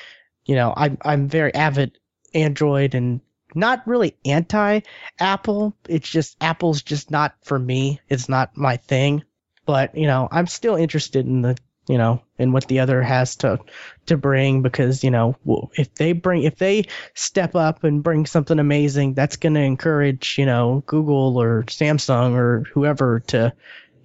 [0.45, 1.97] you know I'm I'm very avid
[2.33, 3.21] Android and
[3.55, 4.81] not really anti
[5.19, 5.75] Apple.
[5.87, 8.01] It's just Apple's just not for me.
[8.09, 9.23] It's not my thing.
[9.65, 11.57] But you know I'm still interested in the
[11.87, 13.59] you know in what the other has to
[14.07, 15.37] to bring because you know
[15.77, 20.37] if they bring if they step up and bring something amazing that's going to encourage
[20.37, 23.53] you know Google or Samsung or whoever to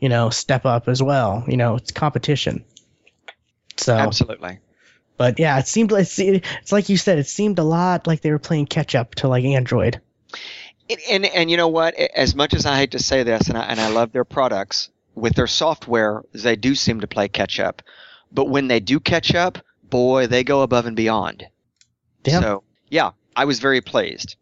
[0.03, 2.65] you know step up as well you know it's competition
[3.77, 4.59] so Absolutely.
[5.17, 8.33] but yeah it seemed like it's like you said it seemed a lot like they
[8.33, 10.01] were playing catch up to like Android
[10.91, 11.95] And, and and you know what?
[11.95, 14.91] As much as I hate to say this, and I, and I love their products,
[15.15, 17.83] with their software, they do seem to play catch up.
[18.33, 21.47] But when they do catch up, boy, they go above and beyond.
[22.25, 22.41] Yeah.
[22.41, 24.37] So yeah, I was very pleased.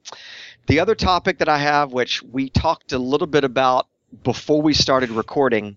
[0.66, 3.86] The other topic that I have, which we talked a little bit about
[4.22, 5.76] before we started recording,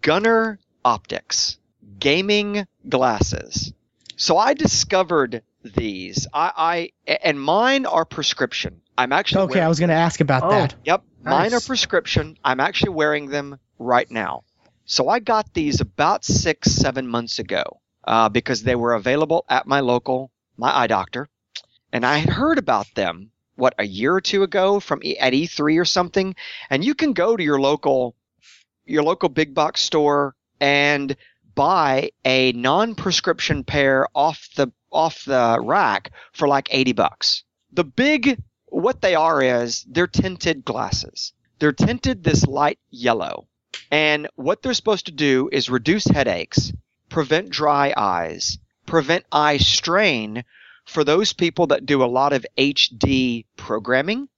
[0.00, 1.58] Gunnar Optics,
[1.98, 3.72] gaming glasses.
[4.16, 6.26] So I discovered these.
[6.32, 8.80] I, I and mine are prescription.
[8.96, 10.50] I'm actually okay wearing I was going to ask about Oh.
[10.50, 12.36] that Yep, mine are prescription.
[12.44, 14.44] I'm actually wearing them right now.
[14.84, 19.66] So I got these about six, seven months ago uh, because they were available at
[19.66, 21.28] my local, my eye doctor.
[21.92, 25.32] And I had heard about them, what, a year or two ago from E- at
[25.32, 26.34] E3 or something.
[26.70, 28.14] And you can go to your local,
[28.84, 31.16] your local big box store and
[31.54, 37.44] buy a non-prescription pair off the off the rack for like 80 bucks.
[37.72, 41.32] The big what they are is they're tinted glasses.
[41.58, 43.48] They're tinted this light yellow.
[43.90, 46.72] And what they're supposed to do is reduce headaches,
[47.08, 50.44] prevent dry eyes, prevent eye strain
[50.86, 54.28] for those people that do a lot of HD programming,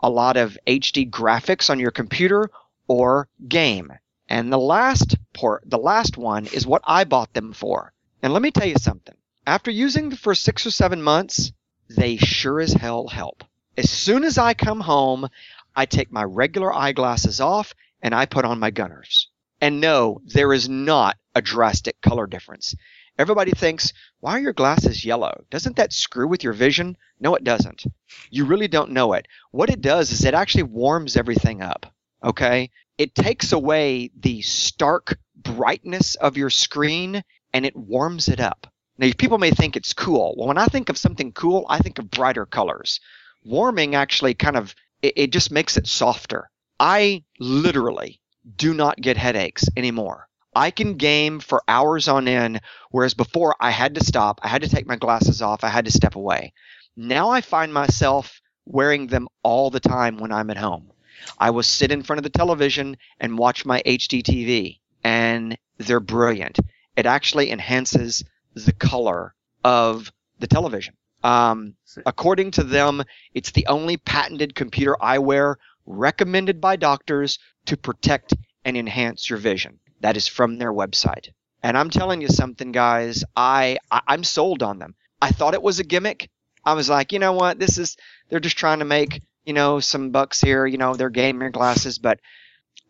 [0.00, 2.50] a lot of HD graphics on your computer
[2.88, 3.92] or game.
[4.28, 7.92] And the last port, the last one is what I bought them for.
[8.22, 9.14] And let me tell you something.
[9.46, 11.52] After using them for six or seven months,
[11.88, 13.44] they sure as hell help.
[13.76, 15.28] As soon as I come home,
[15.74, 19.26] I take my regular eyeglasses off and I put on my Gunnars.
[19.60, 22.74] And no, there is not a drastic color difference.
[23.20, 25.44] Everybody thinks, why are your glasses yellow?
[25.50, 26.96] Doesn't that screw with your vision?
[27.20, 27.84] No, it doesn't.
[28.30, 29.28] You really don't know it.
[29.50, 31.84] What it does is it actually warms everything up.
[32.24, 32.70] Okay?
[32.96, 37.22] It takes away the stark brightness of your screen
[37.52, 38.66] and it warms it up.
[38.96, 40.34] Now, people may think it's cool.
[40.38, 43.00] Well, when I think of something cool, I think of brighter colors.
[43.44, 46.48] Warming actually kind of, it, it just makes it softer.
[46.78, 48.18] I literally
[48.56, 50.29] do not get headaches anymore.
[50.54, 52.60] I can game for hours on end,
[52.90, 55.84] whereas before I had to stop, I had to take my glasses off, I had
[55.84, 56.52] to step away.
[56.96, 60.90] Now I find myself wearing them all the time when I'm at home.
[61.38, 66.00] I will sit in front of the television and watch my HD TV, and they're
[66.00, 66.58] brilliant.
[66.96, 68.24] It actually enhances
[68.54, 70.94] the color of the television.
[71.22, 71.74] Um,
[72.06, 73.02] according to them,
[73.34, 75.56] it's the only patented computer eyewear
[75.86, 79.78] recommended by doctors to protect and enhance your vision.
[80.00, 81.28] That is from their website.
[81.62, 83.24] And I'm telling you something, guys.
[83.36, 84.94] I, I I'm sold on them.
[85.20, 86.30] I thought it was a gimmick.
[86.64, 87.58] I was like, you know what?
[87.58, 87.96] This is
[88.28, 90.66] they're just trying to make you know some bucks here.
[90.66, 91.98] You know, they're gamer glasses.
[91.98, 92.20] But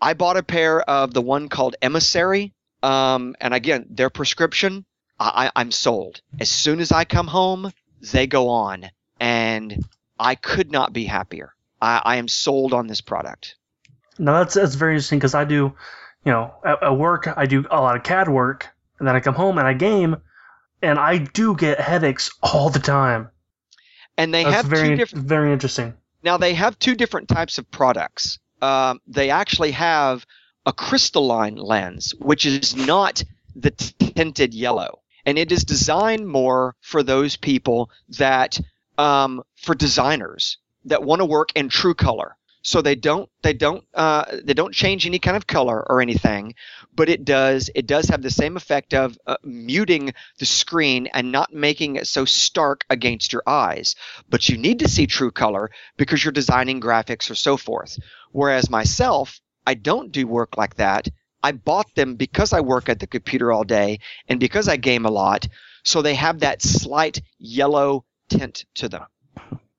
[0.01, 2.55] I bought a pair of the one called Emissary.
[2.83, 4.85] Um, and again, their prescription.
[5.23, 6.23] I, I'm sold.
[6.41, 7.71] As soon as I come home,
[8.01, 8.89] they go on,
[9.21, 9.85] and
[10.19, 11.53] I could not be happier.
[11.81, 13.57] I, I am sold on this product.
[14.19, 15.75] No, that's that's very interesting because I do,
[16.25, 18.69] you know, at, at work I do a lot of CAD work,
[18.99, 20.17] and then I come home and I game,
[20.83, 23.31] and I do get headaches all the time.
[24.17, 25.27] And they That's have very two different.
[25.27, 25.95] very interesting.
[26.23, 28.39] Now they have two different types of products.
[28.61, 30.27] Um, they actually have
[30.67, 33.25] a crystalline lens, which is not
[33.57, 38.61] the tinted yellow, and it is designed more for those people that,
[38.99, 42.37] um, for designers that want to work in true color.
[42.63, 46.55] So they don't they don't uh, they don't change any kind of color or anything,
[46.95, 51.33] but it does it does have the same effect of uh, muting the screen and
[51.33, 53.97] not making it so stark against your eyes.
[54.29, 57.99] But you need to see true color because you're designing graphics or so forth.
[58.33, 61.09] Whereas myself, I don't do work like that.
[61.43, 65.07] I bought them because I work at the computer all day and because I game
[65.07, 65.49] a lot.
[65.83, 69.07] So they have that slight yellow tint to them.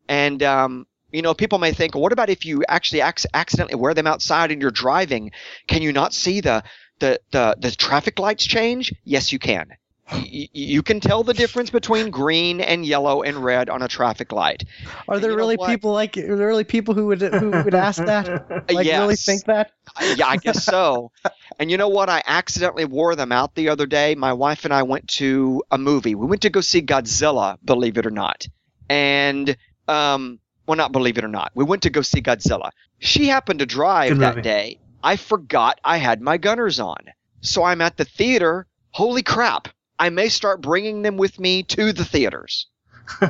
[0.10, 3.76] And um, you know, people may think, well, what about if you actually ac- accidentally
[3.76, 5.32] wear them outside and you're driving?
[5.68, 6.64] Can you not see the
[7.00, 8.94] the the, the traffic lights change?
[9.04, 9.68] Yes, you can.
[10.12, 14.32] Y- you can tell the difference between green and yellow and red on a traffic
[14.32, 14.64] light.
[15.08, 15.70] Are there really what?
[15.70, 16.18] people like?
[16.18, 18.28] Are there really people who would who would ask that?
[18.72, 19.72] Like really think that?
[19.96, 21.12] Uh, yeah, I guess so.
[21.60, 22.10] And you know what?
[22.10, 24.16] I accidentally wore them out the other day.
[24.16, 26.16] My wife and I went to a movie.
[26.16, 28.48] We went to go see Godzilla, believe it or not.
[28.90, 29.56] And
[29.88, 30.40] um
[30.72, 31.52] well not believe it or not.
[31.54, 32.70] We went to go see Godzilla.
[32.98, 34.42] She happened to drive Good that movie.
[34.42, 34.80] day.
[35.04, 37.12] I forgot I had my Gunnars on.
[37.42, 38.68] So I'm at the theater.
[38.92, 39.68] Holy crap.
[40.00, 42.68] I may start bringing them with me to the theaters.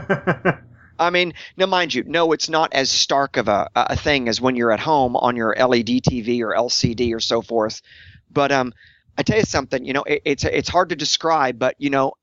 [1.00, 4.40] I mean, now mind you, no, it's not as stark of a, a thing as
[4.40, 7.82] when you're at home on your LED TV or LCD or so forth.
[8.30, 8.72] But um,
[9.18, 12.14] I tell you something, you know, it, it's it's hard to describe, but you know,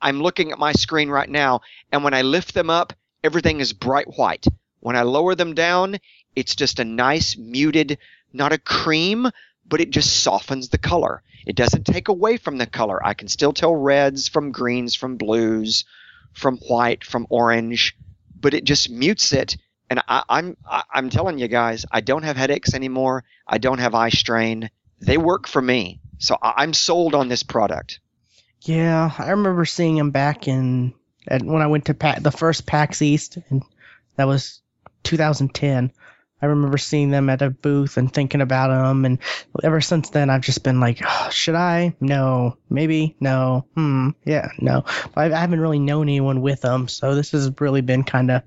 [0.00, 2.92] I'm looking at my screen right now, and when I lift them up,
[3.24, 4.46] everything is bright white.
[4.80, 5.98] When I lower them down,
[6.36, 7.98] it's just a nice muted,
[8.32, 9.28] not a cream,
[9.66, 11.22] but it just softens the color.
[11.46, 13.04] It doesn't take away from the color.
[13.04, 15.84] I can still tell reds from greens, from blues,
[16.32, 17.96] from white, from orange
[18.40, 19.56] but it just mutes it.
[19.90, 20.56] And I, I'm
[20.92, 23.24] I'm telling you guys, I don't have headaches anymore.
[23.46, 24.70] I don't have eye strain.
[25.00, 28.00] They work for me, so I'm sold on this product.
[28.62, 30.92] Yeah, I remember seeing him back in
[31.26, 33.62] at, when I went to pa- the first PAX East, and
[34.16, 34.60] that was
[35.04, 35.92] 2010.
[36.40, 39.18] I remember seeing them at a booth and thinking about them, and
[39.64, 41.96] ever since then, I've just been like, oh, should I?
[42.00, 44.84] No, maybe, no, hmm, yeah, no.
[45.16, 48.42] I, I haven't really known anyone with them, so this has really been kind of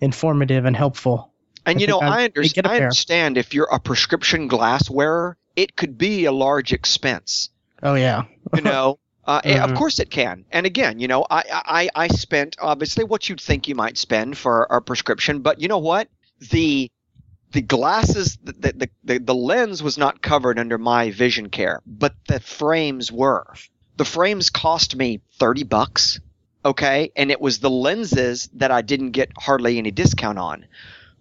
[0.00, 1.32] informative and helpful.
[1.66, 3.78] And I you know, I- I, I under- get a I understand if you're a
[3.78, 7.50] prescription glass wearer, it could be a large expense.
[7.82, 8.24] Oh yeah,
[8.54, 10.44] You know, uh, and of course it can.
[10.50, 14.36] And again, you know, I, I I spent obviously what you'd think you might spend
[14.36, 16.08] for a prescription, but you know what?
[16.50, 16.90] The
[17.52, 22.14] the glasses, the the, the, the lens was not covered under my vision care, but
[22.28, 23.46] the frames were.
[23.96, 26.20] The frames cost me thirty bucks.
[26.64, 30.66] Okay, and it was the lenses that I didn't get hardly any discount on.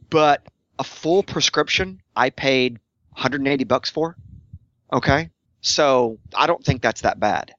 [0.09, 0.47] But
[0.79, 2.79] a full prescription I paid
[3.13, 4.15] 180 bucks for.
[4.91, 5.29] Okay?
[5.61, 7.53] So, I don't think that's that bad.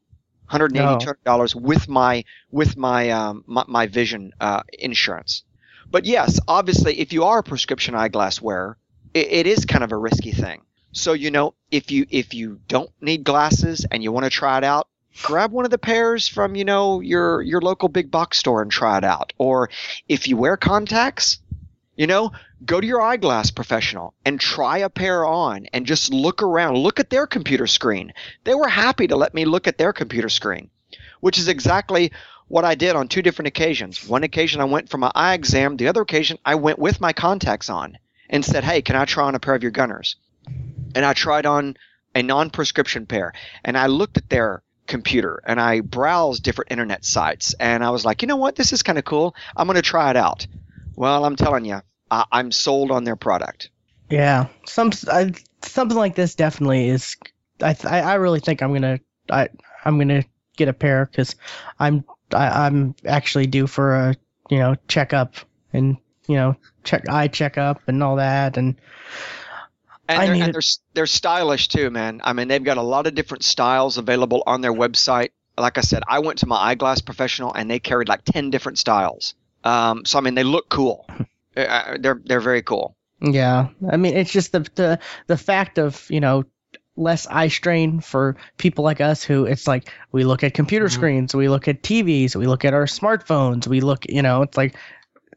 [0.55, 0.99] 180 No.
[0.99, 5.45] 200 dollars with my with my um my, my vision uh insurance.
[5.91, 8.79] But yes, obviously if you are a prescription eyeglass wearer,
[9.13, 10.63] it, it is kind of a risky thing.
[10.93, 14.59] So, you know, if you if you don't need glasses and you want to try
[14.59, 14.89] it out,
[15.23, 18.71] grab one of the pairs from you know your your local big box store and
[18.71, 19.71] try it out or
[20.09, 21.39] if you wear contacts
[21.97, 22.33] you know
[22.65, 26.79] go to your eyeglass professional and try a pair on and just look around.
[26.79, 28.13] Look at their computer screen.
[28.45, 30.71] They were happy to let me look at their computer screen
[31.25, 32.13] which is exactly
[32.49, 34.07] what i did on two different occasions.
[34.07, 35.79] One occasion i went for my eye exam.
[35.79, 37.97] The other occasion i went with my contacts on
[38.29, 40.17] and said hey can i try on a pair of your Gunnars?
[40.95, 41.79] And i tried on
[42.15, 43.33] a non-prescription pair.
[43.65, 47.55] And i looked at their computer and I browsed different internet sites.
[47.59, 49.35] And I was like, you know what, this is kind of cool.
[49.57, 50.47] I'm going to try it out.
[50.95, 51.81] Well, I'm telling you,
[52.15, 53.71] I- I'm sold on their product.
[54.11, 54.47] yeah.
[54.67, 55.33] Some I,
[55.63, 57.17] something like this definitely is.
[57.61, 58.99] I I I really think I'm gonna
[59.31, 59.49] I
[59.85, 60.25] I'm gonna
[60.57, 61.35] get a pair because
[61.79, 64.15] I'm I, I'm actually due for a
[64.51, 65.35] you know checkup
[65.73, 65.97] and
[66.29, 68.77] you know check eye checkup and all that and
[70.09, 70.61] And, I they're, and they're
[70.95, 72.21] they're stylish too, man.
[72.25, 75.31] I mean, they've got a lot of different styles available on their website.
[75.57, 78.79] Like I said, I went to my eyeglass professional and they carried like ten different
[78.79, 79.35] styles.
[79.65, 81.07] Um, so I mean, they look cool.
[81.57, 82.97] Uh, they're they're very cool.
[83.21, 86.45] Yeah, I mean, it's just the the the fact of you know
[86.97, 90.91] less eye strain for people like us who it's like we look at computer Mhm.
[90.93, 94.57] screens, we look at TVs, we look at our smartphones, we look, you know, it's
[94.57, 94.77] like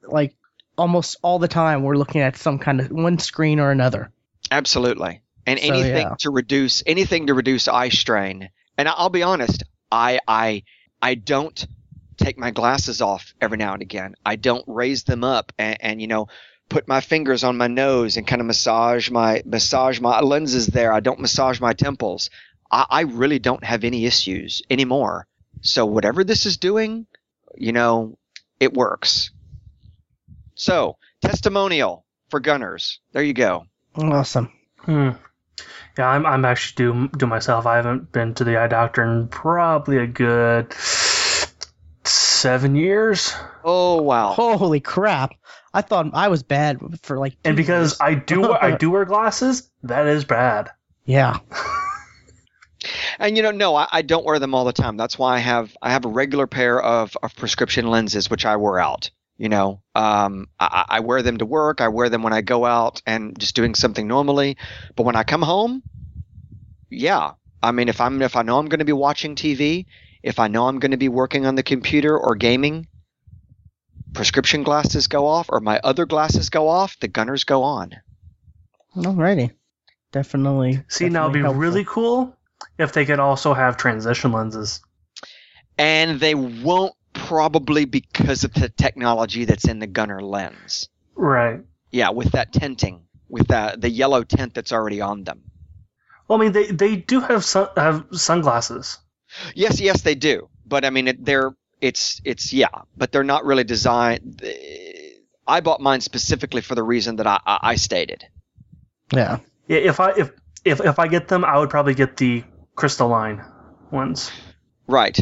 [0.03, 0.35] like
[0.77, 4.11] almost all the time we're looking at some kind of one screen or another.
[4.51, 5.21] Absolutely.
[5.47, 6.15] And So, anything yeah.
[6.19, 8.49] to reduce anything to reduce eye strain.
[8.77, 10.63] And I'll be honest, I I
[11.01, 11.65] I don't
[12.17, 14.15] take my glasses off every now and again.
[14.25, 16.27] I don't raise them up and, and you know
[16.69, 20.91] put my fingers on my nose and kind of massage my massage my lenses there.
[20.91, 22.29] I don't massage my temples.
[22.71, 25.27] I, I really don't have any issues anymore.
[25.61, 27.07] So whatever this is doing,
[27.55, 28.17] you know,
[28.59, 29.31] it works.
[30.55, 32.97] So testimonial for Gunnars.
[33.11, 33.65] There you go.
[33.95, 34.51] Awesome.
[34.79, 35.11] Hmm.
[35.97, 37.65] Yeah, I'm I'm actually do do myself.
[37.65, 40.71] I haven't been to the eye doctor in probably a good
[42.37, 43.33] seven years.
[43.63, 44.33] Oh wow.
[44.33, 45.33] Holy crap!
[45.73, 47.35] I thought I was bad for like.
[47.43, 48.01] And because years.
[48.01, 50.69] I do I do wear glasses, that is bad.
[51.05, 51.39] yeah,
[53.19, 54.97] And you know, no, I, I don't wear them all the time.
[54.97, 58.55] That's why I have I have a regular pair of, of prescription lenses which I
[58.55, 59.09] wear out.
[59.37, 61.79] You know, um, I, I wear them to work.
[61.79, 64.57] I wear them when I go out and just doing something normally.
[64.95, 65.83] But when I come home,
[66.89, 69.85] yeah, I mean, if I'm if I know I'm going to be watching TV,
[70.23, 72.87] if I know I'm going to be working on the computer or gaming,
[74.13, 76.99] prescription glasses go off or my other glasses go off.
[76.99, 77.93] The Gunnars go on.
[78.95, 79.51] alrighty,
[80.11, 80.83] definitely.
[80.87, 81.59] See, now it'd be helpful.
[81.59, 82.35] really cool
[82.77, 84.81] if they could also have transition lenses.
[85.77, 90.89] and they won't probably because of the technology that's in the Gunnar lens.
[91.15, 91.61] Right.
[91.91, 95.41] Yeah, with that tinting, with that the yellow tint that's already on them.
[96.27, 98.97] Well, I mean, they, they do have sun, have sunglasses.
[99.55, 100.49] Yes, yes, they do.
[100.65, 104.41] But I mean, it, they're it's it's yeah, but they're not really designed.
[105.47, 108.25] I bought mine specifically for the reason that I, I, I stated.
[109.13, 109.39] Yeah.
[109.67, 110.31] Yeah, if I if,
[110.65, 112.43] if if I get them, I would probably get the
[112.75, 113.43] crystalline
[113.91, 114.31] ones.
[114.87, 115.17] Right.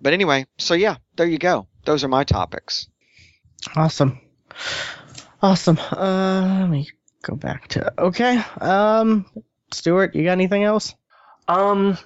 [0.00, 1.66] But anyway, so yeah, there you go.
[1.84, 2.88] Those are my topics.
[3.74, 4.20] Awesome.
[5.42, 5.78] Awesome.
[5.78, 6.88] Uh, let me
[7.22, 8.42] go back to okay.
[8.60, 9.26] Um,
[9.72, 10.94] Stuart, you got anything else?
[11.48, 11.98] Um,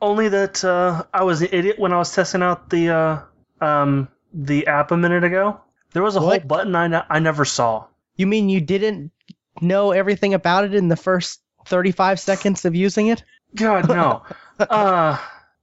[0.00, 3.20] only that uh, I was an idiot when I was testing out the uh,
[3.64, 5.60] um the app a minute ago.
[5.92, 6.40] There was a What?
[6.40, 7.86] whole button I, I never saw.
[8.16, 9.12] You mean you didn't
[9.60, 13.22] know everything about it in the first 35 seconds of using it?
[13.54, 14.22] God no.
[14.58, 15.18] uh,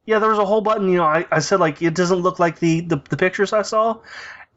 [0.05, 0.89] yeah, there was a whole button.
[0.89, 3.61] You know, I, I said like it doesn't look like the, the the pictures I
[3.63, 3.99] saw.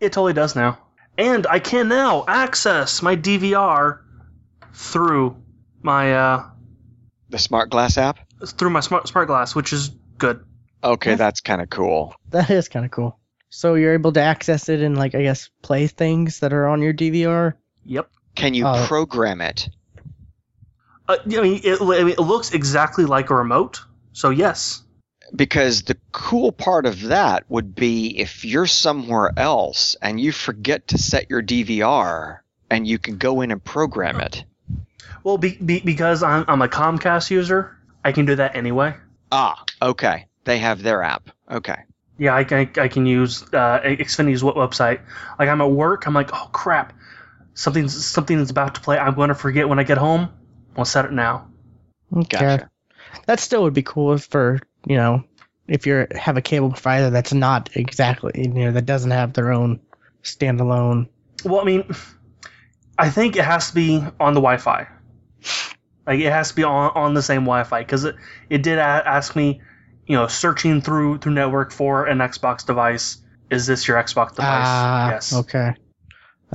[0.00, 0.78] It totally does now.
[1.18, 4.00] And I can now access my DVR
[4.72, 5.36] through
[5.82, 6.44] my uh,
[7.30, 8.18] The Smart Glass app.
[8.52, 10.44] Through my smart smart glass, which is good.
[10.82, 11.16] Okay, Yeah.
[11.16, 12.14] that's kind of cool.
[12.30, 13.18] That is kind of cool.
[13.50, 16.82] So you're able to access it and like I guess play things that are on
[16.82, 17.54] your DVR.
[17.84, 18.10] Yep.
[18.34, 18.84] Can you Oh.
[18.86, 19.68] program it?
[21.08, 23.82] Uh, I mean, it, I mean, it looks exactly like a remote.
[24.12, 24.82] So yes.
[25.34, 30.88] Because the cool part of that would be if you're somewhere else and you forget
[30.88, 32.38] to set your DVR
[32.70, 34.44] and you can go in and program it.
[35.22, 38.94] Well, be, be, because I'm, I'm a Comcast user, I can do that anyway.
[39.32, 40.26] Ah, okay.
[40.44, 41.30] They have their app.
[41.50, 41.78] Okay.
[42.18, 45.00] Yeah, I can, I can use uh, Xfinity's website.
[45.38, 46.92] Like I'm at work, I'm like, oh crap,
[47.54, 48.98] something's something's about to play.
[48.98, 50.28] I'm going to forget when I get home.
[50.76, 51.48] I'll set it now.
[52.14, 52.38] Okay.
[52.38, 52.70] Gotcha.
[53.26, 55.24] That still would be cool for you know
[55.66, 59.52] if you have a cable provider that's not exactly you know that doesn't have their
[59.52, 59.80] own
[60.22, 61.08] standalone.
[61.44, 61.84] Well, I mean,
[62.98, 64.88] I think it has to be on the Wi-Fi.
[66.06, 68.16] Like it has to be on, on the same Wi-Fi because it,
[68.50, 69.60] it did a- ask me,
[70.06, 73.18] you know, searching through through network for an Xbox device.
[73.50, 74.66] Is this your Xbox device?
[74.66, 75.34] Ah, yes.
[75.34, 75.74] okay.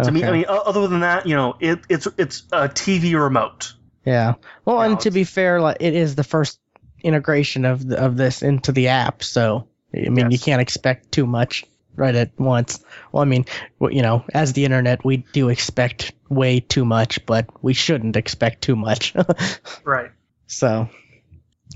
[0.03, 3.73] To me, I mean, other than that, you know, it, it's it's a TV remote.
[4.05, 4.35] Yeah.
[4.63, 6.59] Well, You and know, to be fair, like it is the first
[7.03, 11.25] integration of the, of this into the app, so I mean you can't expect too
[11.25, 11.65] much
[11.95, 12.83] right at once.
[13.11, 13.45] Well, I mean,
[13.81, 18.61] you know, as the internet, we do expect way too much, but we shouldn't expect
[18.61, 19.13] too much.
[19.83, 20.11] Right.
[20.47, 20.89] so,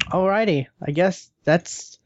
[0.07, 1.99] alrighty, I guess that's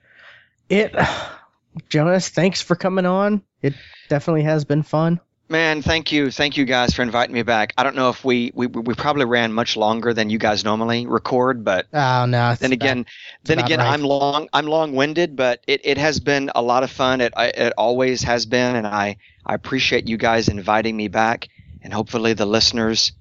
[0.69, 0.93] it.
[1.89, 3.43] Jonus, thanks for coming on.
[3.61, 3.75] It
[4.09, 5.19] definitely has been fun.
[5.49, 7.73] Man, thank you, thank you guys for inviting me back.
[7.77, 11.07] I don't know if we we, we probably ran much longer than you guys normally
[11.07, 12.51] record, but Oh no.
[12.51, 13.05] it's then about- again,
[13.45, 13.93] then again, right.
[13.93, 17.21] I'm long I'm long winded, but it, it has been a lot of fun.
[17.21, 21.47] It it always has been, and I I appreciate you guys inviting me back,
[21.81, 23.13] and hopefully the listeners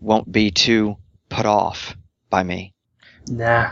[0.00, 0.98] won't be too
[1.30, 1.96] put off
[2.28, 2.74] by me.
[3.26, 3.70] Nah.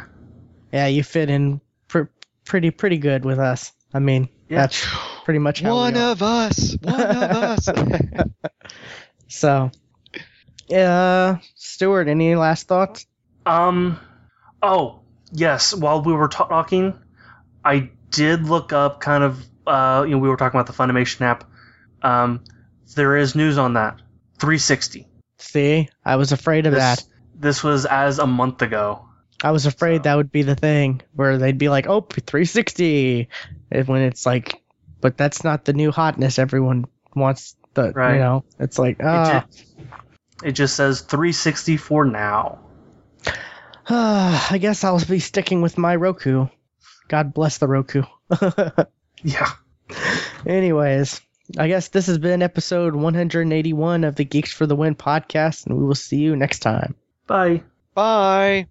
[0.72, 2.04] yeah, you fit in pr-
[2.46, 3.72] pretty pretty good with us.
[3.92, 4.60] I mean, Yeah.
[4.62, 4.86] that's
[5.24, 6.12] pretty much how One we are.
[6.12, 7.16] of us, one of
[7.68, 7.68] us.
[9.28, 9.70] So,
[10.74, 13.06] uh, Stuart, any last thoughts?
[13.46, 13.98] Um.
[14.62, 15.00] Oh
[15.32, 15.74] yes.
[15.74, 16.94] While we were ta- talking,
[17.64, 19.44] I did look up kind of.
[19.66, 21.44] Uh, you know, we were talking about the Funimation app.
[22.02, 22.42] Um,
[22.94, 24.00] there is news on that.
[24.38, 25.06] 360.
[25.38, 27.04] See, I was afraid of This, that.
[27.34, 29.06] This was as a month ago.
[29.42, 33.28] I was afraid so- that would be the thing where they'd be like, "Oh, 360,"
[33.70, 34.61] and when it's like,
[35.02, 36.38] but that's not the new hotness.
[36.38, 38.14] Everyone wants the, Right.
[38.14, 39.44] you know, it's like, It, ah,
[40.42, 42.60] it just says 360 for now.
[43.88, 46.46] I guess I'll be sticking with my Roku.
[47.08, 48.04] God bless the Roku.
[49.24, 49.48] Yeah.
[50.46, 51.20] Anyways,
[51.56, 55.76] I guess this has been episode 181 of the Geeks for the Win podcast, and
[55.78, 56.96] we will see you next time.
[57.28, 57.62] Bye.
[57.94, 58.66] Bye.